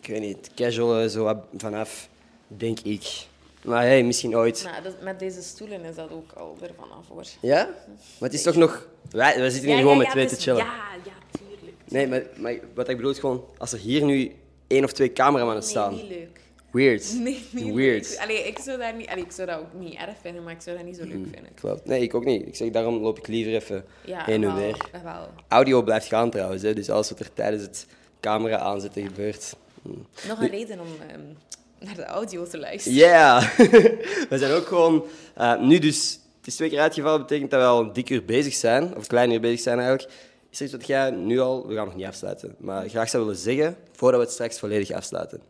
[0.00, 2.08] ik weet niet, casual er zo vanaf,
[2.46, 3.26] denk ik.
[3.62, 4.68] Maar hey, misschien ooit.
[4.82, 7.24] Dat, met deze stoelen is dat ook al er vanaf, hoor.
[7.40, 7.64] Ja?
[8.18, 8.88] Maar het is toch nog...
[9.10, 10.64] Wij, wij zitten hier Ja, gewoon ja, met ja, twee te chillen.
[10.64, 11.76] Ja, ja, tuurlijk.
[11.84, 14.32] Nee, maar, maar wat ik bedoel is gewoon, als er hier nu
[14.66, 15.94] één of twee cameramannen staan.
[15.94, 16.40] Nee, niet leuk.
[16.70, 17.12] Weird.
[17.22, 18.08] Nee, niet Weird.
[18.10, 18.18] leuk.
[18.18, 20.60] Allee, ik zou, daar niet, allee, ik zou dat ook niet erg vinden, maar ik
[20.60, 21.30] zou dat niet zo leuk Mm.
[21.34, 21.54] vinden.
[21.54, 21.84] Klopt.
[21.86, 22.46] Nee, ik ook niet.
[22.46, 24.76] Ik zeg, daarom loop ik liever even Ja, heen en weer.
[25.04, 25.28] wel.
[25.48, 27.86] Audio blijft gaan trouwens, hè, dus alles wat er tijdens het
[28.20, 29.56] camera aanzetten gebeurt.
[30.28, 31.20] Nog een reden om ehm,
[31.86, 32.98] naar de audio te luisteren.
[32.98, 33.40] Ja,
[34.30, 35.04] we zijn ook gewoon...
[35.34, 38.24] eh, nu dus, het is twee keer uitgevallen, betekent dat we al een dik uur
[38.24, 40.10] bezig zijn, of een klein uur bezig zijn eigenlijk.
[40.50, 43.22] Is er iets wat jij nu al, we gaan nog niet afsluiten, maar graag zou
[43.24, 45.40] willen zeggen, voordat we het straks volledig afsluiten?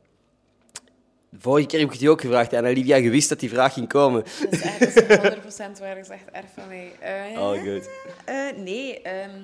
[1.30, 3.72] De vorige keer heb ik je ook gevraagd en Olivia, je wist dat die vraag
[3.72, 4.24] ging komen.
[4.40, 6.92] Dat is echt dat is 100% waar, dat is echt erg van mij.
[7.00, 7.88] Eh, All good.
[8.24, 9.40] eh, nee, ehm,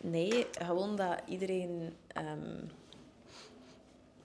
[0.00, 2.54] nee, gewoon dat iedereen ehm,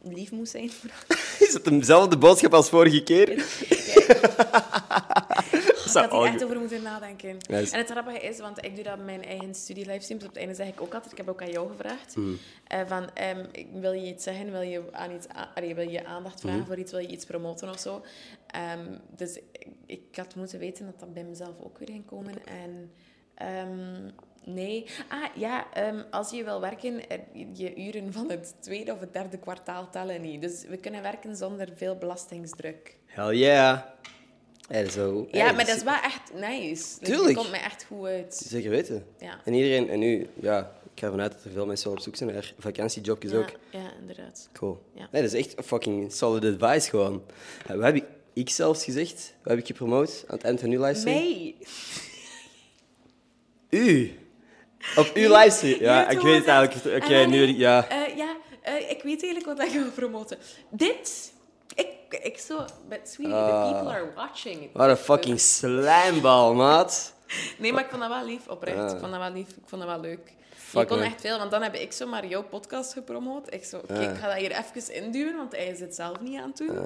[0.03, 0.71] lief moet zijn
[1.39, 3.27] Is het dezelfde boodschap als vorige keer?
[5.91, 7.37] Zou had all echt over moeten nadenken.
[7.39, 7.71] Yes.
[7.71, 10.23] En het grappige is, want ik doe dat met mijn eigen studie-livestreams.
[10.23, 12.31] Op het einde zeg ik ook altijd, ik heb ook aan jou gevraagd, Mhm.
[12.67, 15.25] eh, van, ehm, ik- wil je iets zeggen, wil je, aan iets
[15.55, 16.67] allee, wil je aandacht vragen Mhm.
[16.67, 18.03] voor iets, wil je iets promoten of zo.
[18.47, 22.45] Ehm, dus ik, ik had moeten weten dat dat bij mezelf ook weer ging komen.
[22.45, 22.91] En
[23.35, 24.09] ehm,
[24.45, 24.85] nee.
[25.07, 25.67] Ah, ja,
[26.11, 27.19] als je wil werken, er-
[27.53, 30.41] je uren van het tweede of het derde kwartaal tellen niet.
[30.41, 32.97] Dus we kunnen werken zonder veel belastingsdruk.
[33.05, 33.79] Hell yeah.
[34.91, 35.27] Zo.
[35.31, 36.99] Ja, Hey, maar dat is wel echt nice.
[37.01, 37.27] Tuurlijk.
[37.27, 38.43] Het komt mij echt goed uit.
[38.47, 39.05] Zeker weten.
[39.19, 39.39] Ja.
[39.45, 40.59] En iedereen, en nu, ja,
[40.93, 43.49] ik ga ervan uit dat er veel mensen wel op zoek zijn naar vakantiejobjes ook.
[43.69, 44.49] Ja, inderdaad.
[44.53, 44.81] Cool.
[44.93, 45.07] Ja.
[45.11, 47.23] Nee, dat is echt fucking solid advice gewoon.
[47.71, 49.33] Uh, wat heb ik zelfs gezegd?
[49.41, 51.17] Wat heb ik gepromoot aan het eind van uw livestream?
[51.17, 51.55] Mij.
[53.79, 54.11] U.
[54.95, 55.79] Op uw livestream?
[55.81, 57.03] Ja, ik weet het eigenlijk.
[57.03, 57.37] Oké, dan nu...
[57.37, 57.87] nee, Ja.
[57.89, 60.37] eh, ja, eh, ik weet eigenlijk wat ik ga promoten.
[60.69, 61.33] Dit.
[62.11, 62.65] Ik, ik zo...
[62.89, 63.67] But sweetie, Ah.
[63.67, 64.69] the people are watching.
[64.73, 67.13] Wat een fucking slijmbal, maat.
[67.59, 68.77] Nee, maar ik vond dat wel lief, oprecht.
[68.77, 68.91] Ah.
[68.91, 69.47] Ik vond dat wel lief.
[69.49, 70.33] Ik vond dat wel leuk.
[70.55, 73.53] Fuck, je kon echt veel, want dan heb ik zomaar jouw podcast gepromoot.
[73.53, 74.01] Ik zo, oké, Ah.
[74.01, 76.77] ik ga dat hier even induwen, want hij is het zelf niet aan het doen.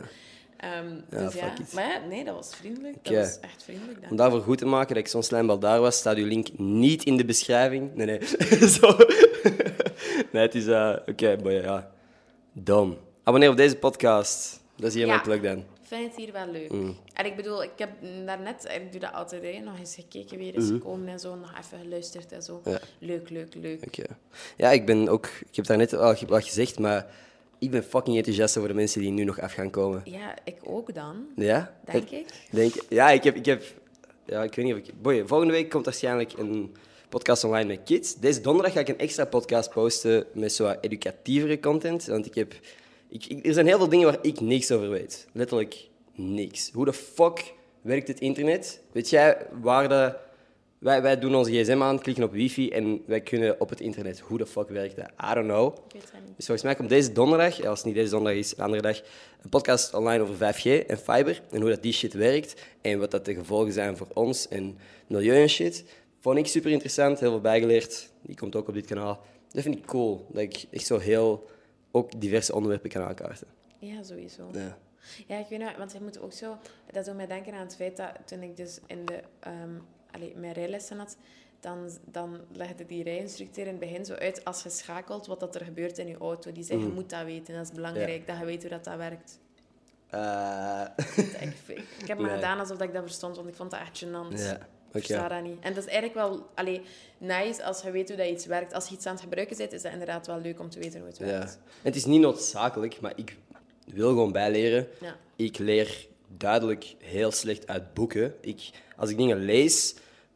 [0.58, 2.96] Ehm, Ja, dus ja, maar ja, nee, dat was vriendelijk.
[3.02, 4.00] Dat was echt vriendelijk.
[4.00, 6.48] dank Om daarvoor goed te maken dat ik zo'n slijmbal daar was, staat uw link
[6.58, 7.96] niet in de beschrijving.
[7.96, 8.20] Nee, nee.
[8.80, 8.98] Zo.
[10.32, 10.68] nee, het is...
[10.68, 11.92] eh, Oké, boy, ja.
[12.52, 12.98] Dom.
[13.24, 14.62] Abonneer op deze podcast.
[14.76, 15.20] Dat is mijn Ja.
[15.20, 15.58] plug dan.
[15.58, 16.72] Ik vind het hier wel leuk.
[16.72, 16.98] Mm.
[17.14, 17.90] En ik bedoel, ik heb
[18.26, 21.54] daarnet, ik doe dat altijd, hè, nog eens gekeken, weer eens gekomen en zo, nog
[21.60, 22.60] even geluisterd en zo.
[22.64, 22.70] Mhm.
[22.70, 22.80] Ja.
[23.00, 23.86] Leuk, leuk, leuk.
[23.86, 24.04] Oké.
[24.58, 25.26] Ja, ik ben ook...
[25.26, 27.08] Ik heb daar net al wat gezegd, maar
[27.60, 30.02] ik ben fucking enthousiast over de mensen die nu nog af gaan komen.
[30.06, 31.76] Ja, ik ook dan, Ja?
[31.92, 32.26] denk ik.
[32.52, 33.64] Denk, ja, ik heb, ik heb...
[34.26, 35.02] Ja, ik weet niet of ik...
[35.02, 36.76] Boy, volgende week komt waarschijnlijk een
[37.10, 38.16] podcast online met kids.
[38.16, 42.06] Deze donderdag ga ik een extra podcast posten met zo wat educatievere content.
[42.06, 42.54] Want ik heb...
[43.10, 45.28] Ik, ik- er zijn heel veel dingen waar ik niks over weet.
[45.34, 46.70] Letterlijk niks.
[46.74, 48.82] Hoe de fuck werkt het internet?
[48.92, 50.14] Weet jij waar de...
[50.78, 54.20] Wij, wij doen onze gsm aan, klikken op wifi en wij kunnen op het internet.
[54.20, 55.06] Hoe de fuck werkt dat?
[55.32, 55.68] I don't know.
[55.88, 56.36] Ik weet dat niet.
[56.36, 58.98] Dus volgens mij komt deze donderdag, als het niet deze donderdag is, een andere dag,
[59.42, 63.12] een podcast online over 5G en fiber en hoe dat die shit werkt en wat
[63.12, 64.78] dat de gevolgen zijn voor ons en
[65.08, 65.84] milieu en shit.
[66.20, 68.10] Vond ik super interessant, heel veel bijgeleerd.
[68.22, 69.22] Die komt ook op dit kanaal.
[69.52, 71.50] Dat vind ik cool, dat ik echt zo heel
[71.96, 73.48] ook diverse onderwerpen kan aankaarten.
[73.80, 74.50] Ja, sowieso.
[74.52, 74.78] Ja.
[75.28, 76.58] Ja, ik weet nog, want je moet ook zo...
[76.92, 79.20] Dat doet mij denken aan het feit dat toen ik dus in de...
[79.40, 79.70] ehm
[80.12, 81.18] allee, mijn rijlessen had,
[81.60, 85.56] dan, dan legde die rijinstructeur in het begin zo uit, als je schakelt, wat dat
[85.56, 86.52] er gebeurt in je auto.
[86.52, 88.96] Die zei, je moet dat weten, dat is belangrijk, dat je weet hoe dat, dat
[88.98, 89.40] werkt.
[90.10, 90.82] Eh,
[91.68, 92.36] Ik, ik heb maar Nee.
[92.36, 94.40] gedaan alsof ik dat verstond, want ik vond dat echt gênant.
[94.40, 94.68] ja,
[95.02, 95.58] Versta dat niet.
[95.60, 96.82] En dat is eigenlijk wel allee,
[97.18, 98.74] nice als je weet hoe dat iets werkt.
[98.74, 101.00] Als je iets aan het gebruiken bent, is dat inderdaad wel leuk om te weten
[101.00, 101.26] hoe het Ja.
[101.26, 101.54] werkt.
[101.54, 103.36] En het is niet noodzakelijk, maar ik
[103.94, 104.88] wil gewoon bijleren.
[105.02, 105.16] Ja.
[105.36, 108.36] Ik leer duidelijk heel slecht uit boeken.
[108.42, 109.96] Ik, als ik dingen lees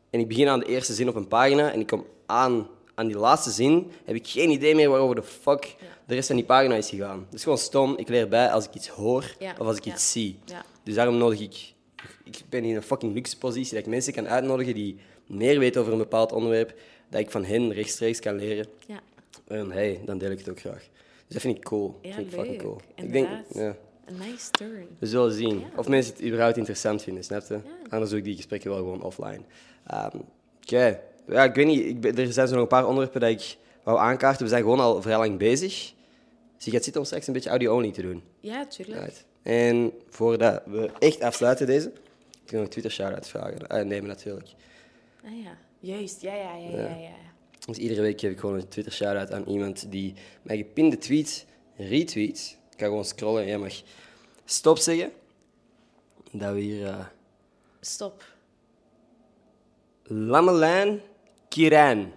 [0.10, 3.07] en ik begin aan de eerste zin op een pagina en ik kom aan aan
[3.07, 6.45] die laatste zin, heb ik geen idee meer waarover de fuck de rest van die
[6.45, 7.20] pagina is gegaan.
[7.26, 7.97] Dat is gewoon stom.
[7.97, 9.51] Ik leer bij als ik iets hoor Ja.
[9.60, 9.93] of als ik Ja.
[9.93, 10.39] iets zie.
[10.45, 10.66] Ja.
[10.84, 11.74] Dus daarom nodig ik...
[12.24, 14.97] Ik ben in een fucking luxe positie dat ik mensen kan uitnodigen die
[15.28, 16.74] meer weten over een bepaald onderwerp,
[17.10, 18.66] dat ik van hen rechtstreeks kan leren.
[18.88, 19.00] Ja,
[19.47, 20.88] En hey, dan deel ik het ook graag.
[21.26, 22.00] Dus dat vind ik cool.
[22.02, 22.39] ja vind ik leuk.
[22.45, 22.82] fucking cool.
[22.95, 23.76] Ik denk, ja,
[24.06, 24.88] Een nice turn.
[25.00, 25.66] we zullen zien Ja.
[25.76, 27.60] of mensen het überhaupt interessant vinden, snap je?
[27.89, 29.41] Anders doe ik die gesprekken wel gewoon offline.
[29.86, 30.18] Ehm,
[30.64, 33.30] Oké, ja, ik weet niet, ik ben- er zijn zo nog een paar onderwerpen dat
[33.30, 34.43] ik wou aankaarten.
[34.43, 35.93] We zijn gewoon al vrij lang bezig.
[36.56, 38.24] Dus je gaat zitten om straks een beetje audio-only te doen.
[38.39, 39.00] Ja, tuurlijk.
[39.00, 39.26] Right.
[39.50, 41.91] En voordat we echt afsluiten deze,
[42.43, 43.68] ik wil nog Twitter shout-out vragen.
[43.68, 44.50] Eh, nemen natuurlijk.
[45.26, 46.22] Ah ja, juist.
[46.22, 46.78] Ja, ja, ja, ja.
[46.78, 47.16] ja, ja.
[47.66, 51.45] Dus iedere week geef ik gewoon een Twitter shout-out aan iemand die mijn gepinde tweet
[51.76, 52.58] retweet.
[52.72, 53.74] Ik ga gewoon scrollen en jij mag
[54.45, 55.12] stop zeggen.
[56.32, 56.86] Dat we hier...
[56.86, 57.06] eh
[57.80, 58.24] Stop.
[60.04, 61.02] Lamelijn
[61.47, 62.12] Kiran.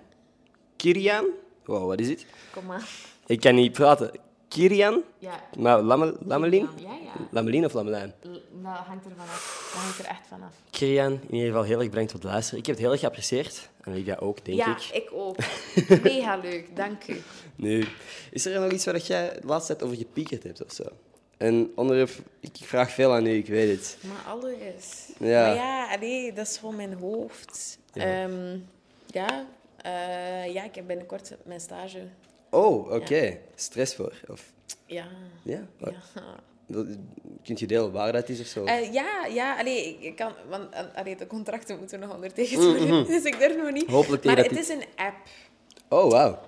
[0.77, 1.27] Kirian?
[1.65, 2.27] Wow, wat is het?
[2.53, 2.89] Kom maar.
[3.27, 4.11] Ik kan niet praten.
[4.53, 5.03] Kirian?
[5.19, 5.41] Ja.
[5.59, 6.69] Maar Lamel, Lamelin?
[6.77, 7.13] Ja, ja.
[7.31, 8.13] Lamelin of Lamelijn?
[8.23, 8.29] L-
[8.63, 9.71] Dat hangt er vanaf.
[9.73, 10.53] Dat hangt er echt vanaf.
[10.71, 12.59] Kirian, in ieder geval heel erg bedankt voor het luisteren.
[12.59, 13.69] Ik heb het heel erg geapprecieerd.
[13.81, 14.83] En Lydia ook, denk ja, ik.
[15.03, 15.37] ik ook.
[16.03, 17.23] Mega leuk, dank u.
[17.57, 17.85] Nu,
[18.31, 20.85] is er nog iets waar jij de laatste tijd over gepiekerd hebt of zo?
[21.39, 23.97] Een onderwerp, ik ik vraag veel aan u, ik weet het.
[24.01, 25.07] Maar alles.
[25.19, 25.47] Ja.
[25.47, 27.79] Maar ja, nee, dat is gewoon mijn hoofd.
[27.93, 28.07] Ja.
[28.07, 28.27] Ja,
[29.07, 29.47] ja,
[29.77, 31.99] eh, ja ik heb binnenkort mijn stage.
[32.53, 33.39] Oh, oké.
[33.55, 34.21] Stress voor?
[34.29, 34.53] Of,
[34.87, 35.07] Ja.
[35.43, 35.67] ja?
[35.79, 35.93] Ja.
[37.45, 38.65] Kunt je delen waar dat is of zo?
[38.65, 43.23] Eh, ja, ja, allee, ik- kan, want allee, de contracten moeten nog ondertekend worden, dus
[43.25, 43.83] ik durf nog niet.
[43.87, 43.93] Mhm.
[43.95, 45.17] Hopelijk maar het is een app
[45.89, 46.39] Oh, wauw.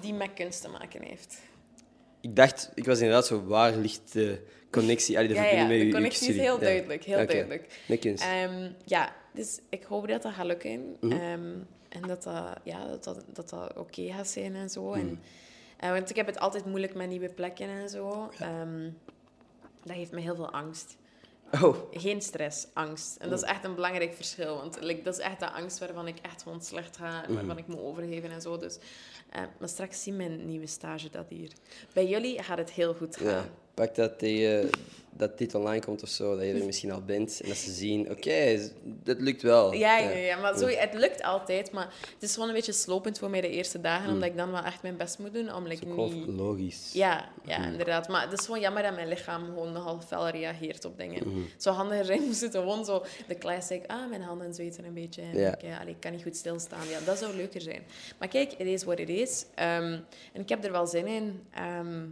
[0.00, 1.38] die met kunst te maken heeft.
[2.20, 5.78] Ik dacht, ik was inderdaad zo, waar ligt de connectie, allee, de Ja, ja, verbinding
[5.78, 6.60] met de connectie is heel Ja.
[6.60, 7.82] duidelijk, heel duidelijk.
[7.88, 8.24] Met kunst.
[8.24, 10.96] Ehm, ja, dus ik hoop dat dat gaat lukken.
[11.00, 11.12] Mhm.
[11.12, 11.52] Ehm,
[11.88, 14.84] en dat dat, ja, dat, dat, dat, dat oké gaat zijn en zo.
[14.84, 14.98] Mhm.
[14.98, 15.20] En,
[15.80, 18.30] eh, want ik heb het altijd moeilijk met nieuwe plekken en zo.
[18.38, 18.90] Ehm,
[19.84, 20.96] dat geeft me heel veel angst.
[21.62, 23.16] Oh, Geen stress, angst.
[23.16, 24.56] En dat is echt een belangrijk verschil.
[24.56, 27.24] Want like, dat is echt de angst waarvan ik echt gewoon slecht ga.
[27.24, 28.58] En waarvan ik me overgeven en zo.
[28.58, 28.78] Dus,
[29.30, 31.52] eh, maar straks zien mijn nieuwe stage dat hier.
[31.92, 33.26] Bij jullie gaat het heel goed gaan.
[33.26, 33.44] ja.
[33.80, 34.70] Pak dat tegen
[35.12, 37.40] dat dit online komt of zo, dat je er misschien al bent.
[37.42, 39.72] En dat ze zien, oké, dat lukt wel.
[39.72, 41.72] Ja, ja, ja, maar zo, het lukt altijd.
[41.72, 44.12] Maar het is gewoon een beetje slopend voor mij de eerste dagen.
[44.12, 45.54] Omdat ik dan wel echt mijn best moet doen.
[45.54, 46.14] Om like, Mm.
[46.14, 46.26] Niet...
[46.26, 46.90] logisch.
[46.92, 48.08] Ja, ja, inderdaad.
[48.08, 51.18] Maar het is gewoon jammer dat mijn lichaam gewoon nogal fel reageert op dingen.
[51.52, 54.94] Het zou handiger zijn moest het gewoon zo de classic, ah, mijn handen zweten een
[54.94, 55.22] beetje.
[55.22, 55.52] En Ja.
[55.54, 56.88] ik, ja, allee, ik kan niet goed stilstaan.
[56.88, 57.82] Ja, dat zou leuker zijn.
[58.18, 59.44] Maar kijk, het is wat het is.
[59.54, 59.98] Ehm,
[60.32, 61.40] en ik heb er wel zin in.
[61.54, 62.02] Ehm,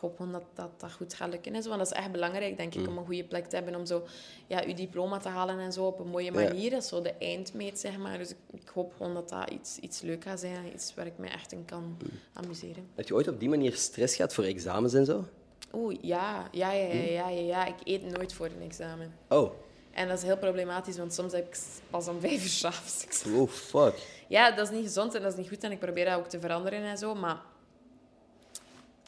[0.00, 1.54] hoop gewoon dat, dat dat goed gaat lukken.
[1.54, 1.68] En zo.
[1.68, 2.82] Want dat is echt belangrijk, denk Mm.
[2.82, 3.74] ik, om een goede plek te hebben.
[3.74, 4.02] Om zo,
[4.46, 6.44] ja, je diploma te halen en zo op een mooie Ja.
[6.44, 6.70] manier.
[6.70, 8.18] Dat is zo de eindmeet, zeg maar.
[8.18, 10.72] Dus ik, ik hoop gewoon dat dat iets, iets leuk gaat zijn.
[10.74, 11.96] Iets waar ik me echt in kan Mm.
[12.32, 12.86] amuseren.
[12.94, 15.24] Heb je ooit op die manier stress gehad voor examens en zo?
[15.72, 16.48] Oeh, ja.
[16.52, 17.66] Ja, ja, ja, ja, ja, ja.
[17.66, 19.14] Ik eet nooit voor een examen.
[19.28, 19.50] Oh,
[19.90, 21.58] En dat is heel problematisch, want soms heb ik
[21.90, 23.24] pas om vijf uur s'avonds.
[23.36, 23.94] oh fuck.
[24.28, 25.64] Ja, dat is niet gezond en dat is niet goed.
[25.64, 27.40] En ik probeer dat ook te veranderen en zo, maar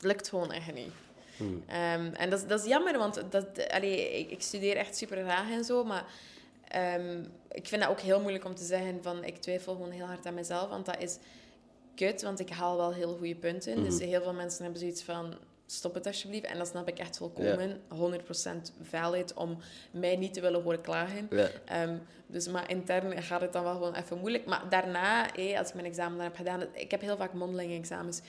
[0.04, 0.92] lukt gewoon echt niet.
[1.68, 5.16] Ehm, en dat, is- dat is jammer, want dat, allee, ik, ik studeer echt super
[5.24, 6.04] graag en zo, maar
[6.68, 7.20] ehm,
[7.52, 10.26] ik vind dat ook heel moeilijk om te zeggen van ik twijfel gewoon heel hard
[10.26, 11.18] aan mezelf, want dat is
[11.94, 13.84] kut, want ik haal wel heel goede punten.
[13.84, 15.34] Dus heel veel mensen hebben zoiets van
[15.66, 16.44] stop het alsjeblieft.
[16.44, 17.80] En dat snap ik echt volkomen.
[17.88, 19.58] 100% valid om
[19.90, 21.26] mij niet te willen horen klagen.
[21.64, 21.96] Ehm,
[22.26, 24.44] dus maar intern gaat het dan wel gewoon even moeilijk.
[24.46, 26.62] Maar daarna, hé, als ik mijn examen dan heb gedaan...
[26.72, 28.20] Ik heb heel vaak mondelinge examens.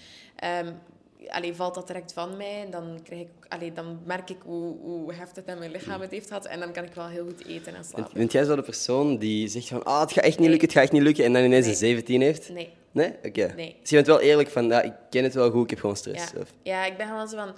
[1.27, 5.13] Allee, valt dat direct van mij, dan, krijg ik, allee, dan merk ik hoe, hoe
[5.13, 6.45] heftig dat mijn lichaam het heeft gehad.
[6.45, 8.11] En dan kan ik wel heel goed eten en slapen.
[8.13, 10.75] Bent jij zo de persoon die zegt van, ah, het gaat echt niet lukken, het
[10.77, 11.73] gaat echt niet lukken, en dan ineens Nee.
[11.73, 12.49] een 17 heeft?
[12.49, 12.73] Nee.
[12.91, 13.15] Nee?
[13.23, 13.53] Oké.
[13.55, 13.75] Nee.
[13.81, 15.95] Dus je bent wel eerlijk van, ja, ik ken het wel goed, ik heb gewoon
[15.95, 16.31] stress.
[16.31, 16.39] Ja.
[16.39, 17.53] Of- ja, ik ben gewoon zo van...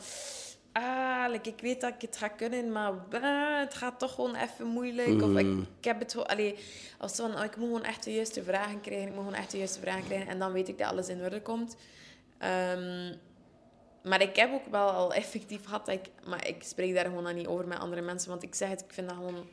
[0.71, 4.35] Ah, like, ik weet dat ik het ga kunnen, maar ah, het gaat toch gewoon
[4.35, 5.21] even moeilijk.
[5.21, 5.47] Of ik,
[5.79, 6.27] ik heb het.
[6.27, 6.55] Allee,
[6.97, 9.07] als zo van, oh, ik moet gewoon echt de juiste vragen krijgen.
[9.07, 10.27] Ik moet gewoon echt de juiste vragen krijgen.
[10.27, 11.75] En dan weet ik dat alles in orde komt.
[12.37, 13.13] Ehm,
[14.05, 17.23] Maar ik heb ook wel al effectief gehad, dat ik, maar ik spreek daar gewoon
[17.23, 18.29] dan niet over met andere mensen.
[18.29, 19.47] Want ik zeg het, ik vind dat gewoon...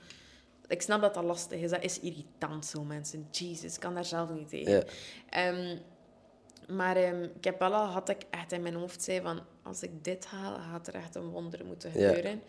[0.67, 1.71] Ik snap dat dat lastig is.
[1.71, 3.29] Dat is irritant, zo mensen.
[3.31, 4.73] Jezus, ik kan daar zelf niet tegen.
[4.73, 4.83] Ja.
[5.29, 5.79] Ehm,
[6.69, 9.41] maar ehm, ik heb wel al gehad dat ik echt in mijn hoofd zei van...
[9.63, 12.07] Als ik dit haal, gaat er echt een wonder moeten Ja.
[12.09, 12.43] gebeuren.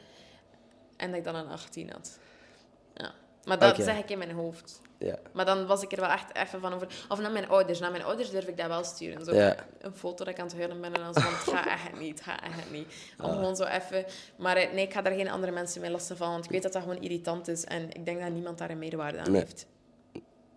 [0.97, 2.19] En dat ik dan een 18 had.
[3.43, 3.49] Ja.
[3.49, 4.81] Maar dat zeg ik in mijn hoofd.
[4.97, 5.15] Ja.
[5.33, 6.87] Maar dan was ik er wel echt even van over.
[7.09, 7.79] Of naar mijn ouders.
[7.79, 9.25] Naar mijn ouders durf ik dat wel sturen.
[9.25, 9.55] Zo Ja.
[9.81, 11.99] een foto dat ik aan het huilen ben en dan zo van, het gaat echt
[11.99, 12.87] niet, het gaat echt niet.
[13.19, 13.33] Om Ah.
[13.35, 14.05] gewoon zo even...
[14.37, 16.63] Maar eh, nee, ik ga daar geen andere mensen mee lastig van, want ik weet
[16.63, 19.41] dat dat gewoon irritant is en ik denk dat niemand daar een meerwaarde aan Nee.
[19.41, 19.65] heeft.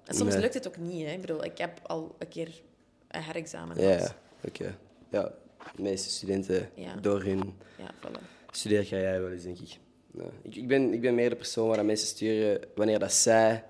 [0.05, 0.41] En soms Nee.
[0.43, 1.12] lukt het ook niet, hè.
[1.12, 2.62] Ik bedoel, ik heb al een keer
[3.09, 4.14] een herexamen Ja, gehad.
[4.45, 4.76] oké.
[5.11, 5.30] Ja,
[5.76, 6.95] de meeste studenten Ja.
[7.01, 8.20] door hun Ja, voilà.
[8.51, 9.78] studeercarrière wel eens, denk ik.
[10.17, 10.23] Ja.
[10.43, 13.64] Ik, ik, ben, ik ben meer de persoon waar mensen sturen wanneer dat zij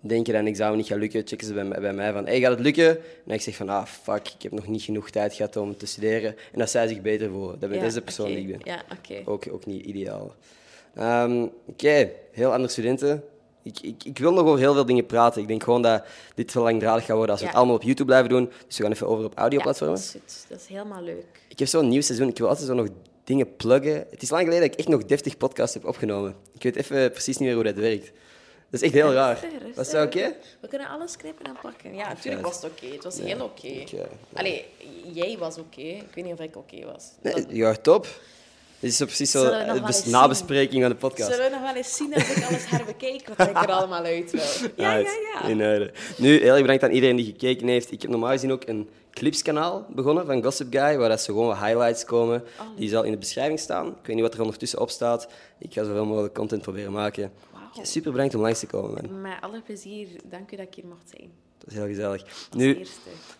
[0.00, 2.40] denken dat een examen niet gaat lukken, checken ze bij, mij- bij mij van, hey,
[2.40, 2.88] gaat het lukken?
[3.26, 5.86] En ik zeg van, ah, fuck, ik heb nog niet genoeg tijd gehad om te
[5.86, 6.36] studeren.
[6.52, 7.50] En dat zij zich beter voelen.
[7.50, 8.60] Dat, ben- Ja, dat is de persoon die ik ben.
[8.64, 9.30] Ja, oké.
[9.30, 10.34] Ook, ook niet ideaal.
[10.94, 13.24] Ehm, Oké, heel andere studenten.
[13.62, 15.42] Ik, ik, ik wil nog over heel veel dingen praten.
[15.42, 17.50] Ik denk gewoon dat dit te langdradig gaat worden als we Ja.
[17.50, 18.50] het allemaal op YouTube blijven doen.
[18.66, 19.96] Dus we gaan even over op Ja, audioplatformen.
[19.96, 20.44] dat is.
[20.48, 21.24] Dat is helemaal leuk.
[21.48, 22.28] Ik heb zo'n nieuw seizoen.
[22.28, 22.88] Ik wil altijd zo nog
[23.28, 24.06] dingen pluggen.
[24.10, 26.34] Het is lang geleden dat ik echt nog deftig podcast heb opgenomen.
[26.54, 28.04] Ik weet even precies niet meer hoe dat werkt.
[28.70, 29.38] Dat is echt heel raar.
[29.52, 29.74] Rustig.
[29.74, 30.34] Was dat oké?
[30.60, 31.94] We kunnen alles knippen en plakken.
[31.94, 32.86] Ja, natuurlijk was het oké.
[32.92, 33.66] Het was heel oké.
[33.66, 34.06] ik, eh, ja.
[34.32, 34.64] Allee,
[35.12, 35.80] jij was oké.
[35.80, 37.04] Ik weet niet of ik oké was.
[37.22, 38.06] Nee, Dat- ja, top.
[38.80, 41.30] Dit is precies zo de nabespreking van de podcast.
[41.34, 44.30] Zullen we nog wel eens zien als ik alles herbekijk wat ik er allemaal uit
[44.30, 44.40] wil?
[44.76, 45.42] Ja, ja, ja.
[45.48, 45.92] In orde.
[46.16, 47.92] Nu, heel erg bedankt aan iedereen die gekeken heeft.
[47.92, 51.48] Ik heb normaal gezien ook een clipskanaal begonnen van Gossip Guy, waar dat zo gewoon
[51.48, 52.44] wat highlights komen.
[52.60, 53.86] Oh, Die zal in de beschrijving staan.
[53.86, 55.28] Ik weet niet wat er ondertussen op staat.
[55.58, 57.32] Ik ga zoveel mogelijk content proberen maken.
[57.82, 59.20] Super bedankt om langs te komen, man.
[59.20, 60.08] Met alle plezier.
[60.24, 61.30] Dank u dat ik hier mocht zijn.
[61.58, 62.22] Dat is heel gezellig.
[62.22, 62.94] Als Nu, eerste.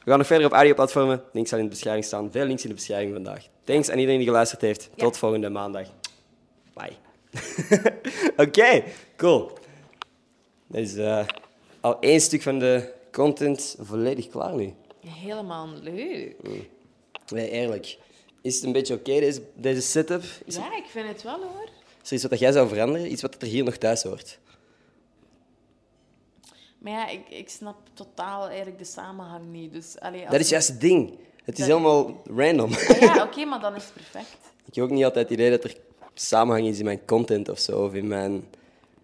[0.04, 1.22] we gaan nog verder op audioplatformen.
[1.32, 2.30] Links zal in de beschrijving staan.
[2.30, 3.46] Veel links in de beschrijving vandaag.
[3.64, 4.90] Thanks aan iedereen die geluisterd heeft.
[4.94, 5.04] Ja.
[5.04, 5.88] Tot volgende maandag.
[6.74, 6.92] Bye.
[8.46, 8.82] Oké,
[9.16, 9.50] cool.
[10.66, 11.26] Dat is eh,
[11.80, 14.74] al één stuk van de content volledig klaar nu.
[15.06, 16.36] Helemaal leuk.
[17.28, 17.98] Nee, eerlijk.
[18.40, 20.22] Is het een beetje oké, deze, deze setup?
[20.44, 21.68] Is Ja, ik vind het wel hoor.
[22.02, 23.12] is er iets wat jij zou veranderen?
[23.12, 24.38] Iets wat er hier nog thuis hoort?
[26.78, 29.72] Maar ja, ik, ik snap totaal eigenlijk de samenhang niet.
[29.72, 31.18] Dus, allee, als Dat is juist het ding.
[31.44, 32.72] Het is helemaal random.
[32.72, 34.36] Ah, ja, oké, maar dan is het perfect.
[34.66, 35.76] Ik heb ook niet altijd het idee dat er
[36.14, 38.44] samenhang is in mijn content of zo, of in mijn...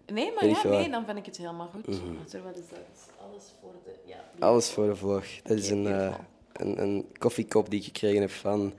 [0.05, 0.91] Nee, maar ja, nee, wat.
[0.91, 1.99] dan vind ik het helemaal goed.
[2.29, 3.04] Terwijl is dat
[3.35, 3.91] alles voor de...
[4.05, 5.25] Ja, Alles voor de vlog.
[5.43, 6.15] Dat is een, eh,
[6.53, 8.73] een, een koffiekop die ik gekregen heb van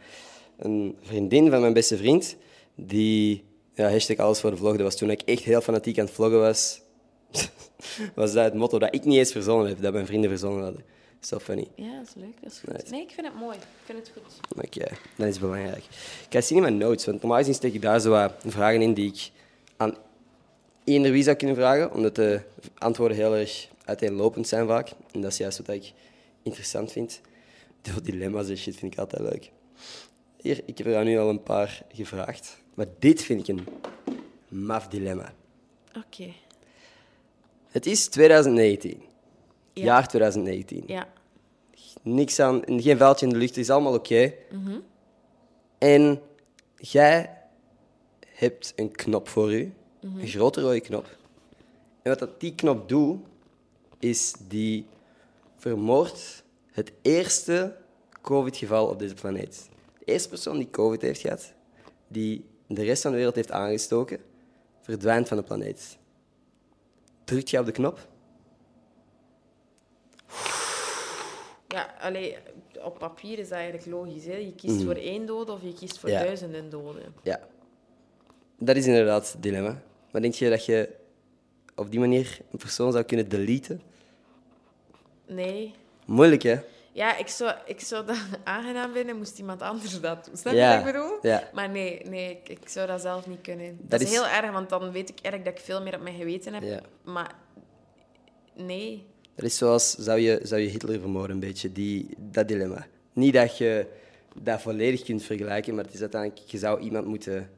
[0.57, 2.37] een vriendin van mijn beste vriend.
[2.75, 3.45] Die,
[3.75, 6.15] ja, hashtag alles voor de vlog, dat was toen ik echt heel fanatiek aan het
[6.15, 6.81] vloggen was.
[8.15, 10.85] was dat het motto dat ik niet eens verzonnen heb, dat mijn vrienden verzonnen hadden.
[11.21, 11.69] So funny.
[11.75, 12.43] Ja, dat is leuk.
[12.43, 12.73] Dat is goed.
[12.73, 12.91] Nice.
[12.91, 13.57] Nee, ik vind het mooi.
[13.57, 14.65] Ik vind het goed.
[14.65, 15.85] Oké, dat is belangrijk.
[15.85, 18.83] Ik ga zien in mijn notes, want normaal gezien steek ik daar zo wat vragen
[18.83, 19.31] in die ik
[19.77, 19.97] aan
[20.85, 22.41] eender wie zou kunnen vragen, omdat de
[22.79, 24.91] antwoorden heel erg uiteenlopend zijn vaak.
[25.13, 25.93] En dat is juist wat ik
[26.43, 27.21] interessant vind.
[27.81, 29.51] De dilemma's en shit vind ik altijd leuk.
[30.41, 32.63] Hier, ik heb er nu al een paar gevraagd.
[32.75, 33.67] Maar dit vind ik een
[34.49, 35.35] maf dilemma.
[35.97, 36.33] Oké.
[37.69, 39.03] Het is 2019.
[39.73, 39.85] Ja.
[39.85, 40.85] Jaar 2019.
[40.87, 41.09] Ja.
[42.03, 44.33] Niks aan, geen vuiltje in de lucht, het is allemaal oké.
[45.79, 46.21] En
[46.77, 47.39] jij
[48.29, 51.17] hebt een knop voor u, een grote rode knop.
[52.03, 53.19] En wat dat die knop doet,
[53.99, 54.87] is die
[55.57, 57.77] vermoordt het eerste
[58.23, 59.69] COVID-geval op deze planeet.
[59.99, 61.53] De eerste persoon die COVID heeft gehad,
[62.09, 64.19] die de rest van de wereld heeft aangestoken,
[64.81, 65.99] verdwijnt van de planeet.
[67.25, 68.09] Drukt je op de knop?
[71.69, 72.37] Ja, allee,
[72.83, 74.25] op papier is dat eigenlijk logisch.
[74.25, 74.37] Hè?
[74.37, 76.19] Je kiest voor één dode of je kiest voor Mhm.
[76.19, 76.25] Ja.
[76.25, 77.15] duizenden doden.
[77.23, 77.41] Ja.
[78.59, 79.83] Dat is inderdaad het dilemma.
[80.13, 80.91] Maar denk je dat je
[81.77, 83.81] op die manier een persoon zou kunnen deleten?
[85.27, 85.75] Nee.
[86.07, 86.57] Moeilijk, hè?
[86.93, 90.37] Ja, ik zou, ik zou dat aangenaam vinden, moest iemand anders dat doen.
[90.37, 91.19] Snap je Ja, wat ik bedoel?
[91.23, 91.49] ja.
[91.55, 93.77] Maar nee, nee ik, ik zou dat zelf niet kunnen.
[93.81, 95.95] Dat, Dat is is- heel erg, want dan weet ik erg dat ik veel meer
[95.95, 96.63] op mijn geweten heb.
[96.63, 96.81] Ja.
[97.05, 97.35] Maar
[98.55, 99.07] nee.
[99.35, 102.87] Dat is zoals, zou je, zou je Hitler vermoorden, een beetje, die, dat dilemma.
[103.13, 103.87] Niet dat je
[104.43, 107.51] dat volledig kunt vergelijken, maar het is uiteindelijk, je zou iemand moeten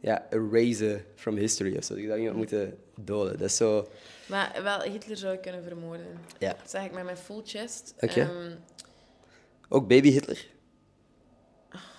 [0.00, 1.96] ja, erasen from history of zo.
[1.98, 3.38] Je zou iemand moeten doden.
[3.38, 3.88] Dat is zo...
[4.26, 6.06] Maar wel, Hitler zou ik kunnen vermoorden.
[6.38, 6.48] Ja.
[6.48, 7.94] Dat zeg ik met mijn full chest.
[8.00, 8.20] Oké.
[8.20, 8.50] Ehm,
[9.68, 10.46] Ook baby Hitler.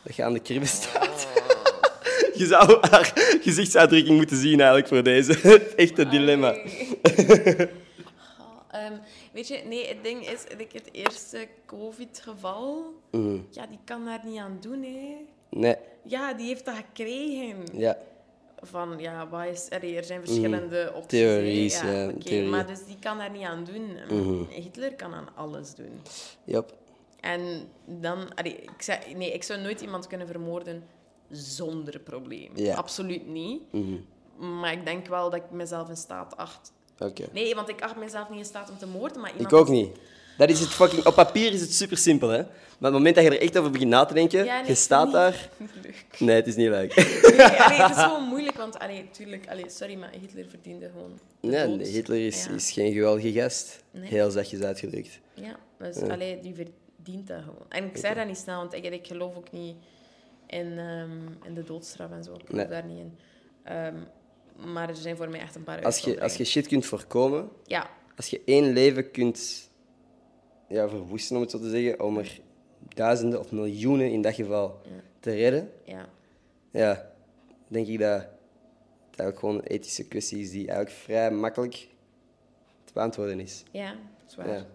[0.03, 1.27] Dat je aan de kribben staat.
[2.39, 3.11] Je zou haar
[3.41, 5.33] gezichtsuitdrukking moeten zien eigenlijk voor deze.
[5.75, 6.55] Echt een dilemma.
[8.39, 8.93] Oh, ehm,
[9.33, 13.37] weet je, nee, het ding is, ik het eerste COVID-geval, Mhm.
[13.49, 15.15] ja, die kan daar niet aan doen, hè.
[15.49, 17.57] Nee, Ja, die heeft dat gekregen.
[17.73, 17.97] ja.
[18.61, 19.69] Van, ja, wat is...
[19.69, 21.19] allee, er zijn verschillende opties.
[21.19, 22.03] Theories, hè.
[22.03, 22.11] ja.
[22.41, 22.49] Mhm.
[22.49, 23.97] Maar dus die kan daar niet aan doen.
[24.49, 26.01] Hitler kan aan alles doen.
[26.43, 26.73] Yep.
[27.19, 28.35] En dan...
[28.35, 30.83] allee, ik, zei, nee, ik zou nooit iemand kunnen vermoorden
[31.29, 32.51] zonder probleem.
[32.55, 32.75] Ja.
[32.75, 33.61] Absoluut niet.
[34.37, 36.73] Maar ik denk wel dat ik mezelf in staat acht.
[36.99, 37.25] Oké.
[37.31, 39.51] Nee, want ik acht mezelf niet in staat om te moorden, maar iemand...
[39.51, 39.97] Ik ook niet.
[40.39, 41.05] Dat is het fucking...
[41.05, 42.37] Op papier is het super simpel, hè.
[42.37, 42.47] Maar
[42.77, 44.75] op het moment dat je er echt over begint na te denken, Ja, nee, je
[44.75, 45.49] staat niet- daar...
[45.83, 46.05] leuk.
[46.19, 46.95] Nee, het is niet leuk.
[46.95, 47.05] Nee,
[47.51, 51.87] allee, het is gewoon moeilijk, want allee, tuurlijk, allee, sorry, maar Hitler verdiende gewoon Nee,
[51.87, 52.51] Hitler is, Ja.
[52.51, 53.83] is geen geweldige gast.
[53.99, 55.19] Heel zachtjes uitgedrukt.
[55.33, 57.65] Ja, dus allee, die verdient dat gewoon.
[57.69, 59.75] En ik zei dat niet snel, want ik, ik geloof ook niet
[60.47, 61.11] in, ehm,
[61.43, 62.33] in de doodstraf en zo.
[62.33, 63.17] Ik geloof daar niet in.
[63.63, 63.95] Ehm,
[64.73, 67.49] maar er zijn voor mij echt een paar Als je, als je shit kunt voorkomen,
[67.65, 69.68] Ja, als je één leven kunt
[70.69, 72.39] ja, verwoesten, om het zo te zeggen, om er
[72.95, 74.81] duizenden of miljoenen in dat geval
[75.19, 76.09] te redden, ja.
[76.71, 77.11] ja,
[77.67, 78.21] denk ik dat
[79.11, 81.87] het eigenlijk gewoon een ethische kwestie is die eigenlijk vrij makkelijk
[82.83, 83.63] te beantwoorden is.
[83.71, 84.47] Ja, dat is waar.
[84.47, 84.53] Ja.
[84.53, 84.65] Dat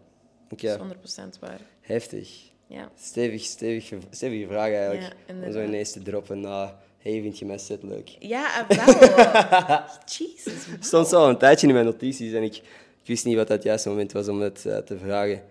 [0.50, 1.60] Oké, is 100% waar.
[1.80, 2.52] heftig.
[2.66, 2.90] Ja.
[2.94, 5.16] Stevig, stevig, stevige vraag eigenlijk.
[5.26, 8.16] Ja, om zo ineens te droppen na, hey, vind je mijn set leuk?
[8.18, 9.82] Ja, eh, wel.
[10.16, 10.66] Jesus.
[10.66, 12.56] Het stond zo al een tijdje in mijn notities en ik,
[13.02, 15.42] ik wist niet wat dat juiste moment was om het eh, te vragen.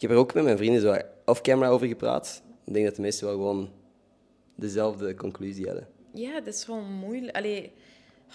[0.00, 2.42] Ik heb er ook met mijn vrienden zo off-camera over gepraat.
[2.64, 3.70] Ik denk dat de meesten wel gewoon
[4.54, 5.88] dezelfde conclusie hadden.
[6.12, 7.36] Ja, het is gewoon moeilijk.
[7.36, 7.72] Allee,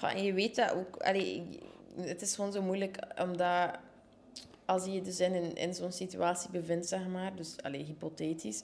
[0.01, 0.95] en je weet dat ook.
[0.97, 1.43] Allee,
[1.95, 3.69] het is gewoon zo moeilijk omdat
[4.65, 8.63] als je je dus in, een- in zo'n situatie bevindt, zeg maar, dus allee, hypothetisch,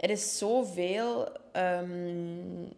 [0.00, 1.28] er is zoveel.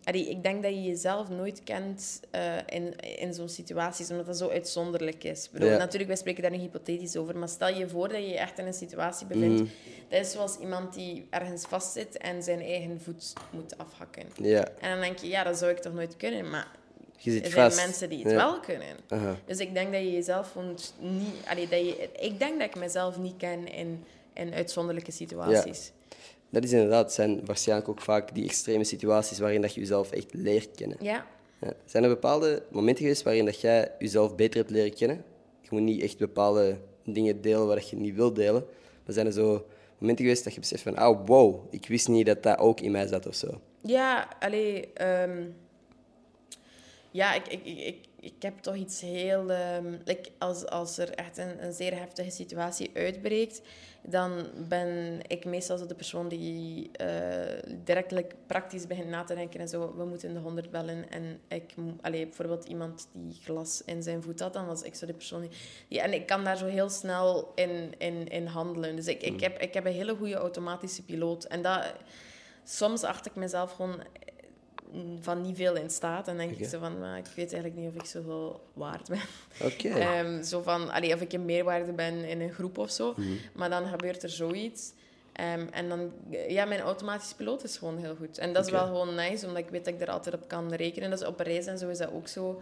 [0.05, 4.37] allee, ik denk dat je jezelf nooit kent eh, in, in zo'n situaties, omdat dat
[4.37, 5.45] zo uitzonderlijk is.
[5.45, 5.77] Ik bedoel, Ja.
[5.77, 8.59] Natuurlijk, wij spreken daar nu hypothetisch over, maar stel je voor dat je je echt
[8.59, 9.71] in een situatie bevindt.
[10.09, 14.23] Dat is zoals iemand die ergens vastzit en zijn eigen voet moet afhakken.
[14.43, 16.51] Ja, En dan denk je, ja, dat zou ik toch nooit kunnen.
[16.51, 16.69] Maar
[17.17, 17.85] je zit er zijn vast.
[17.87, 18.37] mensen die het Ja.
[18.37, 18.97] wel kunnen.
[19.09, 19.37] Aha.
[19.45, 20.93] Dus ik denk dat je jezelf niet...
[21.49, 25.93] Allee, dat je, ik denk dat ik mezelf niet ken in, in uitzonderlijke situaties.
[26.51, 30.11] Dat is inderdaad, het zijn waarschijnlijk ook vaak die extreme situaties waarin dat je jezelf
[30.11, 30.97] echt leert kennen.
[31.01, 31.27] Ja.
[31.61, 31.73] Ja.
[31.85, 35.25] Zijn er bepaalde momenten geweest waarin dat jij jezelf beter hebt leren kennen?
[35.61, 38.65] Je moet niet echt bepaalde dingen delen waar je niet wilt delen.
[39.05, 39.67] Maar zijn er zo
[39.99, 42.91] momenten geweest dat je beseft van, oh wow, ik wist niet dat dat ook in
[42.91, 43.61] mij zat of zo?
[43.81, 44.93] Ja, allee...
[44.93, 45.43] ehm,
[47.17, 49.51] ja, ik, ik, ik, ik, ik heb toch iets heel...
[49.51, 53.63] ehm, like, als, als er echt een, een zeer heftige situatie uitbreekt,
[54.03, 56.91] dan ben ik meestal zo de persoon die
[57.85, 59.95] direct like, praktisch begint na te denken en zo.
[59.97, 61.11] We moeten de honderd bellen.
[61.11, 61.75] En ik...
[62.01, 65.41] Allee, bijvoorbeeld iemand die glas in zijn voet had, dan was ik zo de persoon
[65.41, 65.51] die...
[65.89, 68.97] die- en ik kan daar zo heel snel in, in, in handelen.
[68.97, 71.45] Dus ik, ik, heb, ik heb een hele goede automatische piloot.
[71.45, 71.93] En dat...
[72.69, 74.03] Soms acht ik mezelf gewoon
[75.21, 76.29] van niet veel in staat.
[76.29, 79.21] En denk ik zo van, maar ik weet eigenlijk niet of ik zoveel waard ben.
[79.63, 79.89] Oké.
[79.99, 83.15] Ehm, zo van, allee, of ik een meerwaarde ben in een groep of zo.
[83.17, 83.29] Mhm.
[83.53, 84.93] Maar dan gebeurt er zoiets.
[85.33, 86.13] Ehm, en dan,
[86.49, 88.39] ja, mijn automatische piloot is gewoon heel goed.
[88.39, 90.73] En dat is wel gewoon nice, omdat ik weet dat ik er altijd op kan
[90.73, 91.11] rekenen.
[91.11, 92.61] Dus op reis en zo is dat ook zo.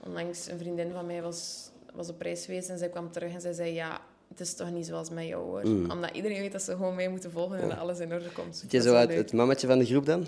[0.00, 3.40] Onlangs een vriendin van mij was, was op reis geweest en zij kwam terug en
[3.40, 5.68] zij zei, ja, het is toch niet zoals met jou hoor.
[5.68, 5.90] Mm.
[5.90, 8.56] Omdat iedereen weet dat ze gewoon mij moeten volgen en dat alles in orde komt.
[8.56, 9.18] Zit je zo uit leuk.
[9.18, 10.26] het mammetje van de groep dan?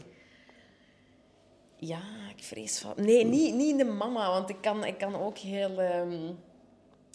[1.87, 2.01] Ja,
[2.37, 2.93] ik vrees van...
[2.97, 5.81] Nee, niet, niet de mama, want ik kan, ik kan ook heel...
[5.81, 6.27] ehm,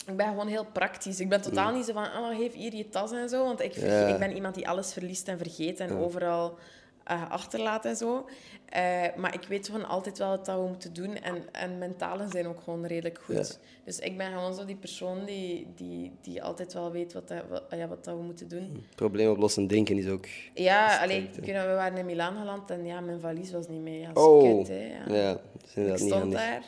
[0.08, 1.20] Ik ben gewoon heel praktisch.
[1.20, 3.44] Ik ben totaal niet zo van, oh, geef hier je tas en zo.
[3.44, 4.08] Want ik, Ja.
[4.08, 6.58] ik ben iemand die alles verliest en vergeet en overal
[7.10, 8.26] eh, achterlaat en zo.
[8.66, 8.82] Eh,
[9.16, 11.16] maar ik weet gewoon altijd wel wat dat we moeten doen.
[11.16, 13.36] En, en mentalen zijn ook gewoon redelijk goed.
[13.36, 13.68] Ja.
[13.84, 17.44] Dus ik ben gewoon zo die persoon die, die, die altijd wel weet wat, dat,
[17.50, 18.86] wat, ja, wat dat we moeten doen.
[18.96, 20.26] Probleemoplossend denken is ook...
[20.54, 24.08] Ja, alleen, we waren in Milaan geland en ja, mijn valies was niet mee.
[24.14, 24.92] Oh, hè.
[25.08, 25.16] Ja.
[25.16, 26.40] ja, dat is Ik niet stond handig.
[26.40, 26.64] daar.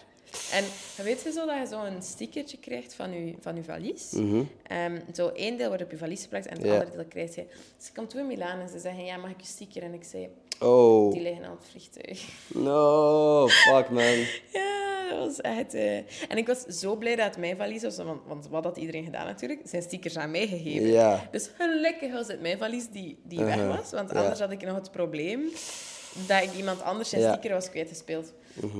[0.51, 0.63] En
[1.03, 4.13] weet je zo dat je zo'n stickertje krijgt van je, van je valies?
[4.67, 7.45] Ehm, zo één deel wordt op je valies geplakt en het andere deel krijg je.
[7.77, 9.83] Dus ik kwam toen in Milaan en ze zeggen, ja, mag ik je sticker?
[9.83, 10.29] En ik zei,
[10.59, 12.27] Oh, die liggen aan het vliegtuig.
[12.47, 14.03] no, fuck man.
[14.53, 15.73] ja, dat was echt...
[15.73, 15.97] eh.
[15.97, 19.25] En ik was zo blij dat mijn valies was, want, want wat had iedereen gedaan
[19.25, 19.61] natuurlijk?
[19.65, 20.87] Zijn stickers aan mij gegeven.
[21.31, 23.77] Dus gelukkig was het mijn valies die, die weg Uh-huh.
[23.77, 25.41] was, want anders had ik nog het probleem
[26.27, 27.31] dat ik iemand anders zijn Ja.
[27.31, 28.33] Sticker was kwijtgespeeld.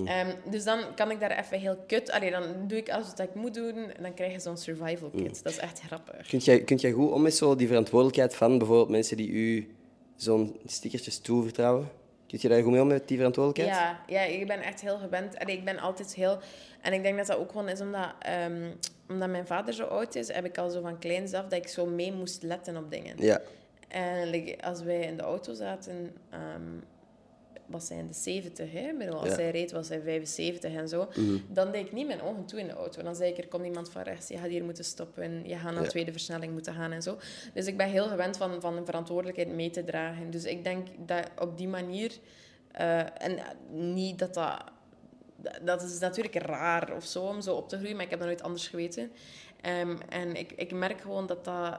[0.06, 2.12] Ehm, dus dan kan ik daar even heel kut...
[2.12, 5.10] Allee, dan doe ik alles wat ik moet doen en dan krijg je zo'n survival
[5.10, 5.22] kit.
[5.22, 5.44] Mhm.
[5.44, 6.28] Dat is echt grappig.
[6.28, 9.76] Kunt jij, kunt jij goed om met zo die verantwoordelijkheid van bijvoorbeeld mensen die u
[10.16, 11.90] zo'n stickertjes toevertrouwen?
[12.28, 13.80] Kunt je daar goed mee om met die verantwoordelijkheid?
[13.80, 15.40] Ja, ja, ik ben echt heel gewend.
[15.40, 16.40] Allee, ik ben altijd heel...
[16.82, 18.70] En ik denk dat dat ook gewoon is omdat, ehm,
[19.10, 21.68] omdat mijn vader zo oud is, heb ik al zo van kleins af dat ik
[21.68, 23.16] zo mee moest letten op dingen.
[23.18, 23.42] Ja.
[23.88, 26.16] En like, als wij in de auto zaten,
[27.72, 28.94] ehm, wat zijn de 70, hè?
[28.98, 29.34] Bedoel, als Ja.
[29.34, 29.42] Mhm.
[29.42, 31.08] hij reed was hij 75 en zo.
[31.48, 33.04] Dan deed ik niet mijn ogen toe in de auto.
[33.04, 35.74] Dan zei ik, er komt iemand van rechts, je gaat hier moeten stoppen, je gaat
[35.74, 37.18] naar de tweede versnelling moeten gaan en zo.
[37.54, 40.32] Dus ik ben heel gewend van, van een verantwoordelijkheid mee te dragen.
[40.32, 42.12] Dus ik denk dat op die manier,
[42.72, 43.40] eh, en
[43.70, 44.64] niet dat dat
[45.62, 48.28] dat is natuurlijk raar of zo om zo op te groeien, maar ik heb dat
[48.28, 49.12] nooit anders geweten.
[49.62, 51.78] Ehm, en ik, ik merk gewoon dat, dat,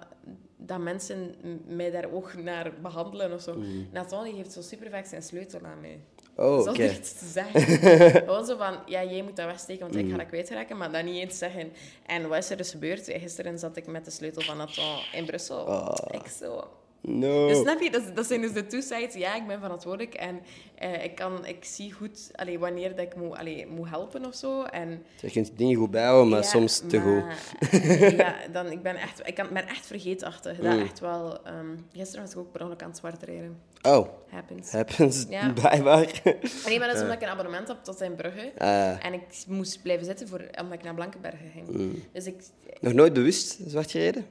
[0.57, 1.35] dat mensen
[1.67, 3.57] mij daar ook naar behandelen of zo.
[3.93, 6.01] Nathan die geeft zo super vaak zijn sleutel aan mij.
[6.37, 6.63] Oh.
[6.63, 7.61] Zonder iets te zeggen.
[8.25, 11.05] Gewoon zo van, ja, jij moet dat wegsteken, want ik ga dat kwijtraken, maar dat
[11.05, 11.73] niet eens zeggen.
[12.07, 13.05] En wat is er dus gebeurd?
[13.05, 15.65] Gisteren zat ik met de sleutel van Nathan in Brussel.
[15.65, 15.95] Oh.
[16.11, 16.69] Ik zo...
[17.05, 17.49] No.
[17.49, 19.15] Dus snap je, dat, dat zijn dus de two sides.
[19.15, 20.41] Ja, ik ben verantwoordelijk en
[20.75, 24.35] eh, ik, kan, ik zie goed allee, wanneer dat ik moet, allee, moet helpen of
[24.35, 24.63] zo.
[24.63, 27.25] En, Je kunt dingen goed bijhouden, maar ja, soms te goed.
[27.25, 27.39] maar,
[27.91, 30.59] eh, ja, dan, ik ben echt, ik kan, ben echt vergeetachtig.
[30.59, 30.81] Dat Mm.
[30.83, 31.45] echt wel...
[31.45, 33.59] ehm, gisteren was ik ook per ongeluk aan het zwart rijden.
[33.83, 34.71] Oh, Happens.
[34.73, 35.53] happens, Ja.
[35.61, 36.21] blijkbaar.
[36.67, 38.53] Nee, maar dat is omdat ik een abonnement heb tot zijn Brugge.
[38.59, 41.69] Ah, En ik moest blijven zitten voor, omdat ik naar Blankenbergen ging.
[41.69, 42.03] Mm.
[42.13, 42.43] Dus ik...
[42.81, 44.27] nog nooit bewust zwart gereden?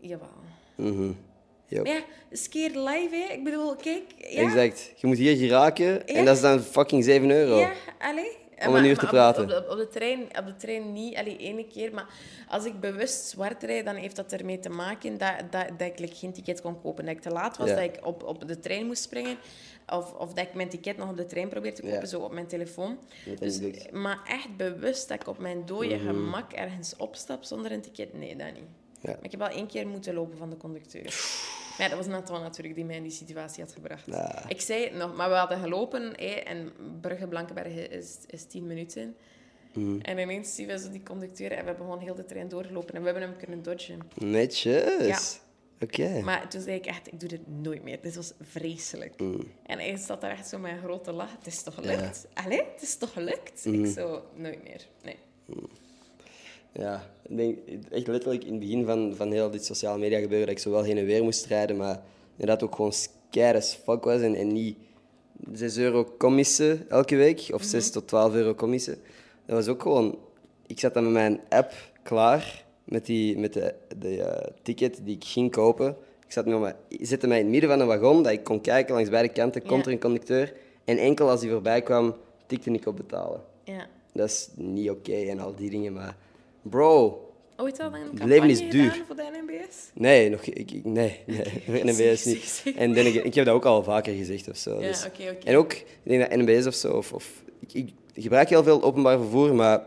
[0.00, 0.28] Jawel.
[0.74, 1.10] Mhm.
[1.68, 1.82] Ja.
[1.82, 2.00] Maar ja,
[2.32, 3.32] skier live, hè.
[3.34, 4.02] Ik bedoel, kijk...
[4.16, 4.92] Ja, Exact.
[4.96, 7.58] Je moet hier geraken en dat is dan fucking 7 euro.
[7.58, 8.36] Ja, allee.
[8.66, 9.42] Om een uur te praten.
[9.42, 11.94] Op, de, op, de trein, op de trein niet, allee, ene keer.
[11.94, 12.06] Maar
[12.48, 15.98] als ik bewust zwart rijd, dan heeft dat ermee te maken dat, dat, dat ik
[15.98, 17.04] like, geen ticket kon kopen.
[17.04, 19.36] Dat ik te laat was, dat ik op, op de trein moest springen.
[19.88, 22.32] Of, of dat ik mijn ticket nog op de trein probeer te kopen, zo op
[22.32, 22.98] mijn telefoon.
[23.38, 23.60] Dus,
[23.92, 26.06] maar echt bewust dat ik op mijn dode Mhm.
[26.06, 28.64] gemak ergens opstap zonder een ticket, nee, dat niet.
[29.00, 29.10] Ja.
[29.10, 31.02] Maar ik heb wel één keer moeten lopen van de conducteur.
[31.78, 34.06] Maar ja, dat was Nathan natuurlijk die mij in die situatie had gebracht.
[34.06, 34.48] Ja.
[34.48, 39.16] Ik zei het nog, maar we hadden gelopen hé, en Brugge-Blankenbergen is, is tien minuten.
[39.74, 40.00] Mhm.
[40.00, 42.94] En ineens zien we zo die conducteur en we hebben gewoon heel de trein doorgelopen
[42.94, 43.98] en we hebben hem kunnen dodgen.
[44.14, 45.06] Netjes.
[45.06, 45.18] Ja.
[45.80, 46.20] Oké.
[46.20, 48.00] Maar toen zei ik echt, ik doe dit nooit meer.
[48.02, 49.20] Dit was vreselijk.
[49.66, 51.32] En hij zat daar echt zo met een grote lach.
[51.32, 52.26] Het is toch gelukt?
[52.34, 53.66] Allee, het is toch gelukt?
[53.66, 54.86] Ik zo, nooit meer.
[55.02, 55.16] Nee.
[56.72, 57.58] Ja, ik denk
[57.90, 60.70] echt letterlijk in het begin van, van heel dit sociale media gebeuren dat ik zo
[60.70, 62.02] wel heen en weer moest rijden, maar
[62.36, 64.76] inderdaad ook gewoon scared as fuck was en, en niet
[65.52, 68.98] 6 euro commissen elke week of 6 tot 12 euro commissen.
[69.46, 70.18] Dat was ook gewoon...
[70.66, 71.72] Ik zat dan met mijn app
[72.02, 75.96] klaar met, die, met de, de eh, ticket die ik ging kopen.
[76.26, 76.44] Ik zat
[77.00, 79.62] zette mij in het midden van een wagon dat ik kon kijken langs beide kanten,
[79.62, 79.86] komt Ja.
[79.86, 80.52] er een conducteur.
[80.84, 82.14] En enkel als hij voorbij kwam,
[82.46, 83.40] tikte ik op betalen.
[83.64, 83.86] Ja.
[84.12, 86.16] Dat is niet oké en al die dingen, maar...
[86.70, 87.22] Bro,
[87.56, 89.02] Ooit al een Het campagne leven is duur.
[89.06, 89.90] voor de NMBS?
[89.94, 91.20] Nee, nog, ik, ik- nee,
[91.66, 92.42] nee, NBS Zeg, niet.
[92.42, 92.74] zeg, zeg.
[92.74, 94.74] En ik, ik heb dat ook al vaker gezegd of zo.
[94.80, 95.06] Ja, dus.
[95.06, 95.46] oké, oké.
[95.46, 98.82] En ook, ik denk dat NBS of zo, of, of ik, ik gebruik heel veel
[98.82, 99.82] openbaar vervoer, maar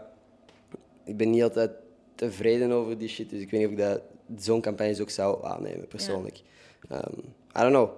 [1.05, 1.71] ik ben niet altijd
[2.15, 3.29] tevreden over die shit.
[3.29, 4.01] Dus ik weet niet of ik dat
[4.43, 6.41] zo'n campagnes ook zou aannemen, persoonlijk.
[6.89, 7.17] Ehm,
[7.57, 7.89] I don't know.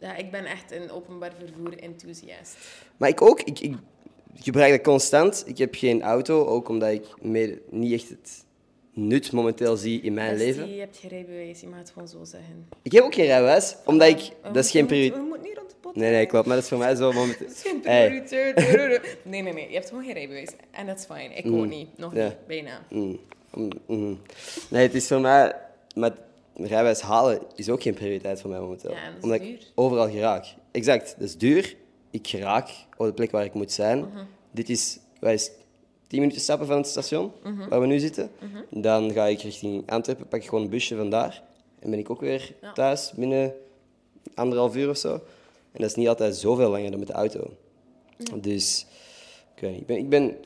[0.00, 2.56] Ja, ik ben echt een openbaar vervoer enthusiast.
[2.96, 3.74] Maar ik ook, ik, ik
[4.40, 5.42] gebruik dat constant.
[5.46, 8.44] Ik heb geen auto, ook omdat ik meer niet echt het
[8.92, 10.74] nut momenteel zie in mijn Bestie, leven.
[10.74, 12.68] Je hebt geen rijbewijs, je mag het gewoon zo zeggen.
[12.82, 14.16] Ik heb ook geen rijbewijs, omdat ik...
[14.42, 15.20] We Dat is geen prioriteit.
[15.22, 15.96] We moeten niet rond de pot.
[15.96, 16.46] Nee, nee, klopt.
[16.46, 17.46] Maar dat is voor mij zo momenteel.
[17.46, 18.06] Dat is geen Hey.
[18.22, 19.16] prioriteit.
[19.22, 19.68] Nee, nee, nee.
[19.68, 20.50] Je hebt gewoon geen rijbewijs.
[20.70, 21.36] En dat is fijn.
[21.36, 21.88] Ik ook niet.
[21.98, 22.24] Nog Ja.
[22.24, 22.46] niet.
[22.46, 22.86] Bijna.
[22.90, 23.18] Mm,
[23.54, 24.18] mm, mm.
[24.70, 25.54] Nee, het is voor mij...
[25.94, 26.12] Met
[26.54, 28.90] rijbewijs halen is ook geen prioriteit voor mij momenteel.
[28.90, 29.48] Ja, en dat is omdat duur.
[29.48, 30.46] ik overal geraak.
[30.70, 31.76] Exact, dat is duur.
[32.14, 33.98] Ik geraak op de plek waar ik moet zijn.
[33.98, 34.24] Mhm.
[34.50, 34.98] Dit is...
[35.20, 35.50] Wij is
[36.06, 37.68] 10 minuten stappen van het station, Mhm.
[37.68, 38.30] waar we nu zitten.
[38.70, 41.42] Dan ga ik richting Antwerpen, pak ik gewoon een busje vandaar.
[41.78, 42.72] En ben ik ook weer Ja.
[42.72, 43.54] thuis binnen
[44.34, 45.12] anderhalf uur of zo.
[45.72, 47.50] En dat is niet altijd zoveel langer dan met de auto.
[48.40, 48.86] Dus,
[49.54, 49.80] ik weet niet.
[49.80, 50.36] Ik ben, ik ben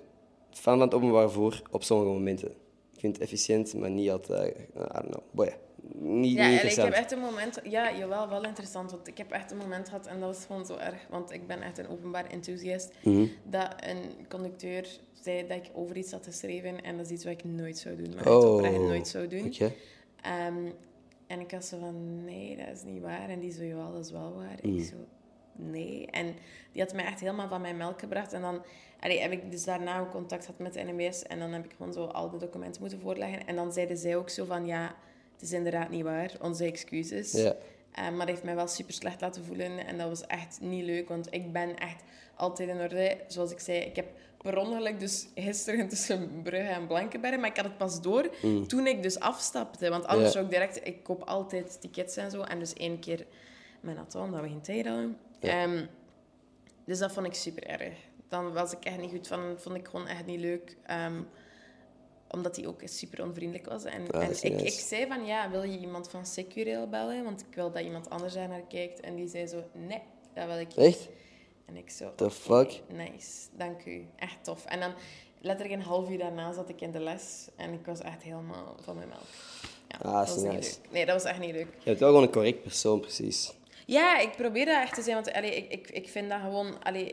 [0.50, 2.48] fan van het openbaar vervoer op sommige momenten.
[2.94, 4.56] Ik vind het efficiënt, maar niet altijd...
[4.56, 5.22] eh, I don't know.
[5.30, 5.56] Boy,
[6.00, 7.60] niet, Ja, niet en ik heb echt een moment...
[7.62, 8.90] Ja, jawel, wel interessant.
[8.90, 11.46] Want ik heb echt een moment gehad, en dat was gewoon zo erg, want ik
[11.46, 13.26] ben echt een openbaar enthusiast, Mhm.
[13.44, 14.86] dat een conducteur
[15.22, 17.96] zei dat ik over iets had geschreven en dat is iets wat ik nooit zou
[17.96, 18.14] doen.
[18.14, 18.34] Maar Oh.
[18.36, 19.46] echt oprecht nooit zou doen.
[19.46, 19.72] Oké.
[20.22, 20.66] Ehm,
[21.26, 23.28] en ik had zo van, nee, dat is niet waar.
[23.28, 24.58] En die zo, jawel, dat is wel waar.
[24.62, 24.76] Mm.
[24.78, 24.94] Ik zo,
[25.52, 26.06] nee.
[26.06, 26.34] En
[26.72, 28.32] die had mij echt helemaal van mijn melk gebracht.
[28.32, 28.62] En dan
[29.00, 31.22] allee, heb ik dus daarna ook contact gehad met de NMBS.
[31.22, 33.46] En dan heb ik gewoon zo al de documenten moeten voorleggen.
[33.46, 34.94] En dan zeiden zij ook zo van, ja,
[35.38, 36.32] het is inderdaad niet waar.
[36.40, 37.32] Onze excuses.
[37.32, 37.56] Ja.
[37.92, 39.86] Eh, maar dat heeft mij wel super slecht laten voelen.
[39.86, 42.02] En dat was echt niet leuk, want ik ben echt
[42.34, 43.16] altijd in orde.
[43.26, 44.06] Zoals ik zei, ik heb
[44.38, 47.36] per ongeluk dus gisteren tussen Brugge en Blankenberg.
[47.38, 48.30] Maar ik had het pas door
[48.66, 49.88] toen ik dus afstapte.
[49.90, 50.32] Want anders Ja.
[50.32, 50.86] zou ik direct...
[50.86, 52.40] Ik koop altijd tickets en zo.
[52.42, 53.26] En dus één keer
[53.80, 55.16] met Nathan, dat we geen tijd hadden.
[55.40, 55.62] Ja.
[55.62, 55.84] Ehm,
[56.84, 57.94] dus dat vond ik super erg.
[58.28, 59.54] Dan was ik echt niet goed van.
[59.58, 60.76] Vond ik gewoon echt niet leuk.
[60.86, 61.20] Ehm,
[62.30, 63.84] omdat hij ook super onvriendelijk was.
[63.84, 64.64] En, Ah, en ik, nice.
[64.64, 67.24] ik zei van, ja, wil je iemand van Securail bellen?
[67.24, 69.00] Want ik wil dat iemand anders daar naar kijkt.
[69.00, 70.02] En die zei zo, nee,
[70.34, 70.76] dat wil ik niet.
[70.86, 71.08] Echt?
[71.66, 72.12] En ik zo...
[72.14, 72.80] The fuck?
[72.92, 74.06] Nice, dank u.
[74.16, 74.64] Echt tof.
[74.64, 74.92] En dan,
[75.40, 78.76] letterlijk een half uur daarna zat ik in de les en ik was echt helemaal
[78.80, 79.20] van mijn melk.
[79.88, 80.78] Ja, Ah, dat is was niet nice.
[80.82, 80.92] leuk.
[80.92, 81.66] Nee, dat was echt niet leuk.
[81.78, 83.52] Je bent wel gewoon een correct persoon, precies.
[83.86, 86.82] Ja, ik probeer dat echt te zijn, want allee, ik, ik, ik vind dat gewoon...
[86.84, 87.10] Allee,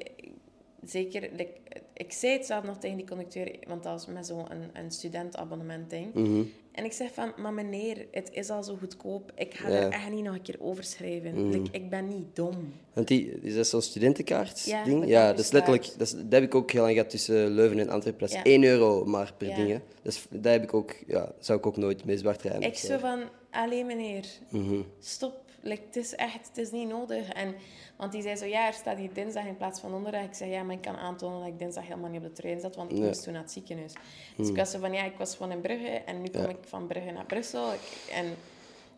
[0.86, 1.54] zeker, like,
[1.98, 4.92] ik zei het zelf nog tegen die conducteur, want dat was met zo'n een, een
[4.92, 6.14] studentabonnement ding.
[6.14, 6.44] Mhm.
[6.72, 9.32] En ik zeg van, maar meneer, het is al zo goedkoop.
[9.36, 9.76] Ik ga Ja.
[9.76, 11.50] er echt niet nog een keer over schrijven.
[11.50, 12.74] Like, ik ben niet dom.
[12.94, 15.08] Want die, is dat zo'n studentenkaart Ja, ding?
[15.08, 15.84] Ja, dat is letterlijk...
[15.98, 18.22] Dat, is, dat heb ik ook heel lang gehad tussen Leuven en Antwerpen.
[18.22, 18.44] Dat is Ja.
[18.44, 19.70] 1 euro maar per ding.
[19.70, 19.78] hè.
[20.02, 20.96] Dus dat heb ik ook...
[21.08, 22.62] Ja, zou ik ook nooit mee zwart rijden.
[22.62, 24.82] Ik zo van, alleen meneer, Mhm.
[25.00, 25.44] stop.
[25.68, 27.30] Like, het is echt, het is niet nodig.
[27.30, 27.56] En,
[27.98, 30.24] want die zei zo, ja, er staat hier dinsdag in plaats van donderdag.
[30.24, 32.60] Ik zei, ja, maar ik kan aantonen dat ik dinsdag helemaal niet op de trein
[32.60, 33.94] zat, want ik moest toen naar het ziekenhuis.
[34.38, 36.58] Dus ik was zo van, ja, ik was gewoon in Brugge en nu kom ik
[36.62, 37.74] van Brugge naar Brussel.
[37.74, 38.26] Ik- en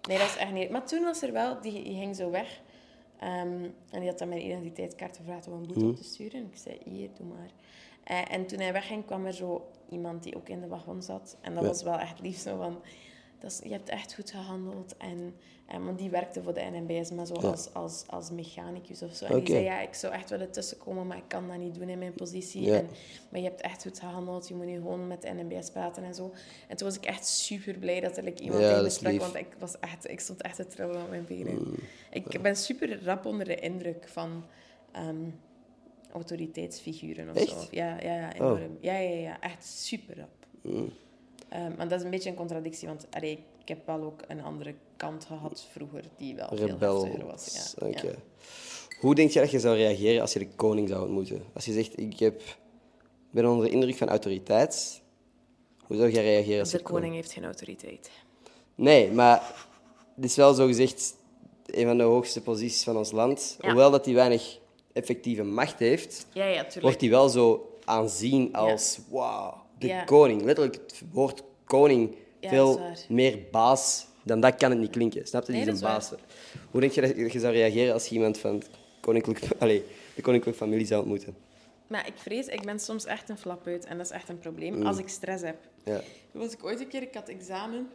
[0.07, 0.69] nee, dat is echt niet...
[0.69, 2.61] Maar toen was er wel, die, die ging zo weg.
[3.19, 5.89] Ehm, en die had dan mijn identiteitskaart gevraagd om een boete Mhm.
[5.89, 6.45] op te sturen.
[6.51, 7.49] Ik zei, hier, doe maar.
[8.03, 11.37] Eh, en toen hij wegging, kwam er zo iemand die ook in de wagon zat.
[11.41, 11.69] En dat Ja.
[11.69, 12.81] was wel echt lief, zo van...
[13.39, 14.97] Dat is, je hebt echt goed gehandeld.
[14.97, 15.35] En,
[15.67, 17.47] want die werkte voor de NMBS, maar zo Ja.
[17.47, 19.25] als, als, als mechanicus of zo.
[19.25, 21.89] En die zei, ja, ik zou echt willen tussenkomen, maar ik kan dat niet doen
[21.89, 22.61] in mijn positie.
[22.61, 22.75] Ja.
[22.75, 22.87] En,
[23.29, 24.47] maar je hebt echt goed gehandeld.
[24.47, 26.33] Je moet nu gewoon met de NMBS praten en zo.
[26.67, 29.11] En toen was ik echt super blij dat er like, iemand Ja, me is sprak,
[29.11, 29.21] lief.
[29.21, 31.75] Want ik, was echt, ik stond echt te trillen op mijn benen.
[32.11, 34.43] Ik ben super rap onder de indruk van
[34.91, 35.15] ehm,
[36.13, 37.49] autoriteitsfiguren of Echt?
[37.49, 37.67] zo.
[37.71, 38.35] Ja, ja, ja, Oh.
[38.35, 38.77] enorm.
[38.81, 40.45] Ja, ja, ja, echt super rap.
[40.61, 40.89] Mm.
[41.77, 44.75] Maar dat is een beetje een contradictie, want allee, ik heb wel ook een andere
[44.97, 47.03] kant gehad vroeger, die wel veel Rebel.
[47.03, 47.75] heftiger was.
[48.01, 48.11] Ja.
[48.99, 51.43] Hoe denk je dat je zou reageren als je de koning zou ontmoeten?
[51.53, 52.41] Als je zegt, ik heb,
[53.31, 55.01] ben onder de indruk van autoriteit.
[55.83, 58.09] Hoe zou jij reageren als De je koning heeft geen autoriteit.
[58.75, 59.55] Nee, maar
[60.15, 61.15] het is wel zo gezegd
[61.65, 63.57] een van de hoogste posities van ons land.
[63.61, 63.67] Ja.
[63.67, 64.59] Hoewel dat hij weinig
[64.93, 70.03] effectieve macht heeft, Ja, wordt hij wel zo aanzien als wauw, de Ja.
[70.03, 70.41] koning.
[70.41, 75.27] Letterlijk het woord koning, Ja, veel meer baas dan dat kan het niet klinken.
[75.27, 75.51] Snap je?
[75.51, 76.19] Die Nee, is dat een is baas.
[76.71, 78.63] Hoe denk je dat je zou reageren als je iemand van
[79.01, 79.81] koninklijk, allez,
[80.15, 81.35] de koninklijke familie zou ontmoeten?
[81.87, 84.75] Maar ik vrees, ik ben soms echt een flapuit en dat is echt een probleem
[84.75, 84.85] Mm.
[84.85, 85.57] als ik stress heb.
[85.83, 86.01] Ja.
[86.31, 87.89] Toen was ik ooit een keer, ik had examen.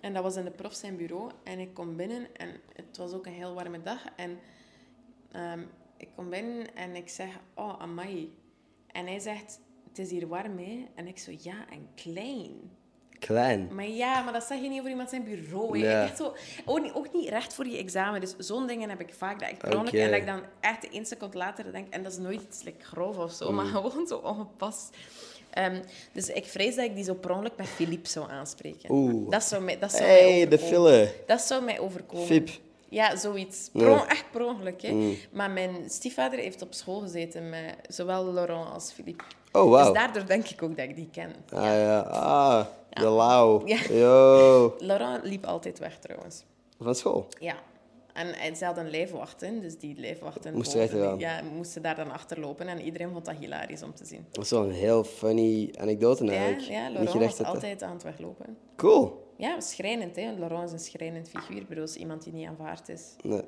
[0.00, 1.30] En dat was in de prof zijn bureau.
[1.42, 4.04] En ik kom binnen en het was ook een heel warme dag.
[4.16, 4.38] En
[5.32, 5.60] ehm,
[5.96, 8.34] ik kom binnen en ik zeg, oh, amai.
[8.86, 10.84] En hij zegt, het is hier warm, hè?
[10.94, 12.50] En ik zo, ja, en klein.
[13.18, 13.68] Klein.
[13.72, 15.78] Maar ja, maar dat zeg je niet over iemand zijn bureau.
[15.78, 16.02] Ja.
[16.02, 16.34] Echt zo,
[16.64, 18.20] ook, niet, ook niet recht voor je examen.
[18.20, 19.40] Dus zo'n dingen heb ik vaak.
[19.40, 19.70] Dat ik per.
[19.78, 21.86] En dat ik dan echt één seconde later denk...
[21.94, 23.70] En dat is nooit iets like, grof of zo, maar Mm.
[23.72, 24.96] gewoon zo ongepast.
[25.50, 25.80] Ehm,
[26.12, 28.90] dus ik vrees dat ik die zo per met Philippe zou aanspreken.
[28.90, 29.30] Oeh.
[29.30, 30.90] Dat zou mij, dat zou mij hey, de overkomen.
[30.90, 31.12] fille.
[31.26, 32.26] Dat zou mij overkomen.
[32.26, 32.48] Fip.
[32.88, 33.70] Ja, zoiets.
[33.72, 33.90] Ja.
[33.90, 34.82] On- echt per ongeluk.
[34.82, 34.90] Hè.
[34.92, 35.16] Mm.
[35.30, 39.24] Maar mijn stiefvader heeft op school gezeten met zowel Laurent als Philippe.
[39.52, 39.84] Oh, wauw.
[39.84, 41.34] Dus daardoor denk ik ook dat ik die ken.
[41.52, 42.66] Ah ja, ah,
[43.00, 43.62] de.
[43.74, 43.94] Ja.
[43.94, 44.74] Yo.
[44.78, 46.44] Laurent liep altijd weg trouwens.
[46.80, 47.28] Van school.
[47.40, 47.56] Ja.
[48.12, 51.96] En hij ze hadden een lijfwacht in, dus die lijfwachten Moest boven, ja, moesten daar
[51.96, 52.68] dan achterlopen.
[52.68, 54.26] En iedereen vond dat hilarisch om te zien.
[54.32, 56.70] Dat is wel een heel funny anekdote Ja, eigenlijk.
[56.70, 58.56] ja Laurent was dat altijd aan het weglopen.
[58.76, 59.24] Cool.
[59.36, 60.32] Ja, schrijnend, hè.
[60.38, 61.64] Laurent is een schrijnend figuur.
[61.68, 63.42] Bedoel, iemand die niet aanvaard is Nee.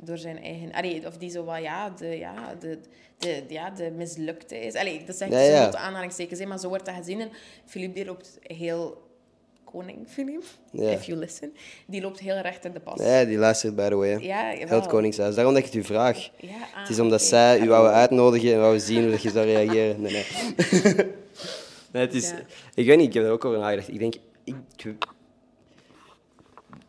[0.00, 0.72] Door zijn eigen...
[0.72, 2.78] Allee, of die zo wat, ja, de, ja, de,
[3.18, 4.74] de, ja, de mislukte is.
[4.74, 5.70] Allee, dat zegt Ja, ja, ja.
[5.70, 7.20] zo aanhalingstekens, maar zo wordt dat gezien.
[7.20, 7.30] En
[7.64, 9.06] Philippe, die loopt heel...
[9.72, 10.90] Koning Philippe, Ja.
[10.90, 11.52] if you listen.
[11.86, 13.00] Die loopt heel recht in de pas.
[13.00, 14.18] Ja, die luistert by the way.
[14.20, 15.34] Ja, Heel het Koningshuis.
[15.34, 16.30] Daarom dat ik het u vraag.
[16.36, 19.30] Ja, ah, Het is omdat zij u wou uitnodigen en wou zien hoe dat je
[19.30, 20.00] zou reageren.
[20.00, 20.24] Nee, nee.
[21.92, 22.36] nee het is, Ja.
[22.74, 23.88] Ik weet niet, ik heb er ook over nagedacht.
[23.88, 24.14] Ik denk...
[24.44, 24.54] Ik,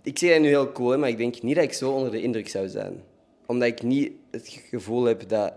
[0.09, 2.21] ik zeg dat nu heel cool, maar ik denk niet dat ik zo onder de
[2.21, 3.03] indruk zou zijn.
[3.45, 5.53] Omdat ik niet het gevoel heb dat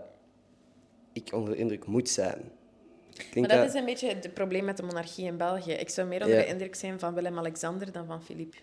[1.13, 2.51] ik onder de indruk moet zijn.
[3.13, 5.71] Ik denk Maar dat is een beetje het probleem met de monarchie in België.
[5.71, 6.41] Ik zou meer onder Ja.
[6.43, 8.57] de indruk zijn van Willem-Alexander dan van Philippe.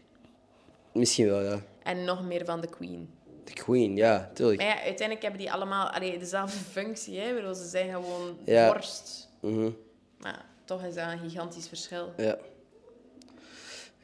[0.93, 1.61] Misschien wel, ja.
[1.83, 3.09] En nog meer van de Queen.
[3.45, 4.59] De Queen, ja, tuurlijk.
[4.59, 7.19] Maar ja, uiteindelijk hebben die allemaal allee, dezelfde functie.
[7.19, 7.35] Hè?
[7.35, 8.73] Bedoel, ze zijn gewoon Ja.
[8.73, 9.29] vorst.
[9.41, 9.71] Mhm.
[10.19, 12.13] Maar toch is dat een gigantisch verschil.
[12.17, 12.39] Ja.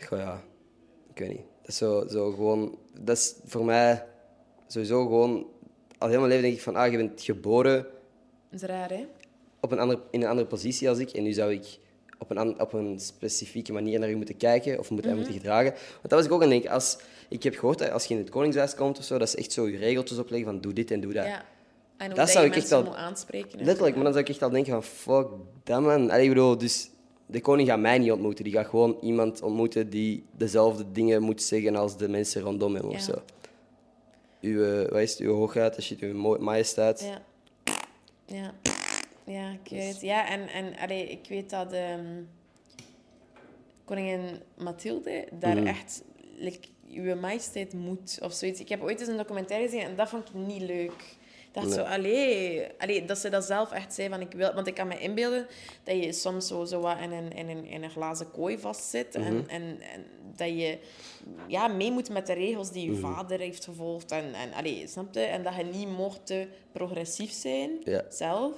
[0.00, 0.42] Goh, ja.
[1.12, 1.44] Ik weet niet.
[1.66, 2.78] Dat is zo, zo gewoon...
[3.00, 4.06] Dat is voor mij
[4.66, 5.46] sowieso gewoon...
[5.98, 7.86] Al heel mijn leven denk ik van, ah, je bent geboren
[8.50, 9.06] Dat is raar, hè?
[9.60, 11.10] op een andere, in een andere positie als ik.
[11.10, 11.78] En nu zou ik
[12.18, 15.70] op een, op een specifieke manier naar u moeten kijken of moeten, moeten gedragen.
[15.70, 16.70] Want dat was ik ook aan het denken.
[16.70, 16.98] Als,
[17.28, 19.52] ik heb gehoord dat als je in het Koningshuis komt of zo, dat ze echt
[19.52, 21.24] zo je regeltjes opleggen van doe dit en doe dat.
[21.24, 21.44] Ja.
[21.96, 23.58] En hoe Dat zou je ik echt moet aanspreken.
[23.58, 25.28] en Letterlijk, maar dan zou ik echt al denken van, fuck
[25.64, 26.10] dat man.
[26.10, 26.90] Allee, ik bedoel, dus
[27.26, 28.44] de koning gaat mij niet ontmoeten.
[28.44, 32.90] Die gaat gewoon iemand ontmoeten die dezelfde dingen moet zeggen als de mensen rondom hem
[32.90, 32.96] Ja.
[32.96, 33.22] of zo.
[34.40, 37.00] uw, wat is het, uw hoogheid, als je uw majesteit.
[37.00, 37.22] Ja.
[38.26, 38.54] Ja.
[39.24, 40.00] Ja, ik weet.
[40.00, 42.22] Ja, en, en allee, ik weet dat ehm,
[43.84, 44.20] koningin
[44.58, 45.66] Mathilde daar Mhm.
[45.66, 46.02] echt...
[46.38, 48.60] Like, uw majesteit moet, of zoiets.
[48.60, 51.16] Ik heb ooit eens een documentaire gezien en dat vond ik niet leuk.
[51.64, 51.72] Nee.
[51.74, 54.54] zo, allee, allee, dat ze dat zelf echt zei van ik wil...
[54.54, 55.46] Want ik kan me inbeelden
[55.84, 59.14] dat je soms zo, zo wat in een, in een, in een glazen kooi vastzit.
[59.18, 59.26] Mhm.
[59.26, 60.04] en, en, en
[60.36, 60.78] dat je
[61.46, 63.12] ja, mee moet met de regels die je Mhm.
[63.12, 64.10] vader heeft gevolgd.
[64.12, 65.20] En, en, allee, snap je?
[65.20, 68.02] En dat je niet mocht te progressief zijn Ja.
[68.08, 68.52] zelf.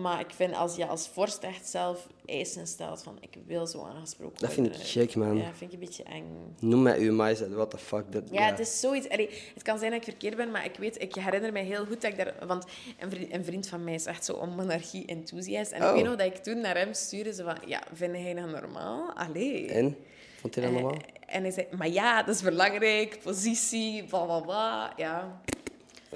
[0.00, 3.82] Maar ik vind als je als vorst echt zelf eisen stelt van ik wil zo
[3.84, 4.90] aangesproken Dat vind ik worden.
[4.90, 5.36] gek, man.
[5.36, 6.54] Ja, vind ik een beetje eng.
[6.60, 8.12] Noem mij uw majesteit, what the fuck.
[8.12, 9.08] Dat, Ja, het is zoiets.
[9.08, 11.84] Allee, het kan zijn dat ik verkeerd ben, maar ik weet, ik herinner mij heel
[11.86, 12.34] goed dat ik daar.
[12.46, 12.64] Want
[12.98, 15.72] een vriend, een vriend van mij is echt zo een monarchie-enthusiast.
[15.72, 15.88] En Oh.
[15.88, 18.48] ik weet nog dat ik toen naar hem stuurde: zo van, Ja, vind jij dat
[18.50, 19.12] normaal?
[19.12, 19.66] Allee.
[19.68, 19.96] En?
[20.40, 21.00] Vond hij dat Eh, normaal?
[21.26, 24.92] en hij zei: Maar ja, dat is belangrijk, positie, bla bla bla.
[24.96, 25.40] Ja.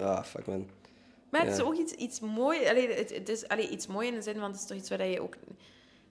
[0.00, 0.68] Ah, fuck man.
[1.30, 2.66] Maar het is ook iets, iets mooi.
[2.68, 4.88] Allee, het, het is allee, iets mooi in de zin van het is toch iets
[4.88, 5.36] waar je ook.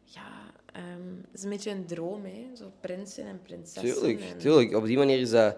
[0.03, 2.45] Ja, ehm, het is een beetje een droom, hè?
[2.55, 3.93] Zo prinsen en prinsessen.
[4.01, 4.75] Tuurlijk, en- tuurlijk.
[4.75, 5.55] Op die manier is dat...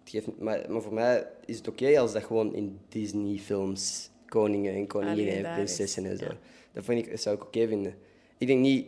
[0.00, 4.74] Het geeft, maar, maar voor mij is het oké als dat gewoon in Disney-films koningen
[4.74, 6.24] en koninginnen en prinsessen en zo.
[6.24, 6.36] ja.
[6.72, 7.94] Dat, vind ik, dat zou ik oké vinden.
[8.38, 8.86] Ik denk niet...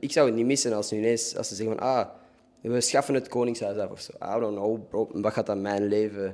[0.00, 1.36] Ik zou het niet missen als nu ineens...
[1.36, 1.86] Als ze zeggen van...
[1.86, 2.08] Ah,
[2.60, 4.12] we schaffen het koningshuis af of zo.
[4.36, 5.08] I don't know, bro.
[5.12, 6.32] Wat gaat dat mijn leven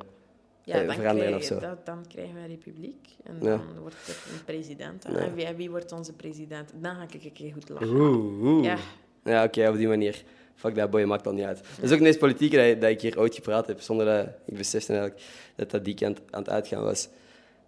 [0.64, 1.58] Ja, eh, dan, veranderen krijg, of zo?
[1.68, 3.08] dat, dan krijgen we een republiek.
[3.24, 3.56] En Ja.
[3.56, 5.04] dan wordt er een president.
[5.08, 5.16] Ja.
[5.16, 6.70] En wie, wie wordt onze president?
[6.74, 7.88] Dan ga ik een keer goed lachen.
[7.88, 8.64] Oeh, oeh.
[8.64, 8.76] Ja.
[9.24, 10.22] Ja, oké, op die manier.
[10.54, 11.56] Fuck dat, boy, maakt dat niet uit.
[11.74, 14.56] Dat is ook ineens politiek dat, dat ik hier ooit gepraat heb, zonder dat ik
[14.56, 15.22] besefte eigenlijk
[15.56, 17.08] dat dat die kant aan het uitgaan was.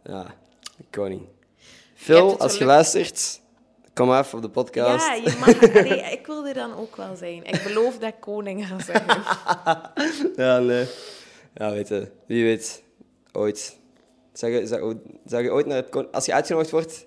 [0.04, 0.26] Ja,
[0.90, 1.22] koning.
[1.94, 3.40] Phil, als je luistert,
[3.94, 5.06] kom af op de podcast.
[5.06, 7.44] Ja, je mag, allee, ik wil er dan ook wel zijn.
[7.44, 9.22] Ik beloof dat ik koning ga zeggen.
[10.44, 10.86] Ja, nee.
[11.54, 12.82] Ja, weet je, wie weet,
[13.32, 13.78] ooit.
[14.32, 17.06] Zou je, zou, zou je ooit naar het kon- Als je uitgenodigd wordt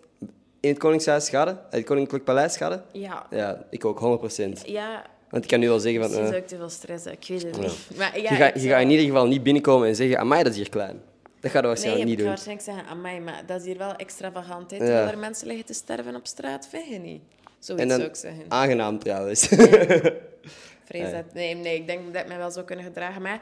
[0.59, 1.47] in het Koningshuis, ga?
[1.49, 2.99] In het Koninklijk Paleis, ga je?
[2.99, 4.61] Ja, Ja, ik ook, 100%.
[4.65, 6.09] ja Want ik kan nu wel zeggen van...
[6.09, 7.21] misschien eh, zou ik te veel stress hebben.
[7.21, 7.61] Ik weet het Ja.
[7.61, 7.97] niet.
[7.97, 10.43] Maar ja, je, gaat, ik zou- gaat in ieder geval niet binnenkomen en zeggen, amai,
[10.43, 11.01] dat is hier klein.
[11.39, 12.29] Dat gaat Nee, waarschijnlijk ik niet ga doen.
[12.33, 14.71] waarschijnlijk zeggen aan mij, maar dat is hier wel extravagant.
[14.71, 14.83] Hè, Ja.
[14.85, 17.21] terwijl er mensen liggen te sterven op straat, vind je niet?
[17.59, 18.43] Zoiets En dan zou ik zeggen.
[18.47, 19.47] aangenaam trouwens.
[20.87, 21.33] Vrees dat...
[21.33, 23.21] Nee, nee, ik denk dat ik mij wel zou kunnen gedragen.
[23.21, 23.41] Maar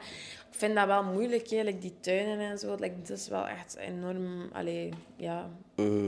[0.56, 2.74] ik vind dat wel moeilijk, hè, like die tuinen en zo.
[2.74, 4.48] Like, het is wel echt enorm...
[4.52, 5.50] Allee, ja...
[5.76, 6.04] Mhm,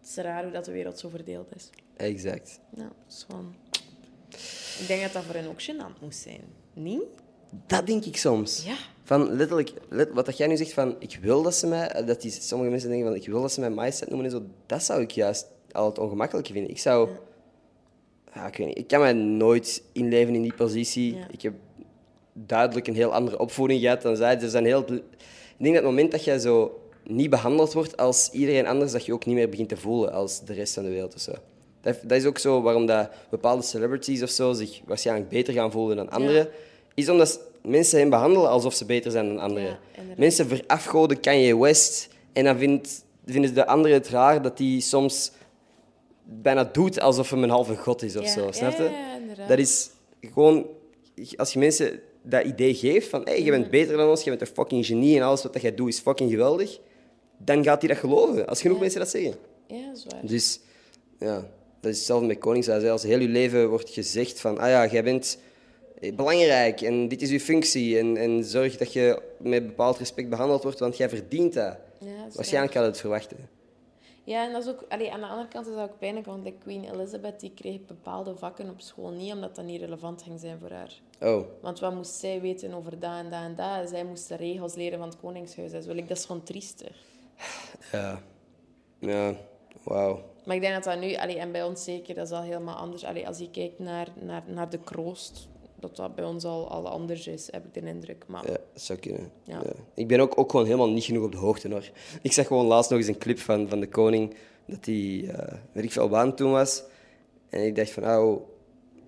[0.00, 1.70] Het is raar hoe dat de wereld zo verdeeld is.
[1.96, 2.60] exact.
[2.76, 3.54] Ja, dat is gewoon...
[4.80, 6.40] Ik denk dat dat voor hen ook gênant moest zijn.
[6.72, 7.02] Niet?
[7.66, 8.64] Dat denk ik soms.
[8.64, 8.76] Ja.
[9.02, 12.20] Van letterlijk, let, wat dat jij nu zegt van, ik wil dat ze mij, dat
[12.20, 14.82] die, sommige mensen denken van, ik wil dat ze mij majesteit noemen en zo, dat
[14.82, 16.70] zou ik juist al het ongemakkelijke vinden.
[16.70, 17.10] Ik zou,
[18.34, 21.14] ja, ik weet niet, ik kan mij nooit inleven in die positie.
[21.14, 21.26] Ja.
[21.30, 21.54] Ik heb
[22.34, 24.40] duidelijk een heel andere opvoeding gehad dan zij.
[24.40, 24.86] Ze zijn heel, ik
[25.56, 29.12] denk dat het moment dat jij zo niet behandeld wordt als iedereen anders, dat je
[29.12, 31.32] ook niet meer begint te voelen als de rest van de wereld of zo.
[31.80, 35.70] Dat, dat is ook zo waarom dat bepaalde celebrities of zo zich waarschijnlijk beter gaan
[35.70, 36.48] voelen dan anderen.
[36.94, 39.68] Is omdat mensen hen behandelen alsof ze beter zijn dan anderen.
[39.68, 44.80] Ja, mensen verafgoden Kanye West en dan vindt, vinden de anderen het raar dat hij
[44.80, 45.32] soms
[46.24, 48.50] bijna doet alsof hem een halve god is of Ja, zo.
[48.50, 48.90] Snap je?
[49.48, 49.90] dat is
[50.20, 50.66] gewoon...
[51.36, 54.40] Als je mensen dat idee geeft van hey, je bent beter dan ons, je bent
[54.40, 56.78] een fucking genie en alles wat dat jij doet is fucking geweldig,
[57.38, 58.46] dan gaat hij dat geloven.
[58.46, 58.82] Als genoeg Ja.
[58.82, 59.34] mensen dat zeggen.
[59.66, 60.26] Ja, dat is waar.
[60.26, 60.60] Dus
[61.18, 61.34] ja,
[61.80, 62.84] dat is hetzelfde met Koningshuis.
[62.84, 65.38] Als heel je leven wordt gezegd van, ah ja, jij bent
[66.14, 70.62] belangrijk en dit is je functie en, en zorg dat je met bepaald respect behandeld
[70.62, 71.76] wordt, want jij verdient dat.
[72.00, 73.36] Ja, dat Waarschijnlijk gaat het verwachten.
[74.24, 76.44] Ja, en dat is ook, allee, aan de andere kant is dat ook pijnlijk, want
[76.44, 80.40] like Queen Elizabeth die kreeg bepaalde vakken op school niet, omdat dat niet relevant ging
[80.40, 81.00] zijn voor haar.
[81.20, 83.88] Oh, Want wat moest zij weten over dat en dat en dat?
[83.88, 85.72] Zij moest de regels leren van het Koningshuis.
[85.72, 86.96] Dus wil ik, dat is gewoon triester.
[87.92, 88.20] ja.
[88.98, 89.34] Ja,
[89.82, 90.22] wauw.
[90.44, 92.76] Maar ik denk dat dat nu, allee, en bij ons zeker, dat is al helemaal
[92.76, 93.04] anders.
[93.04, 95.48] Allee, als je kijkt naar, naar, naar de kroost,
[95.86, 98.24] dat dat bij ons al, al anders is, heb ik de indruk.
[98.26, 99.30] Maar Ja, dat zou kunnen.
[99.44, 99.60] Ja.
[99.64, 99.72] Ja.
[99.94, 101.90] Ik ben ook, ook gewoon helemaal niet genoeg op de hoogte hoor.
[102.22, 104.34] Ik zag gewoon laatst nog eens een clip van, van de koning,
[104.66, 106.82] dat hij, eh weet ik veel, waan toen was.
[107.48, 108.42] En ik dacht van, oh,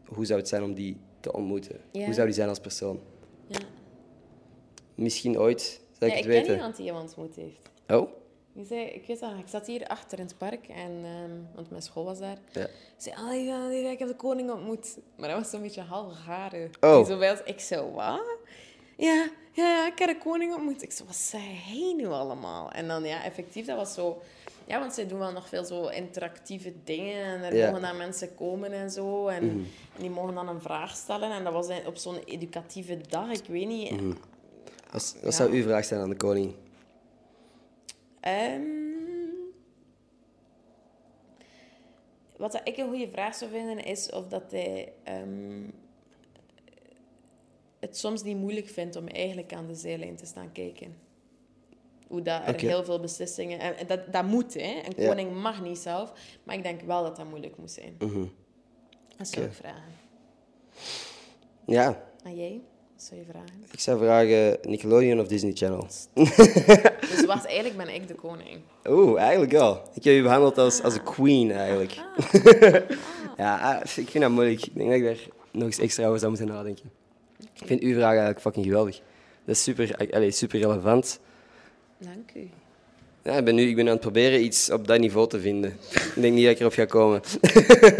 [0.06, 1.80] hoe zou het zijn om die te ontmoeten?
[1.92, 2.04] Ja.
[2.04, 3.00] Hoe zou die zijn als persoon?
[3.46, 3.58] ja.
[4.94, 6.54] Misschien ooit, zou ik ik het ken weten.
[6.54, 7.70] iemand die hem ontmoet heeft.
[7.88, 8.08] Oh?
[8.56, 11.70] Die zei, ik weet dat, ik zat hier achter in het park, en, ehm, want
[11.70, 12.36] mijn school was daar.
[12.52, 12.62] Ja.
[12.64, 14.98] Ik zei, ah, ja, ja, ik heb de koning ontmoet.
[15.16, 16.70] Maar dat was zo'n beetje half garen.
[16.80, 16.96] Oh.
[16.96, 18.22] Die zo bij ons- ik zo, wat?
[18.96, 20.82] Ja, ja, ik heb de koning ontmoet.
[20.82, 22.70] Ik zo, wat zei hij nu allemaal?
[22.70, 24.22] En dan, ja, effectief, dat was zo...
[24.66, 27.24] Ja, want zij doen wel nog veel zo interactieve dingen.
[27.24, 27.52] En er.
[27.54, 27.66] Mhm.
[27.66, 29.26] mogen dan mensen komen en zo.
[29.26, 29.42] En,
[29.96, 31.30] en die mogen dan een vraag stellen.
[31.30, 33.90] En dat was op zo'n educatieve dag, ik weet niet.
[33.90, 34.12] Mhm.
[34.92, 36.54] Wat, wat zou uw vraag zijn aan de koning?
[38.26, 38.62] Ehm,
[42.36, 45.62] wat ik een goede vraag zou vinden is of dat hij ehm,
[47.78, 50.96] het soms niet moeilijk vindt om eigenlijk aan de zijlijn te staan kijken.
[52.06, 53.58] Hoe dat er heel veel beslissingen...
[53.58, 54.82] En dat, dat moet, hè.
[54.84, 55.08] Een Ja.
[55.08, 56.12] koning mag niet zelf.
[56.42, 57.94] Maar ik denk wel dat dat moeilijk moet zijn.
[57.98, 58.24] Mhm.
[59.16, 59.50] Dat zou Oké.
[59.54, 59.92] ik vragen.
[61.66, 62.60] Ja, En jij?
[62.96, 63.64] Wat zou je vragen?
[63.72, 65.86] ik zou vragen Nickelodeon of Disney Channel.
[67.10, 68.60] Dus wacht, eigenlijk ben ik de koning.
[68.88, 69.82] Oeh, eigenlijk wel.
[69.94, 71.92] Ik heb je behandeld als, als een queen, eigenlijk.
[73.36, 74.66] ja, ah, ik vind dat moeilijk.
[74.66, 76.90] Ik denk dat ik daar nog eens extra over zou moeten nadenken.
[77.38, 79.00] Ik vind uw vraag eigenlijk fucking geweldig.
[79.44, 81.20] Dat is super, allee, super relevant.
[81.98, 82.48] Dank u.
[83.26, 85.70] Ja, ik, ben nu, ik ben aan het proberen iets op dat niveau te vinden.
[85.92, 87.20] ik denk niet dat ik erop ga komen.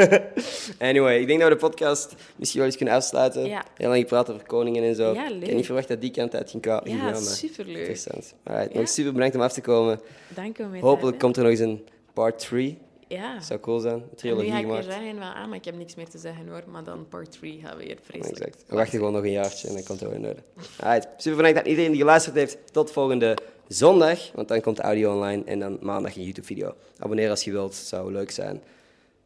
[0.79, 3.47] anyway, ik denk dat we de podcast misschien wel eens kunnen afsluiten.
[3.47, 3.65] Ja.
[3.77, 5.13] Heel lang gepraat over koningen en zo.
[5.13, 7.77] Ja, Ik had niet verwacht dat die kant uit ging ging Ja, maar superleuk.
[7.77, 8.35] Interessant.
[8.43, 8.79] Alright, Ja.
[8.79, 10.01] nog super bedankt om af te komen.
[10.35, 12.79] Dank u te Hopelijk komt er nog eens een part 3.
[13.09, 13.41] Ja.
[13.41, 13.95] Zou cool zijn.
[13.95, 14.99] Een En nu trilogie ga ik weer gemaakt.
[14.99, 16.63] zeggen van, ah, maar ik heb niks meer te zeggen hoor.
[16.69, 18.39] Maar dan part 3 gaan we weer vreselijk.
[18.39, 18.65] Exact.
[18.69, 20.43] We wachten gewoon nog een jaartje en dan komt het wel in orde.
[20.81, 22.73] Alright, super bedankt aan iedereen die geluisterd heeft.
[22.73, 23.37] Tot volgende
[23.69, 26.75] zondag, want dan komt de audio online en dan maandag een YouTube-video.
[26.99, 28.63] Abonneer als je wilt, zou leuk zijn.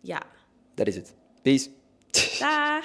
[0.01, 0.23] Ja.
[0.75, 1.15] Dat is het.
[1.43, 1.69] Peace.
[2.39, 2.85] Dag.